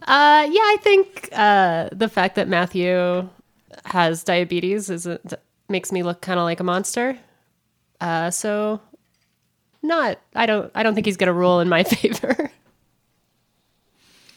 Uh, 0.05 0.47
yeah, 0.51 0.61
I 0.61 0.77
think 0.83 1.29
uh, 1.33 1.89
the 1.93 2.09
fact 2.09 2.35
that 2.37 2.49
Matthew 2.49 3.29
has 3.87 4.23
diabetes 4.23 4.91
is 4.91 5.07
a, 5.07 5.19
makes 5.69 5.91
me 5.91 6.03
look 6.03 6.21
kind 6.21 6.39
of 6.39 6.45
like 6.45 6.61
a 6.61 6.65
monster. 6.65 7.19
Uh, 8.01 8.31
so 8.31 8.81
not 9.83 10.19
I 10.35 10.47
don't 10.47 10.71
I 10.75 10.83
don't 10.83 10.95
think 10.95 11.07
he's 11.07 11.17
gonna 11.17 11.33
rule 11.33 11.61
in 11.61 11.69
my 11.69 11.85
favor. 11.85 12.51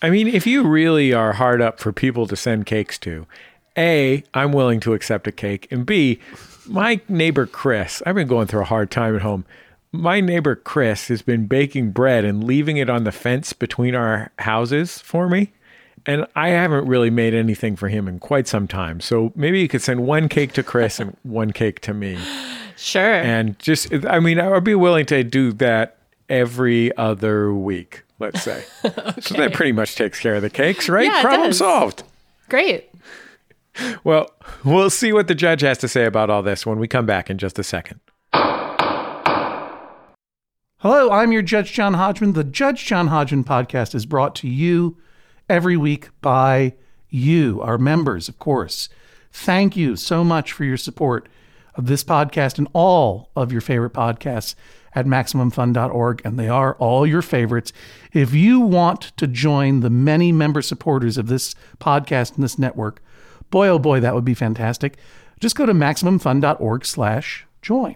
I 0.01 0.09
mean, 0.09 0.27
if 0.27 0.45
you 0.45 0.63
really 0.63 1.11
are 1.11 1.33
hard 1.33 1.59
up 1.61 1.79
for 1.79 1.91
people 1.91 2.27
to 2.27 2.35
send 2.35 2.67
cakes 2.67 2.99
to, 2.99 3.25
A, 3.77 4.23
I'm 4.33 4.51
willing 4.51 4.79
to 4.81 4.93
accept 4.93 5.27
a 5.27 5.31
cake. 5.31 5.67
And 5.71 5.87
B, 5.87 6.19
my 6.67 7.01
neighbor 7.09 7.47
Chris, 7.47 8.03
I've 8.05 8.13
been 8.13 8.27
going 8.27 8.45
through 8.45 8.61
a 8.61 8.65
hard 8.65 8.91
time 8.91 9.15
at 9.15 9.23
home. 9.23 9.45
My 9.97 10.21
neighbor 10.21 10.55
Chris 10.55 11.07
has 11.07 11.23
been 11.23 11.47
baking 11.47 11.89
bread 11.91 12.23
and 12.23 12.43
leaving 12.43 12.77
it 12.77 12.87
on 12.87 13.03
the 13.03 13.11
fence 13.11 13.51
between 13.51 13.95
our 13.95 14.31
houses 14.37 14.99
for 14.99 15.27
me. 15.27 15.53
And 16.05 16.27
I 16.35 16.49
haven't 16.49 16.87
really 16.87 17.09
made 17.09 17.33
anything 17.33 17.75
for 17.75 17.89
him 17.89 18.07
in 18.07 18.19
quite 18.19 18.47
some 18.47 18.67
time. 18.67 19.01
So 19.01 19.33
maybe 19.35 19.59
you 19.59 19.67
could 19.67 19.81
send 19.81 20.05
one 20.05 20.29
cake 20.29 20.53
to 20.53 20.63
Chris 20.63 20.99
and 20.99 21.17
one 21.23 21.51
cake 21.51 21.79
to 21.81 21.93
me. 21.95 22.19
Sure. 22.77 23.01
And 23.01 23.57
just, 23.57 23.91
I 24.05 24.19
mean, 24.19 24.39
I 24.39 24.49
would 24.49 24.63
be 24.63 24.75
willing 24.75 25.07
to 25.07 25.23
do 25.23 25.51
that 25.53 25.97
every 26.29 26.95
other 26.95 27.51
week, 27.51 28.03
let's 28.19 28.43
say. 28.43 28.65
So 29.19 29.33
that 29.35 29.53
pretty 29.53 29.71
much 29.71 29.95
takes 29.95 30.19
care 30.19 30.35
of 30.35 30.43
the 30.43 30.49
cakes, 30.49 30.87
right? 30.87 31.07
Yeah, 31.07 31.21
Problem 31.23 31.51
solved. 31.51 32.03
Great. 32.49 32.89
Well, 34.03 34.29
we'll 34.63 34.91
see 34.91 35.11
what 35.11 35.27
the 35.27 35.35
judge 35.35 35.61
has 35.61 35.79
to 35.79 35.87
say 35.87 36.05
about 36.05 36.29
all 36.29 36.43
this 36.43 36.65
when 36.65 36.77
we 36.77 36.87
come 36.87 37.07
back 37.07 37.31
in 37.31 37.39
just 37.39 37.57
a 37.57 37.63
second. 37.63 37.99
Hello, 40.81 41.09
I'm 41.09 41.31
your 41.31 41.41
Judge 41.41 41.73
John 41.73 41.95
Hodgman. 41.95 42.33
The 42.33 42.43
Judge 42.43 42.85
John 42.85 43.07
Hodgman 43.07 43.43
podcast 43.43 43.95
is 43.95 44.05
brought 44.05 44.35
to 44.35 44.47
you 44.47 44.95
every 45.49 45.75
week 45.75 46.09
by 46.21 46.75
you, 47.09 47.59
our 47.63 47.79
members, 47.79 48.29
of 48.29 48.37
course. 48.37 48.87
Thank 49.31 49.75
you 49.75 49.95
so 49.95 50.23
much 50.23 50.51
for 50.51 50.65
your 50.65 50.77
support 50.77 51.27
of 51.73 51.87
this 51.87 52.03
podcast 52.03 52.59
and 52.59 52.67
all 52.73 53.31
of 53.35 53.51
your 53.51 53.59
favorite 53.59 53.93
podcasts 53.93 54.53
at 54.93 55.07
MaximumFun.org, 55.07 56.21
and 56.23 56.37
they 56.37 56.47
are 56.47 56.75
all 56.75 57.07
your 57.07 57.23
favorites. 57.23 57.73
If 58.13 58.35
you 58.35 58.59
want 58.59 59.17
to 59.17 59.25
join 59.25 59.79
the 59.79 59.89
many 59.89 60.31
member 60.31 60.61
supporters 60.61 61.17
of 61.17 61.25
this 61.25 61.55
podcast 61.79 62.35
and 62.35 62.43
this 62.43 62.59
network, 62.59 63.01
boy, 63.49 63.67
oh 63.67 63.79
boy, 63.79 63.99
that 64.01 64.13
would 64.13 64.25
be 64.25 64.35
fantastic. 64.35 64.99
Just 65.39 65.55
go 65.55 65.65
to 65.65 65.73
MaximumFun.org 65.73 66.85
slash 66.85 67.47
join. 67.63 67.95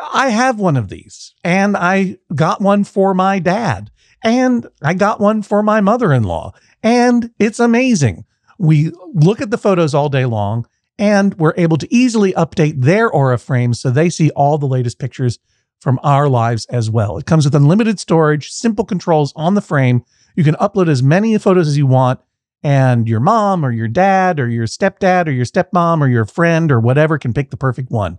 I 0.00 0.28
have 0.30 0.58
one 0.58 0.76
of 0.76 0.88
these, 0.88 1.34
and 1.42 1.76
I 1.76 2.18
got 2.34 2.60
one 2.60 2.84
for 2.84 3.14
my 3.14 3.38
dad, 3.38 3.90
and 4.22 4.66
I 4.82 4.94
got 4.94 5.20
one 5.20 5.42
for 5.42 5.62
my 5.62 5.80
mother 5.80 6.12
in 6.12 6.22
law, 6.22 6.52
and 6.82 7.30
it's 7.38 7.60
amazing. 7.60 8.24
We 8.58 8.92
look 9.12 9.40
at 9.40 9.50
the 9.50 9.58
photos 9.58 9.94
all 9.94 10.08
day 10.08 10.24
long, 10.24 10.66
and 10.98 11.34
we're 11.34 11.54
able 11.56 11.76
to 11.78 11.94
easily 11.94 12.32
update 12.32 12.82
their 12.82 13.10
Aura 13.10 13.38
frames 13.38 13.80
so 13.80 13.90
they 13.90 14.10
see 14.10 14.30
all 14.30 14.58
the 14.58 14.66
latest 14.66 14.98
pictures 14.98 15.38
from 15.80 16.00
our 16.02 16.28
lives 16.28 16.66
as 16.66 16.90
well. 16.90 17.18
It 17.18 17.26
comes 17.26 17.44
with 17.44 17.54
unlimited 17.54 18.00
storage, 18.00 18.50
simple 18.50 18.84
controls 18.84 19.32
on 19.36 19.54
the 19.54 19.60
frame. 19.60 20.04
You 20.34 20.44
can 20.44 20.56
upload 20.56 20.88
as 20.88 21.02
many 21.02 21.36
photos 21.38 21.68
as 21.68 21.78
you 21.78 21.86
want, 21.86 22.20
and 22.62 23.08
your 23.08 23.20
mom 23.20 23.64
or 23.64 23.70
your 23.70 23.88
dad 23.88 24.40
or 24.40 24.48
your 24.48 24.66
stepdad 24.66 25.28
or 25.28 25.30
your 25.30 25.44
stepmom 25.44 26.00
or 26.00 26.08
your 26.08 26.24
friend 26.24 26.72
or 26.72 26.80
whatever 26.80 27.18
can 27.18 27.32
pick 27.32 27.50
the 27.50 27.56
perfect 27.56 27.90
one. 27.90 28.18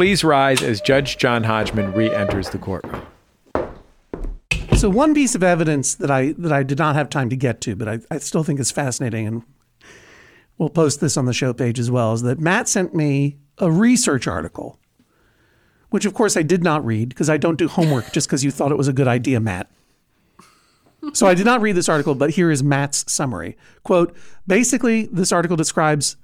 Please 0.00 0.24
rise 0.24 0.62
as 0.62 0.80
Judge 0.80 1.18
John 1.18 1.44
Hodgman 1.44 1.92
re 1.92 2.10
enters 2.10 2.48
the 2.48 2.56
courtroom. 2.56 3.02
So 4.74 4.88
one 4.88 5.12
piece 5.12 5.34
of 5.34 5.42
evidence 5.42 5.94
that 5.96 6.10
I 6.10 6.32
that 6.38 6.50
I 6.50 6.62
did 6.62 6.78
not 6.78 6.94
have 6.94 7.10
time 7.10 7.28
to 7.28 7.36
get 7.36 7.60
to, 7.60 7.76
but 7.76 7.86
I, 7.86 7.98
I 8.10 8.16
still 8.16 8.42
think 8.42 8.60
is 8.60 8.70
fascinating, 8.70 9.26
and 9.26 9.42
we'll 10.56 10.70
post 10.70 11.02
this 11.02 11.18
on 11.18 11.26
the 11.26 11.34
show 11.34 11.52
page 11.52 11.78
as 11.78 11.90
well, 11.90 12.14
is 12.14 12.22
that 12.22 12.40
Matt 12.40 12.66
sent 12.66 12.94
me 12.94 13.36
a 13.58 13.70
research 13.70 14.26
article, 14.26 14.78
which 15.90 16.06
of 16.06 16.14
course 16.14 16.34
I 16.34 16.44
did 16.44 16.64
not 16.64 16.82
read 16.82 17.10
because 17.10 17.28
I 17.28 17.36
don't 17.36 17.58
do 17.58 17.68
homework 17.68 18.10
just 18.10 18.26
because 18.26 18.42
you 18.42 18.50
thought 18.50 18.72
it 18.72 18.78
was 18.78 18.88
a 18.88 18.94
good 18.94 19.06
idea, 19.06 19.38
Matt. 19.38 19.70
So 21.12 21.26
I 21.26 21.34
did 21.34 21.44
not 21.44 21.60
read 21.60 21.76
this 21.76 21.90
article, 21.90 22.14
but 22.14 22.30
here 22.30 22.50
is 22.50 22.62
Matt's 22.62 23.04
summary. 23.12 23.58
Quote, 23.82 24.16
basically, 24.46 25.10
this 25.12 25.30
article 25.30 25.58
describes 25.58 26.16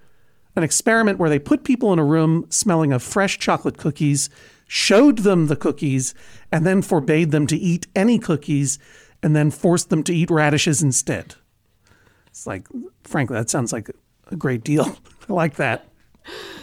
an 0.56 0.62
experiment 0.62 1.18
where 1.18 1.30
they 1.30 1.38
put 1.38 1.64
people 1.64 1.92
in 1.92 1.98
a 1.98 2.04
room 2.04 2.46
smelling 2.48 2.92
of 2.92 3.02
fresh 3.02 3.38
chocolate 3.38 3.76
cookies, 3.76 4.30
showed 4.66 5.18
them 5.18 5.46
the 5.46 5.56
cookies, 5.56 6.14
and 6.50 6.66
then 6.66 6.82
forbade 6.82 7.30
them 7.30 7.46
to 7.46 7.56
eat 7.56 7.86
any 7.94 8.18
cookies, 8.18 8.78
and 9.22 9.36
then 9.36 9.50
forced 9.50 9.90
them 9.90 10.02
to 10.02 10.14
eat 10.14 10.30
radishes 10.30 10.82
instead. 10.82 11.34
It's 12.28 12.46
like, 12.46 12.66
frankly, 13.04 13.36
that 13.36 13.50
sounds 13.50 13.72
like 13.72 13.90
a 14.30 14.36
great 14.36 14.64
deal. 14.64 14.98
I 15.28 15.32
like 15.32 15.56
that. 15.56 15.88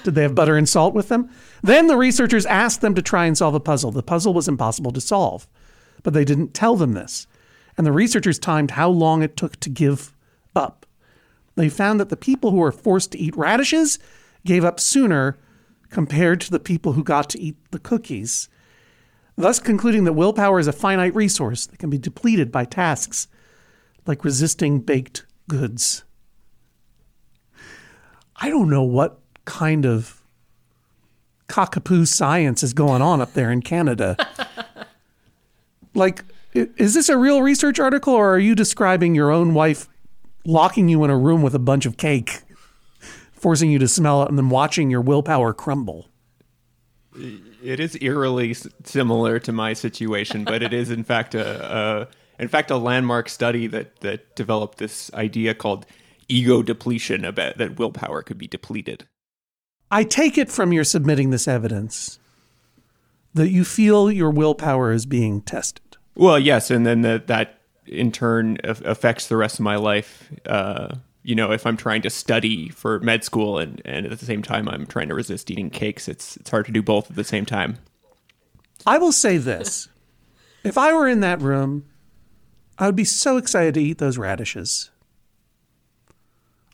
Did 0.03 0.15
they 0.15 0.23
have 0.23 0.35
butter 0.35 0.57
and 0.57 0.67
salt 0.67 0.93
with 0.93 1.07
them? 1.07 1.29
Then 1.61 1.87
the 1.87 1.95
researchers 1.95 2.45
asked 2.45 2.81
them 2.81 2.95
to 2.95 3.01
try 3.01 3.25
and 3.25 3.37
solve 3.37 3.55
a 3.55 3.59
puzzle. 3.59 3.91
The 3.91 4.03
puzzle 4.03 4.33
was 4.33 4.47
impossible 4.47 4.91
to 4.91 5.01
solve, 5.01 5.47
but 6.01 6.13
they 6.13 6.25
didn't 6.25 6.53
tell 6.53 6.75
them 6.75 6.93
this. 6.93 7.27
And 7.77 7.87
the 7.87 7.91
researchers 7.91 8.37
timed 8.37 8.71
how 8.71 8.89
long 8.89 9.23
it 9.23 9.37
took 9.37 9.59
to 9.61 9.69
give 9.69 10.13
up. 10.55 10.85
They 11.55 11.69
found 11.69 11.99
that 11.99 12.09
the 12.09 12.17
people 12.17 12.51
who 12.51 12.57
were 12.57 12.71
forced 12.71 13.11
to 13.11 13.19
eat 13.19 13.35
radishes 13.35 13.99
gave 14.45 14.65
up 14.65 14.79
sooner 14.79 15.37
compared 15.89 16.41
to 16.41 16.51
the 16.51 16.59
people 16.59 16.93
who 16.93 17.03
got 17.03 17.29
to 17.29 17.39
eat 17.39 17.55
the 17.71 17.79
cookies, 17.79 18.49
thus 19.35 19.59
concluding 19.59 20.03
that 20.05 20.13
willpower 20.13 20.59
is 20.59 20.67
a 20.67 20.73
finite 20.73 21.13
resource 21.15 21.67
that 21.67 21.77
can 21.77 21.89
be 21.89 21.97
depleted 21.97 22.51
by 22.51 22.65
tasks 22.65 23.27
like 24.05 24.25
resisting 24.25 24.79
baked 24.79 25.25
goods. 25.47 26.03
I 28.35 28.49
don't 28.49 28.69
know 28.69 28.83
what 28.83 29.19
kind 29.45 29.85
of 29.85 30.23
cockapoo 31.47 32.07
science 32.07 32.63
is 32.63 32.73
going 32.73 33.01
on 33.01 33.21
up 33.21 33.33
there 33.33 33.51
in 33.51 33.61
Canada. 33.61 34.17
like, 35.93 36.25
is 36.53 36.93
this 36.93 37.09
a 37.09 37.17
real 37.17 37.41
research 37.41 37.79
article 37.79 38.13
or 38.13 38.33
are 38.33 38.39
you 38.39 38.55
describing 38.55 39.13
your 39.13 39.31
own 39.31 39.53
wife 39.53 39.87
locking 40.45 40.89
you 40.89 41.03
in 41.03 41.09
a 41.09 41.17
room 41.17 41.41
with 41.41 41.55
a 41.55 41.59
bunch 41.59 41.85
of 41.85 41.97
cake, 41.97 42.41
forcing 43.31 43.71
you 43.71 43.79
to 43.79 43.87
smell 43.87 44.23
it, 44.23 44.29
and 44.29 44.37
then 44.37 44.49
watching 44.49 44.89
your 44.89 45.01
willpower 45.01 45.53
crumble? 45.53 46.07
It 47.15 47.79
is 47.79 47.97
eerily 48.01 48.55
similar 48.83 49.39
to 49.39 49.51
my 49.51 49.73
situation, 49.73 50.43
but 50.43 50.63
it 50.63 50.73
is 50.73 50.89
in 50.89 51.03
fact 51.03 51.35
a, 51.35 52.07
a 52.39 52.41
in 52.41 52.47
fact 52.47 52.71
a 52.71 52.77
landmark 52.77 53.29
study 53.29 53.67
that 53.67 53.99
that 53.99 54.35
developed 54.35 54.79
this 54.79 55.13
idea 55.13 55.53
called 55.53 55.85
ego 56.27 56.63
depletion 56.63 57.23
about 57.23 57.57
that 57.57 57.77
willpower 57.77 58.23
could 58.23 58.37
be 58.37 58.47
depleted. 58.47 59.07
I 59.91 60.03
take 60.03 60.37
it 60.39 60.49
from 60.49 60.73
your 60.73 60.83
submitting 60.83 61.29
this 61.29 61.47
evidence 61.47 62.17
that 63.35 63.49
you 63.49 63.63
feel 63.63 64.11
your 64.11 64.31
willpower 64.31 64.91
is 64.91 65.05
being 65.05 65.41
tested. 65.41 65.97
Well, 66.15 66.39
yes, 66.39 66.71
and 66.71 66.85
then 66.85 67.01
that 67.01 67.27
that 67.27 67.59
in 67.85 68.11
turn 68.11 68.57
af- 68.63 68.81
affects 68.85 69.27
the 69.27 69.37
rest 69.37 69.55
of 69.55 69.61
my 69.61 69.75
life. 69.75 70.31
Uh, 70.45 70.95
you 71.23 71.35
know, 71.35 71.51
if 71.51 71.65
I'm 71.65 71.77
trying 71.77 72.01
to 72.01 72.09
study 72.09 72.69
for 72.69 72.99
med 72.99 73.23
school 73.23 73.57
and, 73.57 73.81
and 73.85 74.05
at 74.05 74.19
the 74.19 74.25
same 74.25 74.41
time 74.41 74.67
I'm 74.67 74.85
trying 74.85 75.07
to 75.09 75.15
resist 75.15 75.49
eating 75.49 75.69
cakes, 75.69 76.07
it's 76.07 76.37
it's 76.37 76.49
hard 76.49 76.65
to 76.65 76.71
do 76.71 76.81
both 76.81 77.09
at 77.09 77.15
the 77.15 77.23
same 77.23 77.45
time. 77.45 77.77
I 78.85 78.97
will 78.97 79.13
say 79.13 79.37
this 79.37 79.87
if 80.63 80.77
I 80.77 80.93
were 80.93 81.07
in 81.07 81.21
that 81.21 81.41
room, 81.41 81.85
I 82.77 82.85
would 82.85 82.95
be 82.95 83.05
so 83.05 83.37
excited 83.37 83.73
to 83.75 83.81
eat 83.81 83.97
those 83.97 84.17
radishes. 84.17 84.89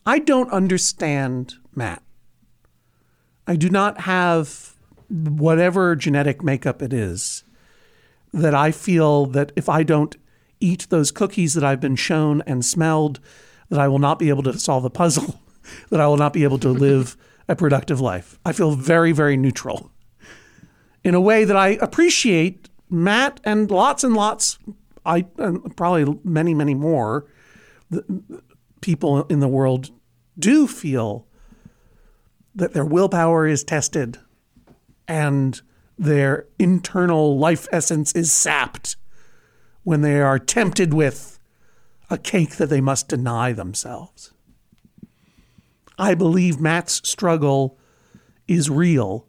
I 0.05 0.19
don't 0.19 0.51
understand 0.51 1.55
Matt. 1.75 2.01
I 3.45 3.55
do 3.55 3.69
not 3.69 4.01
have 4.01 4.73
whatever 5.09 5.95
genetic 5.95 6.43
makeup 6.43 6.81
it 6.81 6.93
is 6.93 7.43
that 8.31 8.53
I 8.53 8.71
feel 8.71 9.25
that 9.27 9.51
if 9.55 9.67
I 9.67 9.83
don't 9.83 10.15
eat 10.59 10.87
those 10.89 11.11
cookies 11.11 11.53
that 11.53 11.63
I've 11.63 11.81
been 11.81 11.95
shown 11.95 12.41
and 12.45 12.63
smelled, 12.65 13.19
that 13.69 13.79
I 13.79 13.87
will 13.87 13.99
not 13.99 14.19
be 14.19 14.29
able 14.29 14.43
to 14.43 14.59
solve 14.59 14.85
a 14.85 14.89
puzzle, 14.89 15.39
that 15.89 16.01
I 16.01 16.07
will 16.07 16.17
not 16.17 16.33
be 16.33 16.43
able 16.43 16.59
to 16.59 16.69
live 16.69 17.17
a 17.47 17.55
productive 17.55 17.99
life. 17.99 18.39
I 18.45 18.51
feel 18.51 18.71
very, 18.71 19.11
very 19.11 19.37
neutral 19.37 19.91
in 21.03 21.15
a 21.15 21.21
way 21.21 21.43
that 21.43 21.55
I 21.55 21.69
appreciate 21.81 22.69
Matt 22.89 23.39
and 23.43 23.69
lots 23.69 24.03
and 24.03 24.15
lots, 24.15 24.57
I 25.05 25.25
and 25.37 25.75
probably 25.75 26.19
many, 26.23 26.53
many 26.53 26.73
more 26.73 27.25
people 28.81 29.23
in 29.23 29.39
the 29.39 29.47
world 29.47 29.91
do 30.37 30.67
feel 30.67 31.27
that 32.55 32.73
their 32.73 32.85
willpower 32.85 33.47
is 33.47 33.63
tested 33.63 34.17
and 35.07 35.61
their 35.97 36.47
internal 36.57 37.37
life 37.37 37.67
essence 37.71 38.11
is 38.13 38.31
sapped 38.31 38.95
when 39.89 40.01
they 40.01 40.21
are 40.21 40.37
tempted 40.37 40.93
with 40.93 41.39
a 42.11 42.17
cake 42.19 42.57
that 42.57 42.69
they 42.69 42.79
must 42.79 43.07
deny 43.07 43.51
themselves. 43.51 44.31
I 45.97 46.13
believe 46.13 46.59
Matt's 46.59 47.01
struggle 47.09 47.75
is 48.47 48.69
real, 48.69 49.25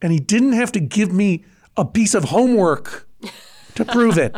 and 0.00 0.10
he 0.10 0.18
didn't 0.18 0.54
have 0.54 0.72
to 0.72 0.80
give 0.80 1.12
me 1.12 1.44
a 1.76 1.84
piece 1.84 2.14
of 2.14 2.24
homework 2.24 3.06
to 3.74 3.84
prove 3.84 4.16
it. 4.16 4.34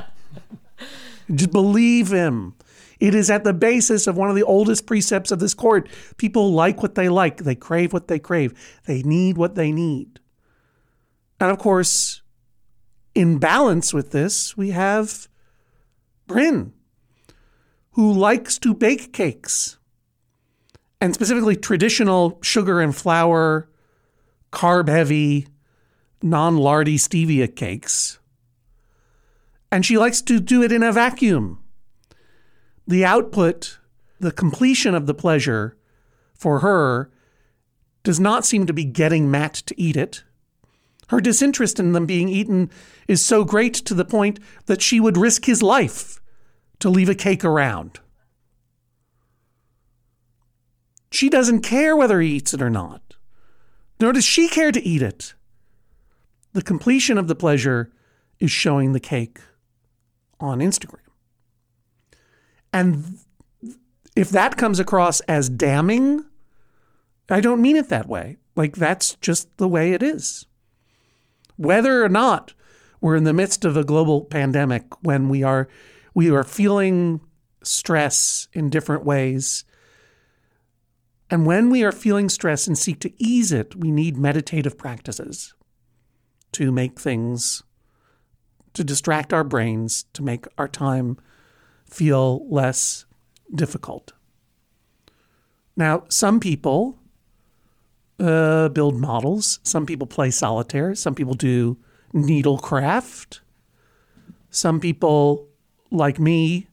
Just 1.32 1.52
believe 1.52 2.10
him. 2.10 2.56
It 2.98 3.14
is 3.14 3.30
at 3.30 3.44
the 3.44 3.54
basis 3.54 4.08
of 4.08 4.16
one 4.16 4.30
of 4.30 4.34
the 4.34 4.42
oldest 4.42 4.88
precepts 4.88 5.30
of 5.30 5.38
this 5.38 5.54
court. 5.54 5.88
People 6.16 6.50
like 6.50 6.82
what 6.82 6.96
they 6.96 7.08
like, 7.08 7.36
they 7.36 7.54
crave 7.54 7.92
what 7.92 8.08
they 8.08 8.18
crave, 8.18 8.80
they 8.86 9.04
need 9.04 9.38
what 9.38 9.54
they 9.54 9.70
need. 9.70 10.18
And 11.38 11.52
of 11.52 11.60
course, 11.60 12.22
in 13.14 13.38
balance 13.38 13.94
with 13.94 14.10
this, 14.10 14.56
we 14.56 14.70
have 14.70 15.28
Bryn, 16.26 16.72
who 17.92 18.12
likes 18.12 18.58
to 18.58 18.74
bake 18.74 19.12
cakes, 19.12 19.78
and 21.00 21.14
specifically 21.14 21.56
traditional 21.56 22.38
sugar 22.42 22.80
and 22.80 22.94
flour, 22.94 23.68
carb 24.52 24.88
heavy, 24.88 25.46
non 26.22 26.56
lardy 26.56 26.96
stevia 26.96 27.54
cakes. 27.54 28.18
And 29.70 29.84
she 29.84 29.98
likes 29.98 30.22
to 30.22 30.40
do 30.40 30.62
it 30.62 30.72
in 30.72 30.82
a 30.82 30.92
vacuum. 30.92 31.62
The 32.86 33.04
output, 33.04 33.78
the 34.20 34.32
completion 34.32 34.94
of 34.94 35.06
the 35.06 35.14
pleasure 35.14 35.76
for 36.34 36.60
her 36.60 37.10
does 38.02 38.20
not 38.20 38.44
seem 38.44 38.66
to 38.66 38.72
be 38.72 38.84
getting 38.84 39.30
Matt 39.30 39.54
to 39.54 39.80
eat 39.80 39.96
it. 39.96 40.24
Her 41.08 41.20
disinterest 41.20 41.78
in 41.78 41.92
them 41.92 42.06
being 42.06 42.28
eaten 42.28 42.70
is 43.08 43.24
so 43.24 43.44
great 43.44 43.74
to 43.74 43.94
the 43.94 44.04
point 44.04 44.40
that 44.66 44.82
she 44.82 45.00
would 45.00 45.16
risk 45.16 45.44
his 45.44 45.62
life 45.62 46.20
to 46.80 46.88
leave 46.88 47.08
a 47.08 47.14
cake 47.14 47.44
around. 47.44 48.00
She 51.10 51.28
doesn't 51.28 51.60
care 51.60 51.96
whether 51.96 52.20
he 52.20 52.36
eats 52.36 52.54
it 52.54 52.62
or 52.62 52.70
not, 52.70 53.14
nor 54.00 54.12
does 54.12 54.24
she 54.24 54.48
care 54.48 54.72
to 54.72 54.82
eat 54.82 55.02
it. 55.02 55.34
The 56.52 56.62
completion 56.62 57.18
of 57.18 57.28
the 57.28 57.34
pleasure 57.34 57.92
is 58.40 58.50
showing 58.50 58.92
the 58.92 59.00
cake 59.00 59.38
on 60.40 60.58
Instagram. 60.58 60.98
And 62.72 63.18
if 64.16 64.30
that 64.30 64.56
comes 64.56 64.80
across 64.80 65.20
as 65.20 65.48
damning, 65.48 66.24
I 67.28 67.40
don't 67.40 67.62
mean 67.62 67.76
it 67.76 67.88
that 67.88 68.08
way. 68.08 68.38
Like 68.56 68.76
that's 68.76 69.14
just 69.16 69.56
the 69.56 69.68
way 69.68 69.92
it 69.92 70.02
is. 70.02 70.46
Whether 71.56 72.04
or 72.04 72.08
not 72.08 72.54
we're 73.00 73.16
in 73.16 73.24
the 73.24 73.32
midst 73.32 73.64
of 73.64 73.76
a 73.76 73.84
global 73.84 74.22
pandemic 74.22 74.84
when 75.02 75.28
we 75.28 75.42
are 75.42 75.68
we 76.14 76.30
are 76.30 76.44
feeling 76.44 77.20
stress 77.62 78.48
in 78.52 78.70
different 78.70 79.04
ways. 79.04 79.64
And 81.30 81.46
when 81.46 81.70
we 81.70 81.82
are 81.82 81.92
feeling 81.92 82.28
stress 82.28 82.66
and 82.66 82.78
seek 82.78 83.00
to 83.00 83.12
ease 83.22 83.50
it, 83.50 83.74
we 83.74 83.90
need 83.90 84.16
meditative 84.16 84.78
practices 84.78 85.54
to 86.52 86.70
make 86.70 87.00
things 87.00 87.62
to 88.74 88.84
distract 88.84 89.32
our 89.32 89.44
brains, 89.44 90.04
to 90.12 90.22
make 90.22 90.46
our 90.58 90.68
time 90.68 91.16
feel 91.88 92.46
less 92.48 93.06
difficult. 93.54 94.12
Now, 95.76 96.04
some 96.08 96.40
people 96.40 96.98
uh, 98.20 98.68
build 98.68 98.96
models, 98.96 99.60
some 99.62 99.86
people 99.86 100.06
play 100.06 100.30
solitaire, 100.30 100.94
some 100.94 101.14
people 101.14 101.34
do 101.34 101.76
needlecraft, 102.12 103.40
some 104.50 104.78
people, 104.80 105.48
like 105.90 106.18
me, 106.18 106.68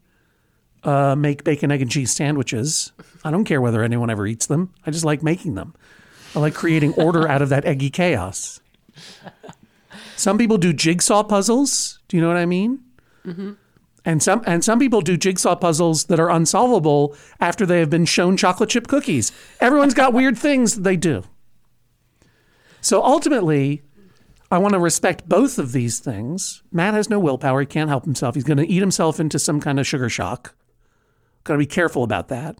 uh, 0.83 1.15
make 1.15 1.43
bacon, 1.43 1.71
egg, 1.71 1.81
and 1.81 1.91
cheese 1.91 2.11
sandwiches. 2.11 2.91
I 3.23 3.31
don't 3.31 3.45
care 3.45 3.61
whether 3.61 3.83
anyone 3.83 4.09
ever 4.09 4.27
eats 4.27 4.47
them. 4.47 4.73
I 4.85 4.91
just 4.91 5.05
like 5.05 5.23
making 5.23 5.55
them. 5.55 5.73
I 6.35 6.39
like 6.39 6.53
creating 6.53 6.93
order 6.93 7.27
out 7.27 7.41
of 7.41 7.49
that 7.49 7.65
eggy 7.65 7.89
chaos. 7.89 8.59
Some 10.15 10.37
people 10.37 10.57
do 10.57 10.73
jigsaw 10.73 11.23
puzzles. 11.23 11.99
Do 12.07 12.17
you 12.17 12.21
know 12.21 12.27
what 12.27 12.37
I 12.37 12.45
mean? 12.45 12.79
Mm-hmm. 13.25 13.51
And 14.03 14.23
some 14.23 14.41
and 14.47 14.63
some 14.63 14.79
people 14.79 15.01
do 15.01 15.15
jigsaw 15.15 15.55
puzzles 15.55 16.05
that 16.05 16.19
are 16.19 16.31
unsolvable 16.31 17.15
after 17.39 17.65
they 17.65 17.79
have 17.79 17.89
been 17.89 18.05
shown 18.05 18.35
chocolate 18.35 18.69
chip 18.69 18.87
cookies. 18.87 19.31
Everyone's 19.59 19.93
got 19.93 20.13
weird 20.13 20.37
things 20.37 20.81
they 20.81 20.97
do. 20.97 21.23
So 22.81 23.03
ultimately, 23.03 23.83
I 24.49 24.57
want 24.57 24.73
to 24.73 24.79
respect 24.79 25.29
both 25.29 25.59
of 25.59 25.71
these 25.71 25.99
things. 25.99 26.63
Matt 26.71 26.95
has 26.95 27.11
no 27.11 27.19
willpower; 27.19 27.59
he 27.59 27.67
can't 27.67 27.89
help 27.89 28.05
himself. 28.05 28.33
He's 28.33 28.43
going 28.43 28.57
to 28.57 28.67
eat 28.67 28.79
himself 28.79 29.19
into 29.19 29.37
some 29.37 29.59
kind 29.59 29.79
of 29.79 29.85
sugar 29.85 30.09
shock. 30.09 30.55
Got 31.43 31.53
to 31.53 31.59
be 31.59 31.67
careful 31.67 32.03
about 32.03 32.27
that. 32.29 32.57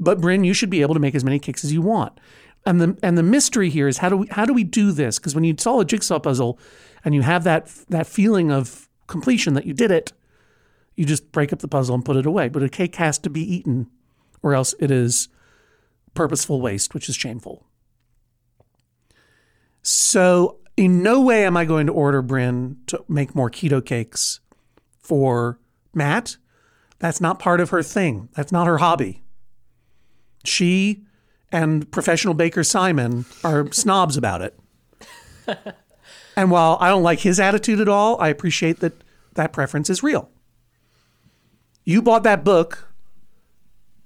But 0.00 0.20
Bryn, 0.20 0.44
you 0.44 0.54
should 0.54 0.70
be 0.70 0.82
able 0.82 0.94
to 0.94 1.00
make 1.00 1.14
as 1.14 1.24
many 1.24 1.38
kicks 1.38 1.64
as 1.64 1.72
you 1.72 1.82
want. 1.82 2.18
And 2.66 2.80
the 2.80 2.98
and 3.04 3.16
the 3.16 3.22
mystery 3.22 3.70
here 3.70 3.86
is 3.86 3.98
how 3.98 4.08
do 4.08 4.16
we 4.16 4.26
how 4.28 4.44
do 4.44 4.52
we 4.52 4.64
do 4.64 4.90
this? 4.90 5.18
Because 5.18 5.36
when 5.36 5.44
you 5.44 5.54
solve 5.58 5.82
a 5.82 5.84
jigsaw 5.84 6.18
puzzle 6.18 6.58
and 7.04 7.14
you 7.14 7.22
have 7.22 7.44
that 7.44 7.68
that 7.88 8.08
feeling 8.08 8.50
of 8.50 8.87
completion 9.08 9.54
that 9.54 9.66
you 9.66 9.74
did 9.74 9.90
it, 9.90 10.12
you 10.94 11.04
just 11.04 11.32
break 11.32 11.52
up 11.52 11.58
the 11.58 11.68
puzzle 11.68 11.94
and 11.94 12.04
put 12.04 12.16
it 12.16 12.26
away. 12.26 12.48
But 12.48 12.62
a 12.62 12.68
cake 12.68 12.96
has 12.96 13.18
to 13.18 13.30
be 13.30 13.40
eaten, 13.40 13.88
or 14.42 14.54
else 14.54 14.74
it 14.78 14.90
is 14.90 15.28
purposeful 16.14 16.60
waste, 16.60 16.94
which 16.94 17.08
is 17.08 17.16
shameful. 17.16 17.66
So 19.82 20.58
in 20.76 21.02
no 21.02 21.20
way 21.20 21.44
am 21.44 21.56
I 21.56 21.64
going 21.64 21.86
to 21.86 21.92
order 21.92 22.22
Bryn 22.22 22.76
to 22.86 23.04
make 23.08 23.34
more 23.34 23.50
keto 23.50 23.84
cakes 23.84 24.40
for 25.00 25.58
Matt. 25.94 26.36
That's 26.98 27.20
not 27.20 27.38
part 27.38 27.60
of 27.60 27.70
her 27.70 27.82
thing. 27.82 28.28
That's 28.34 28.52
not 28.52 28.66
her 28.66 28.78
hobby. 28.78 29.22
She 30.44 31.04
and 31.50 31.90
professional 31.90 32.34
baker 32.34 32.62
Simon 32.62 33.24
are 33.42 33.70
snobs 33.72 34.16
about 34.16 34.42
it. 34.42 34.58
and 36.38 36.52
while 36.52 36.78
I 36.80 36.88
don't 36.88 37.02
like 37.02 37.18
his 37.18 37.40
attitude 37.40 37.80
at 37.80 37.88
all, 37.88 38.20
I 38.20 38.28
appreciate 38.28 38.78
that 38.78 38.92
that 39.34 39.52
preference 39.52 39.90
is 39.90 40.04
real. 40.04 40.30
You 41.84 42.00
bought 42.00 42.22
that 42.22 42.44
book, 42.44 42.92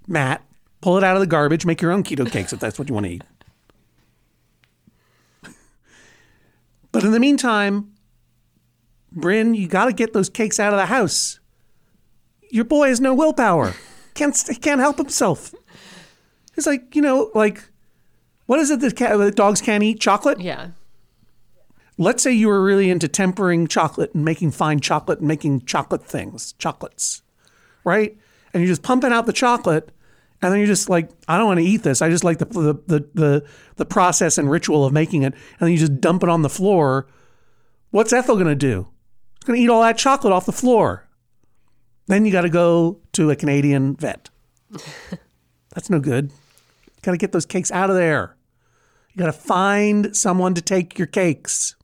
Matt. 0.08 0.42
Pull 0.80 0.96
it 0.96 1.04
out 1.04 1.14
of 1.14 1.20
the 1.20 1.26
garbage, 1.26 1.66
make 1.66 1.82
your 1.82 1.92
own 1.92 2.02
keto 2.02 2.28
cakes 2.28 2.54
if 2.54 2.58
that's 2.58 2.78
what 2.78 2.88
you 2.88 2.94
want 2.94 3.04
to 3.04 3.12
eat. 3.12 3.22
But 6.90 7.04
in 7.04 7.12
the 7.12 7.20
meantime, 7.20 7.92
Bryn, 9.12 9.54
you 9.54 9.68
got 9.68 9.84
to 9.84 9.92
get 9.92 10.14
those 10.14 10.30
cakes 10.30 10.58
out 10.58 10.72
of 10.72 10.78
the 10.78 10.86
house. 10.86 11.38
Your 12.50 12.64
boy 12.64 12.88
has 12.88 13.00
no 13.00 13.14
willpower. 13.14 13.74
Can't 14.14 14.36
he 14.48 14.54
can't 14.54 14.80
help 14.80 14.96
himself. 14.96 15.54
It's 16.56 16.66
like 16.66 16.96
you 16.96 17.02
know, 17.02 17.30
like 17.34 17.62
what 18.46 18.58
is 18.58 18.70
it 18.70 18.80
that, 18.80 18.96
that 18.96 19.36
dogs 19.36 19.60
can't 19.60 19.84
eat? 19.84 20.00
Chocolate. 20.00 20.40
Yeah. 20.40 20.68
Let's 22.02 22.22
say 22.22 22.32
you 22.32 22.48
were 22.48 22.62
really 22.62 22.90
into 22.90 23.06
tempering 23.06 23.68
chocolate 23.68 24.12
and 24.14 24.24
making 24.24 24.50
fine 24.50 24.80
chocolate 24.80 25.20
and 25.20 25.28
making 25.28 25.66
chocolate 25.66 26.04
things, 26.04 26.52
chocolates, 26.54 27.22
right? 27.84 28.16
And 28.52 28.62
you're 28.62 28.72
just 28.72 28.82
pumping 28.82 29.12
out 29.12 29.26
the 29.26 29.32
chocolate, 29.32 29.90
and 30.42 30.52
then 30.52 30.58
you're 30.58 30.66
just 30.66 30.90
like, 30.90 31.10
I 31.28 31.38
don't 31.38 31.46
want 31.46 31.60
to 31.60 31.66
eat 31.66 31.84
this. 31.84 32.02
I 32.02 32.10
just 32.10 32.24
like 32.24 32.38
the 32.38 32.46
the 32.46 32.74
the 32.86 33.08
the, 33.14 33.46
the 33.76 33.84
process 33.84 34.36
and 34.36 34.50
ritual 34.50 34.84
of 34.84 34.92
making 34.92 35.22
it, 35.22 35.32
and 35.34 35.60
then 35.60 35.70
you 35.70 35.78
just 35.78 36.00
dump 36.00 36.24
it 36.24 36.28
on 36.28 36.42
the 36.42 36.48
floor. 36.48 37.06
What's 37.90 38.12
Ethel 38.12 38.34
going 38.34 38.46
to 38.48 38.54
do? 38.56 38.88
She's 39.38 39.46
going 39.46 39.58
to 39.58 39.62
eat 39.62 39.70
all 39.70 39.82
that 39.82 39.98
chocolate 39.98 40.32
off 40.32 40.46
the 40.46 40.52
floor. 40.52 41.08
Then 42.08 42.24
you 42.24 42.32
got 42.32 42.42
to 42.42 42.50
go 42.50 43.00
to 43.12 43.30
a 43.30 43.36
Canadian 43.36 43.94
vet. 43.96 44.28
That's 45.74 45.88
no 45.88 46.00
good. 46.00 46.30
You 46.86 47.02
got 47.02 47.12
to 47.12 47.16
get 47.18 47.32
those 47.32 47.46
cakes 47.46 47.70
out 47.70 47.90
of 47.90 47.96
there. 47.96 48.36
You 49.12 49.18
got 49.18 49.26
to 49.26 49.32
find 49.32 50.16
someone 50.16 50.54
to 50.54 50.62
take 50.62 50.98
your 50.98 51.06
cakes. 51.06 51.76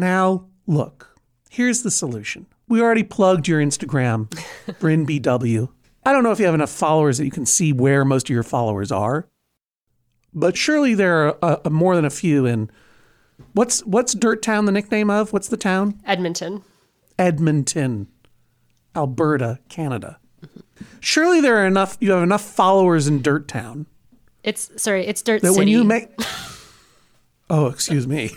Now, 0.00 0.46
look, 0.66 1.14
here's 1.50 1.82
the 1.82 1.90
solution. 1.90 2.46
We 2.68 2.80
already 2.80 3.02
plugged 3.02 3.46
your 3.46 3.60
Instagram, 3.60 4.30
Bryn 4.80 5.06
BW. 5.06 5.68
I 6.04 6.12
don't 6.12 6.22
know 6.24 6.30
if 6.32 6.38
you 6.38 6.46
have 6.46 6.54
enough 6.54 6.70
followers 6.70 7.18
that 7.18 7.26
you 7.26 7.30
can 7.30 7.44
see 7.44 7.72
where 7.72 8.04
most 8.06 8.30
of 8.30 8.34
your 8.34 8.42
followers 8.42 8.90
are, 8.90 9.28
but 10.32 10.56
surely 10.56 10.94
there 10.94 11.28
are 11.44 11.60
uh, 11.66 11.70
more 11.70 11.94
than 11.94 12.06
a 12.06 12.10
few 12.10 12.46
in 12.46 12.70
what's 13.52 13.84
what's 13.84 14.14
Dirt 14.14 14.40
Town 14.40 14.64
the 14.64 14.72
nickname 14.72 15.10
of? 15.10 15.32
What's 15.34 15.48
the 15.48 15.58
town? 15.58 16.00
Edmonton. 16.06 16.62
Edmonton, 17.18 18.06
Alberta, 18.96 19.58
Canada. 19.68 20.18
Surely 21.00 21.42
there 21.42 21.58
are 21.58 21.66
enough. 21.66 21.98
You 22.00 22.12
have 22.12 22.22
enough 22.22 22.42
followers 22.42 23.06
in 23.06 23.20
Dirt 23.20 23.46
Town 23.48 23.84
It's 24.42 24.70
sorry, 24.82 25.06
it's 25.06 25.20
Dirt 25.20 25.42
that 25.42 25.48
City. 25.48 25.58
when 25.58 25.68
you 25.68 25.84
make. 25.84 26.08
Oh, 27.52 27.66
excuse 27.66 28.06
me. 28.06 28.30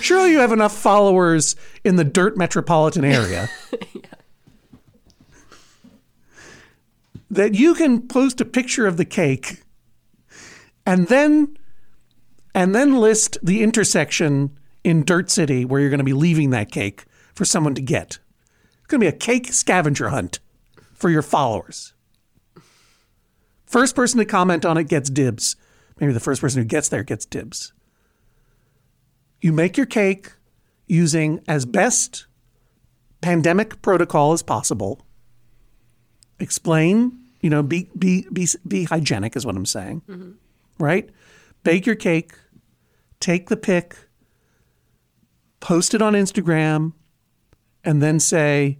Surely 0.00 0.30
you 0.30 0.38
have 0.38 0.52
enough 0.52 0.76
followers 0.76 1.56
in 1.84 1.96
the 1.96 2.04
Dirt 2.04 2.36
metropolitan 2.36 3.04
area 3.04 3.48
that 7.30 7.54
you 7.54 7.74
can 7.74 8.06
post 8.06 8.40
a 8.40 8.44
picture 8.44 8.86
of 8.86 8.96
the 8.96 9.04
cake, 9.04 9.62
and 10.86 11.08
then, 11.08 11.56
and 12.54 12.74
then 12.74 13.00
list 13.00 13.38
the 13.42 13.62
intersection 13.62 14.56
in 14.82 15.04
Dirt 15.04 15.30
City 15.30 15.64
where 15.64 15.80
you're 15.80 15.90
going 15.90 15.98
to 15.98 16.04
be 16.04 16.12
leaving 16.12 16.50
that 16.50 16.70
cake 16.70 17.04
for 17.34 17.44
someone 17.44 17.74
to 17.74 17.82
get. 17.82 18.18
It's 18.78 18.86
going 18.86 19.00
to 19.00 19.04
be 19.04 19.08
a 19.08 19.12
cake 19.12 19.52
scavenger 19.52 20.10
hunt 20.10 20.38
for 20.92 21.10
your 21.10 21.22
followers. 21.22 21.94
First 23.66 23.96
person 23.96 24.18
to 24.18 24.24
comment 24.24 24.64
on 24.64 24.78
it 24.78 24.88
gets 24.88 25.10
dibs. 25.10 25.56
Maybe 26.00 26.12
the 26.12 26.20
first 26.20 26.40
person 26.40 26.62
who 26.62 26.66
gets 26.66 26.88
there 26.88 27.02
gets 27.02 27.26
dibs. 27.26 27.73
You 29.44 29.52
make 29.52 29.76
your 29.76 29.84
cake 29.84 30.32
using 30.86 31.44
as 31.46 31.66
best 31.66 32.24
pandemic 33.20 33.82
protocol 33.82 34.32
as 34.32 34.42
possible. 34.42 35.04
Explain, 36.40 37.18
you 37.42 37.50
know, 37.50 37.62
be 37.62 37.90
be 37.98 38.26
be 38.32 38.48
be 38.66 38.84
hygienic 38.84 39.36
is 39.36 39.44
what 39.44 39.54
I'm 39.54 39.66
saying. 39.66 40.00
Mm-hmm. 40.08 40.30
Right? 40.82 41.10
Bake 41.62 41.84
your 41.84 41.94
cake, 41.94 42.32
take 43.20 43.50
the 43.50 43.58
pic, 43.58 43.94
post 45.60 45.92
it 45.92 46.00
on 46.00 46.14
Instagram, 46.14 46.94
and 47.84 48.02
then 48.02 48.20
say, 48.20 48.78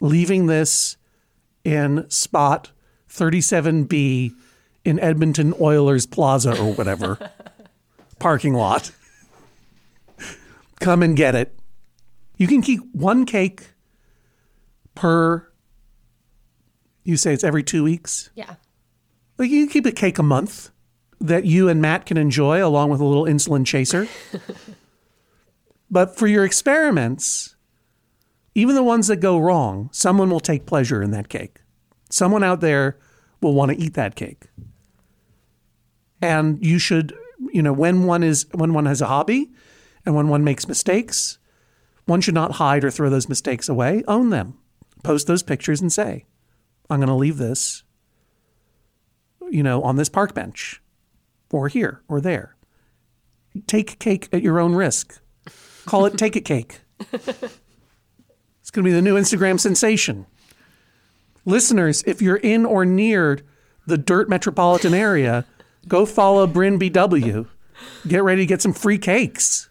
leaving 0.00 0.46
this 0.46 0.96
in 1.62 2.08
spot 2.08 2.70
37B 3.10 4.34
in 4.82 4.98
Edmonton 4.98 5.52
Oilers 5.60 6.06
Plaza 6.06 6.58
or 6.58 6.72
whatever 6.72 7.18
parking 8.18 8.54
lot. 8.54 8.92
Come 10.80 11.02
and 11.02 11.16
get 11.16 11.34
it. 11.34 11.58
You 12.36 12.46
can 12.46 12.62
keep 12.62 12.80
one 12.92 13.24
cake 13.24 13.72
per, 14.94 15.50
you 17.04 17.16
say 17.16 17.32
it's 17.32 17.44
every 17.44 17.62
two 17.62 17.82
weeks? 17.84 18.30
Yeah. 18.34 18.56
Like 19.38 19.50
you 19.50 19.64
can 19.64 19.72
keep 19.72 19.86
a 19.86 19.92
cake 19.92 20.18
a 20.18 20.22
month 20.22 20.70
that 21.20 21.44
you 21.44 21.68
and 21.68 21.80
Matt 21.80 22.06
can 22.06 22.16
enjoy 22.16 22.64
along 22.64 22.90
with 22.90 23.00
a 23.00 23.04
little 23.04 23.24
insulin 23.24 23.64
chaser. 23.64 24.06
but 25.90 26.16
for 26.16 26.26
your 26.26 26.44
experiments, 26.44 27.56
even 28.54 28.74
the 28.74 28.82
ones 28.82 29.06
that 29.08 29.16
go 29.16 29.38
wrong, 29.38 29.88
someone 29.92 30.30
will 30.30 30.40
take 30.40 30.66
pleasure 30.66 31.02
in 31.02 31.10
that 31.12 31.28
cake. 31.28 31.60
Someone 32.10 32.42
out 32.42 32.60
there 32.60 32.98
will 33.40 33.54
want 33.54 33.70
to 33.70 33.78
eat 33.78 33.94
that 33.94 34.14
cake. 34.14 34.44
And 36.22 36.64
you 36.64 36.78
should, 36.78 37.14
you 37.52 37.62
know, 37.62 37.72
when 37.72 38.04
one 38.04 38.22
is 38.22 38.46
when 38.52 38.72
one 38.72 38.86
has 38.86 39.02
a 39.02 39.06
hobby 39.06 39.50
and 40.06 40.14
when 40.14 40.28
one 40.28 40.44
makes 40.44 40.68
mistakes, 40.68 41.38
one 42.06 42.20
should 42.20 42.34
not 42.34 42.52
hide 42.52 42.84
or 42.84 42.90
throw 42.90 43.10
those 43.10 43.28
mistakes 43.28 43.68
away. 43.68 44.02
Own 44.08 44.30
them. 44.30 44.58
Post 45.02 45.26
those 45.26 45.42
pictures 45.42 45.80
and 45.80 45.92
say, 45.92 46.24
I'm 46.88 47.00
going 47.00 47.08
to 47.08 47.14
leave 47.14 47.36
this 47.36 47.82
you 49.50 49.62
know, 49.62 49.82
on 49.82 49.96
this 49.96 50.08
park 50.08 50.34
bench 50.34 50.82
or 51.50 51.68
here 51.68 52.02
or 52.08 52.20
there. 52.20 52.56
Take 53.66 53.98
cake 53.98 54.28
at 54.32 54.42
your 54.42 54.58
own 54.60 54.74
risk. 54.74 55.20
Call 55.86 56.04
it 56.06 56.18
Take 56.18 56.36
It 56.36 56.44
Cake. 56.44 56.80
It's 58.60 58.72
going 58.72 58.84
to 58.84 58.90
be 58.90 58.94
the 58.94 59.00
new 59.00 59.14
Instagram 59.14 59.60
sensation. 59.60 60.26
Listeners, 61.44 62.02
if 62.04 62.20
you're 62.20 62.34
in 62.34 62.66
or 62.66 62.84
near 62.84 63.38
the 63.86 63.96
dirt 63.96 64.28
metropolitan 64.28 64.92
area, 64.92 65.44
go 65.86 66.04
follow 66.04 66.48
Bryn 66.48 66.76
BW. 66.76 67.46
Get 68.08 68.24
ready 68.24 68.42
to 68.42 68.46
get 68.46 68.60
some 68.60 68.72
free 68.72 68.98
cakes. 68.98 69.65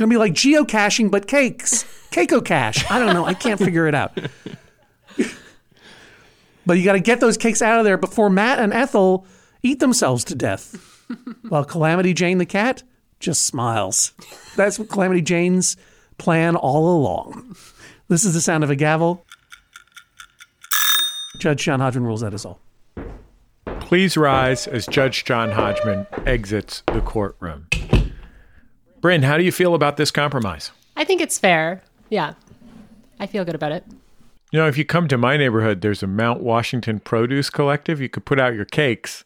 Going 0.00 0.08
to 0.08 0.14
be 0.14 0.18
like 0.18 0.32
geocaching, 0.32 1.10
but 1.10 1.26
cakes. 1.26 1.84
Keiko 2.10 2.42
Cash. 2.42 2.90
I 2.90 2.98
don't 2.98 3.12
know. 3.12 3.26
I 3.26 3.34
can't 3.34 3.60
figure 3.60 3.86
it 3.86 3.94
out. 3.94 4.18
but 6.64 6.78
you 6.78 6.84
got 6.86 6.94
to 6.94 7.00
get 7.00 7.20
those 7.20 7.36
cakes 7.36 7.60
out 7.60 7.78
of 7.78 7.84
there 7.84 7.98
before 7.98 8.30
Matt 8.30 8.60
and 8.60 8.72
Ethel 8.72 9.26
eat 9.62 9.78
themselves 9.78 10.24
to 10.24 10.34
death. 10.34 11.04
While 11.50 11.66
Calamity 11.66 12.14
Jane 12.14 12.38
the 12.38 12.46
cat 12.46 12.82
just 13.18 13.42
smiles. 13.42 14.12
That's 14.56 14.78
what 14.78 14.88
Calamity 14.88 15.20
Jane's 15.20 15.76
plan 16.16 16.56
all 16.56 16.98
along. 16.98 17.54
This 18.08 18.24
is 18.24 18.32
the 18.32 18.40
sound 18.40 18.64
of 18.64 18.70
a 18.70 18.76
gavel. 18.76 19.26
Judge 21.36 21.62
John 21.62 21.80
Hodgman 21.80 22.06
rules 22.06 22.22
that 22.22 22.32
is 22.32 22.46
all. 22.46 22.58
Please 23.80 24.16
rise 24.16 24.66
as 24.66 24.86
Judge 24.86 25.26
John 25.26 25.50
Hodgman 25.50 26.06
exits 26.24 26.84
the 26.86 27.02
courtroom. 27.02 27.66
Bryn, 29.00 29.22
how 29.22 29.38
do 29.38 29.44
you 29.44 29.52
feel 29.52 29.74
about 29.74 29.96
this 29.96 30.10
compromise? 30.10 30.70
I 30.96 31.04
think 31.04 31.20
it's 31.20 31.38
fair. 31.38 31.82
Yeah. 32.10 32.34
I 33.18 33.26
feel 33.26 33.44
good 33.44 33.54
about 33.54 33.72
it. 33.72 33.84
You 34.52 34.58
know, 34.58 34.66
if 34.66 34.76
you 34.76 34.84
come 34.84 35.08
to 35.08 35.16
my 35.16 35.36
neighborhood, 35.36 35.80
there's 35.80 36.02
a 36.02 36.06
Mount 36.06 36.42
Washington 36.42 37.00
Produce 37.00 37.50
Collective. 37.50 38.00
You 38.00 38.08
could 38.08 38.24
put 38.24 38.40
out 38.40 38.54
your 38.54 38.64
cakes 38.64 39.24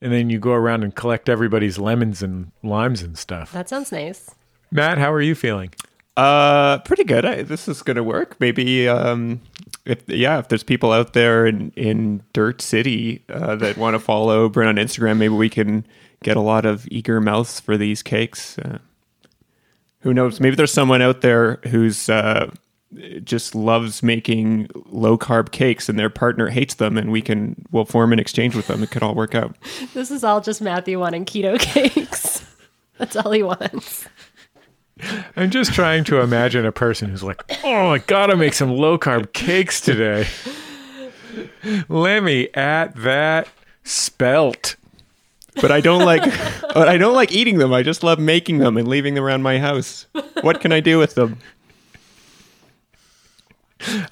and 0.00 0.12
then 0.12 0.30
you 0.30 0.38
go 0.38 0.52
around 0.52 0.82
and 0.82 0.94
collect 0.94 1.28
everybody's 1.28 1.78
lemons 1.78 2.22
and 2.22 2.50
limes 2.62 3.02
and 3.02 3.16
stuff. 3.16 3.52
That 3.52 3.68
sounds 3.68 3.92
nice. 3.92 4.34
Matt, 4.70 4.98
how 4.98 5.12
are 5.12 5.20
you 5.20 5.34
feeling? 5.34 5.70
Uh, 6.16 6.78
pretty 6.80 7.04
good. 7.04 7.24
I, 7.24 7.42
this 7.42 7.68
is 7.68 7.82
going 7.82 7.96
to 7.96 8.02
work. 8.02 8.36
Maybe, 8.40 8.88
um, 8.88 9.40
if 9.84 10.02
yeah, 10.08 10.38
if 10.38 10.48
there's 10.48 10.62
people 10.62 10.92
out 10.92 11.12
there 11.12 11.46
in 11.46 11.70
in 11.74 12.22
Dirt 12.32 12.60
City 12.60 13.24
uh, 13.28 13.56
that 13.56 13.76
want 13.76 13.94
to 13.94 13.98
follow 13.98 14.48
Bryn 14.48 14.68
on 14.68 14.76
Instagram, 14.76 15.16
maybe 15.18 15.34
we 15.34 15.48
can 15.48 15.86
get 16.22 16.36
a 16.36 16.40
lot 16.40 16.66
of 16.66 16.86
eager 16.90 17.20
mouths 17.20 17.60
for 17.60 17.76
these 17.76 18.02
cakes. 18.02 18.58
Uh, 18.58 18.78
who 20.02 20.12
knows? 20.12 20.40
Maybe 20.40 20.56
there's 20.56 20.72
someone 20.72 21.00
out 21.02 21.20
there 21.20 21.56
who's 21.68 22.08
uh, 22.08 22.50
just 23.24 23.54
loves 23.54 24.02
making 24.02 24.68
low 24.90 25.16
carb 25.16 25.50
cakes, 25.50 25.88
and 25.88 25.98
their 25.98 26.10
partner 26.10 26.48
hates 26.48 26.74
them, 26.74 26.96
and 26.98 27.10
we 27.10 27.22
can 27.22 27.64
we'll 27.70 27.84
form 27.84 28.12
an 28.12 28.18
exchange 28.18 28.54
with 28.54 28.66
them. 28.66 28.82
It 28.82 28.90
could 28.90 29.02
all 29.02 29.14
work 29.14 29.34
out. 29.34 29.56
This 29.94 30.10
is 30.10 30.24
all 30.24 30.40
just 30.40 30.60
Matthew 30.60 30.98
wanting 30.98 31.24
keto 31.24 31.58
cakes. 31.60 32.44
That's 32.98 33.16
all 33.16 33.32
he 33.32 33.42
wants. 33.42 34.06
I'm 35.36 35.50
just 35.50 35.72
trying 35.74 36.04
to 36.04 36.20
imagine 36.20 36.64
a 36.64 36.72
person 36.72 37.10
who's 37.10 37.22
like, 37.22 37.42
"Oh, 37.64 37.88
I 37.88 37.98
gotta 37.98 38.36
make 38.36 38.54
some 38.54 38.70
low 38.70 38.98
carb 38.98 39.32
cakes 39.32 39.80
today." 39.80 40.26
Let 41.88 42.22
me 42.22 42.48
at 42.54 42.94
that 42.96 43.48
spelt. 43.84 44.76
But 45.60 45.70
I 45.70 45.80
don't 45.80 46.04
like, 46.04 46.22
but 46.74 46.88
I 46.88 46.96
don't 46.96 47.14
like 47.14 47.32
eating 47.32 47.58
them. 47.58 47.72
I 47.72 47.82
just 47.82 48.02
love 48.02 48.18
making 48.18 48.58
them 48.58 48.76
and 48.76 48.88
leaving 48.88 49.14
them 49.14 49.24
around 49.24 49.42
my 49.42 49.58
house. 49.58 50.06
What 50.40 50.60
can 50.60 50.72
I 50.72 50.80
do 50.80 50.98
with 50.98 51.14
them? 51.14 51.38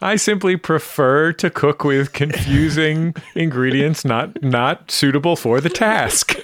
I 0.02 0.16
simply 0.16 0.56
prefer 0.56 1.32
to 1.34 1.50
cook 1.50 1.84
with 1.84 2.12
confusing 2.12 3.14
ingredients 3.34 4.04
not 4.04 4.42
not 4.42 4.90
suitable 4.90 5.36
for 5.36 5.60
the 5.60 5.70
task. 5.70 6.34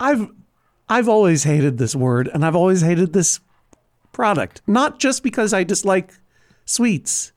I've 0.00 0.28
I've 0.88 1.08
always 1.08 1.44
hated 1.44 1.78
this 1.78 1.94
word 1.94 2.28
and 2.32 2.44
I've 2.44 2.56
always 2.56 2.82
hated 2.82 3.12
this 3.12 3.40
product. 4.12 4.60
Not 4.66 4.98
just 4.98 5.22
because 5.22 5.54
I 5.54 5.64
dislike 5.64 6.12
sweets, 6.64 7.32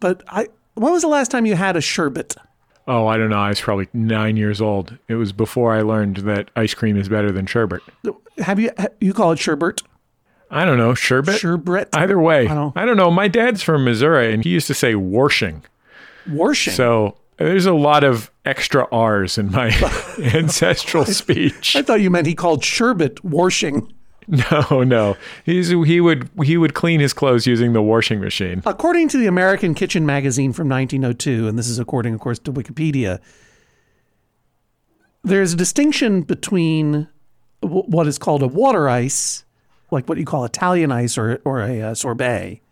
but 0.00 0.22
I 0.28 0.48
when 0.74 0.92
was 0.92 1.02
the 1.02 1.08
last 1.08 1.30
time 1.30 1.46
you 1.46 1.54
had 1.54 1.76
a 1.76 1.80
sherbet? 1.80 2.34
Oh, 2.86 3.06
I 3.06 3.16
don't 3.16 3.30
know. 3.30 3.38
I 3.38 3.48
was 3.48 3.60
probably 3.60 3.88
nine 3.94 4.36
years 4.36 4.60
old. 4.60 4.98
It 5.08 5.14
was 5.14 5.32
before 5.32 5.72
I 5.74 5.80
learned 5.80 6.18
that 6.18 6.50
ice 6.54 6.74
cream 6.74 6.96
is 6.96 7.08
better 7.08 7.32
than 7.32 7.46
sherbet. 7.46 7.82
Have 8.38 8.60
you 8.60 8.70
you 9.00 9.14
call 9.14 9.32
it 9.32 9.38
sherbet? 9.38 9.82
I 10.50 10.64
don't 10.64 10.76
know. 10.76 10.94
Sherbet? 10.94 11.38
Sherbet? 11.38 11.88
Either 11.94 12.18
way. 12.18 12.46
I 12.46 12.54
don't, 12.54 12.76
I 12.76 12.84
don't 12.84 12.96
know. 12.96 13.10
My 13.10 13.26
dad's 13.28 13.62
from 13.62 13.84
Missouri 13.84 14.32
and 14.32 14.44
he 14.44 14.50
used 14.50 14.66
to 14.66 14.74
say 14.74 14.94
warshing. 14.94 15.64
Warshing? 16.28 16.74
So 16.74 17.16
there's 17.38 17.66
a 17.66 17.72
lot 17.72 18.04
of 18.04 18.30
extra 18.44 18.86
R's 18.92 19.38
in 19.38 19.50
my 19.50 19.68
ancestral 20.18 21.04
speech. 21.06 21.74
I 21.74 21.82
thought 21.82 22.02
you 22.02 22.10
meant 22.10 22.26
he 22.26 22.34
called 22.34 22.62
sherbet 22.62 23.24
washing. 23.24 23.92
No, 24.50 24.82
no. 24.82 25.16
He's 25.44 25.68
he 25.68 26.00
would 26.00 26.30
he 26.42 26.56
would 26.56 26.74
clean 26.74 27.00
his 27.00 27.12
clothes 27.12 27.46
using 27.46 27.72
the 27.72 27.82
washing 27.82 28.20
machine. 28.20 28.62
According 28.64 29.08
to 29.08 29.18
the 29.18 29.26
American 29.26 29.74
Kitchen 29.74 30.06
magazine 30.06 30.52
from 30.52 30.68
1902, 30.68 31.46
and 31.46 31.58
this 31.58 31.68
is 31.68 31.78
according, 31.78 32.14
of 32.14 32.20
course, 32.20 32.38
to 32.40 32.52
Wikipedia, 32.52 33.20
there's 35.22 35.52
a 35.52 35.56
distinction 35.56 36.22
between 36.22 37.08
w- 37.60 37.84
what 37.84 38.06
is 38.06 38.18
called 38.18 38.42
a 38.42 38.48
water 38.48 38.88
ice, 38.88 39.44
like 39.90 40.08
what 40.08 40.18
you 40.18 40.24
call 40.24 40.44
Italian 40.44 40.90
ice 40.90 41.18
or 41.18 41.40
or 41.44 41.60
a 41.60 41.82
uh, 41.82 41.94
sorbet, 41.94 42.62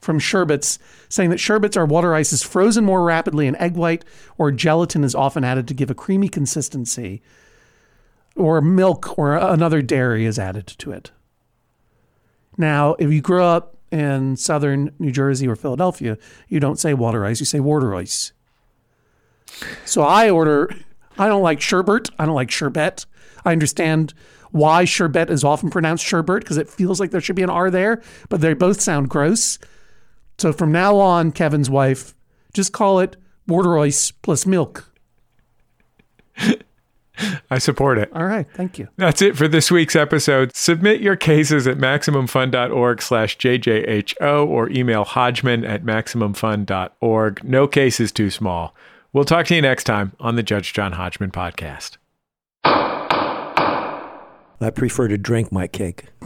from 0.00 0.18
sherbets, 0.18 0.78
saying 1.08 1.30
that 1.30 1.40
sherbets 1.40 1.76
are 1.76 1.86
water 1.86 2.14
ices 2.14 2.42
frozen 2.42 2.84
more 2.84 3.04
rapidly 3.04 3.46
and 3.46 3.56
egg 3.58 3.76
white 3.76 4.04
or 4.38 4.50
gelatin 4.50 5.04
is 5.04 5.14
often 5.14 5.44
added 5.44 5.68
to 5.68 5.74
give 5.74 5.90
a 5.90 5.94
creamy 5.94 6.28
consistency, 6.28 7.22
or 8.36 8.60
milk 8.60 9.18
or 9.18 9.36
another 9.36 9.82
dairy 9.82 10.24
is 10.24 10.38
added 10.38 10.66
to 10.66 10.92
it. 10.92 11.10
Now, 12.56 12.94
if 12.98 13.10
you 13.10 13.20
grow 13.20 13.46
up 13.46 13.76
in 13.90 14.36
southern 14.36 14.92
New 14.98 15.12
Jersey 15.12 15.46
or 15.46 15.56
Philadelphia, 15.56 16.18
you 16.48 16.60
don't 16.60 16.78
say 16.78 16.94
water 16.94 17.24
ice, 17.24 17.40
you 17.40 17.46
say 17.46 17.60
water 17.60 17.94
ice. 17.94 18.32
So 19.84 20.02
I 20.02 20.30
order, 20.30 20.74
I 21.18 21.28
don't 21.28 21.42
like 21.42 21.60
sherbet, 21.60 22.08
I 22.18 22.26
don't 22.26 22.34
like 22.34 22.50
sherbet. 22.50 23.06
I 23.44 23.52
understand 23.52 24.14
why 24.50 24.84
sherbet 24.84 25.30
is 25.30 25.44
often 25.44 25.70
pronounced 25.70 26.04
sherbet 26.04 26.40
because 26.40 26.58
it 26.58 26.68
feels 26.68 27.00
like 27.00 27.10
there 27.10 27.20
should 27.20 27.36
be 27.36 27.42
an 27.42 27.50
R 27.50 27.70
there, 27.70 28.02
but 28.28 28.40
they 28.40 28.54
both 28.54 28.80
sound 28.80 29.08
gross. 29.08 29.58
So 30.38 30.52
from 30.52 30.72
now 30.72 30.96
on, 30.96 31.32
Kevin's 31.32 31.70
wife, 31.70 32.14
just 32.52 32.72
call 32.72 33.00
it 33.00 33.16
water 33.46 33.78
ice 33.78 34.10
plus 34.10 34.46
milk. 34.46 34.92
I 37.50 37.58
support 37.58 37.98
it. 37.98 38.10
All 38.14 38.24
right, 38.24 38.46
thank 38.54 38.78
you. 38.78 38.88
That's 38.96 39.22
it 39.22 39.36
for 39.36 39.48
this 39.48 39.70
week's 39.70 39.96
episode. 39.96 40.54
Submit 40.54 41.00
your 41.00 41.16
cases 41.16 41.66
at 41.66 41.78
MaximumFun.org 41.78 43.02
slash 43.02 43.38
JJHO 43.38 44.46
or 44.46 44.70
email 44.70 45.04
Hodgman 45.04 45.64
at 45.64 45.84
MaximumFun.org. 45.84 47.44
No 47.44 47.66
case 47.66 48.00
is 48.00 48.12
too 48.12 48.30
small. 48.30 48.74
We'll 49.12 49.24
talk 49.24 49.46
to 49.46 49.54
you 49.54 49.62
next 49.62 49.84
time 49.84 50.12
on 50.18 50.36
the 50.36 50.42
Judge 50.42 50.72
John 50.72 50.92
Hodgman 50.92 51.32
podcast. 51.32 51.98
I 54.62 54.70
prefer 54.74 55.08
to 55.08 55.18
drink 55.18 55.50
my 55.50 55.66
cake. 55.66 56.04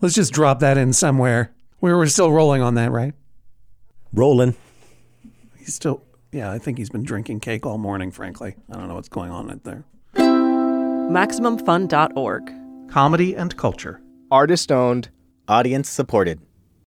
Let's 0.00 0.14
just 0.14 0.32
drop 0.32 0.60
that 0.60 0.78
in 0.78 0.92
somewhere. 0.92 1.52
We 1.80 1.92
were 1.92 2.06
still 2.06 2.32
rolling 2.32 2.62
on 2.62 2.74
that, 2.74 2.90
right? 2.90 3.14
Rolling. 4.12 4.54
He's 5.58 5.74
still, 5.74 6.02
yeah, 6.36 6.52
I 6.52 6.58
think 6.58 6.76
he's 6.76 6.90
been 6.90 7.02
drinking 7.02 7.40
cake 7.40 7.64
all 7.64 7.78
morning, 7.78 8.10
frankly. 8.10 8.56
I 8.70 8.76
don't 8.76 8.88
know 8.88 8.94
what's 8.94 9.08
going 9.08 9.30
on 9.30 9.48
right 9.48 9.64
there. 9.64 9.86
MaximumFun.org. 10.16 12.52
Comedy 12.90 13.34
and 13.34 13.56
culture. 13.56 14.02
Artist 14.30 14.70
owned. 14.70 15.08
Audience 15.48 15.88
supported. 15.88 16.42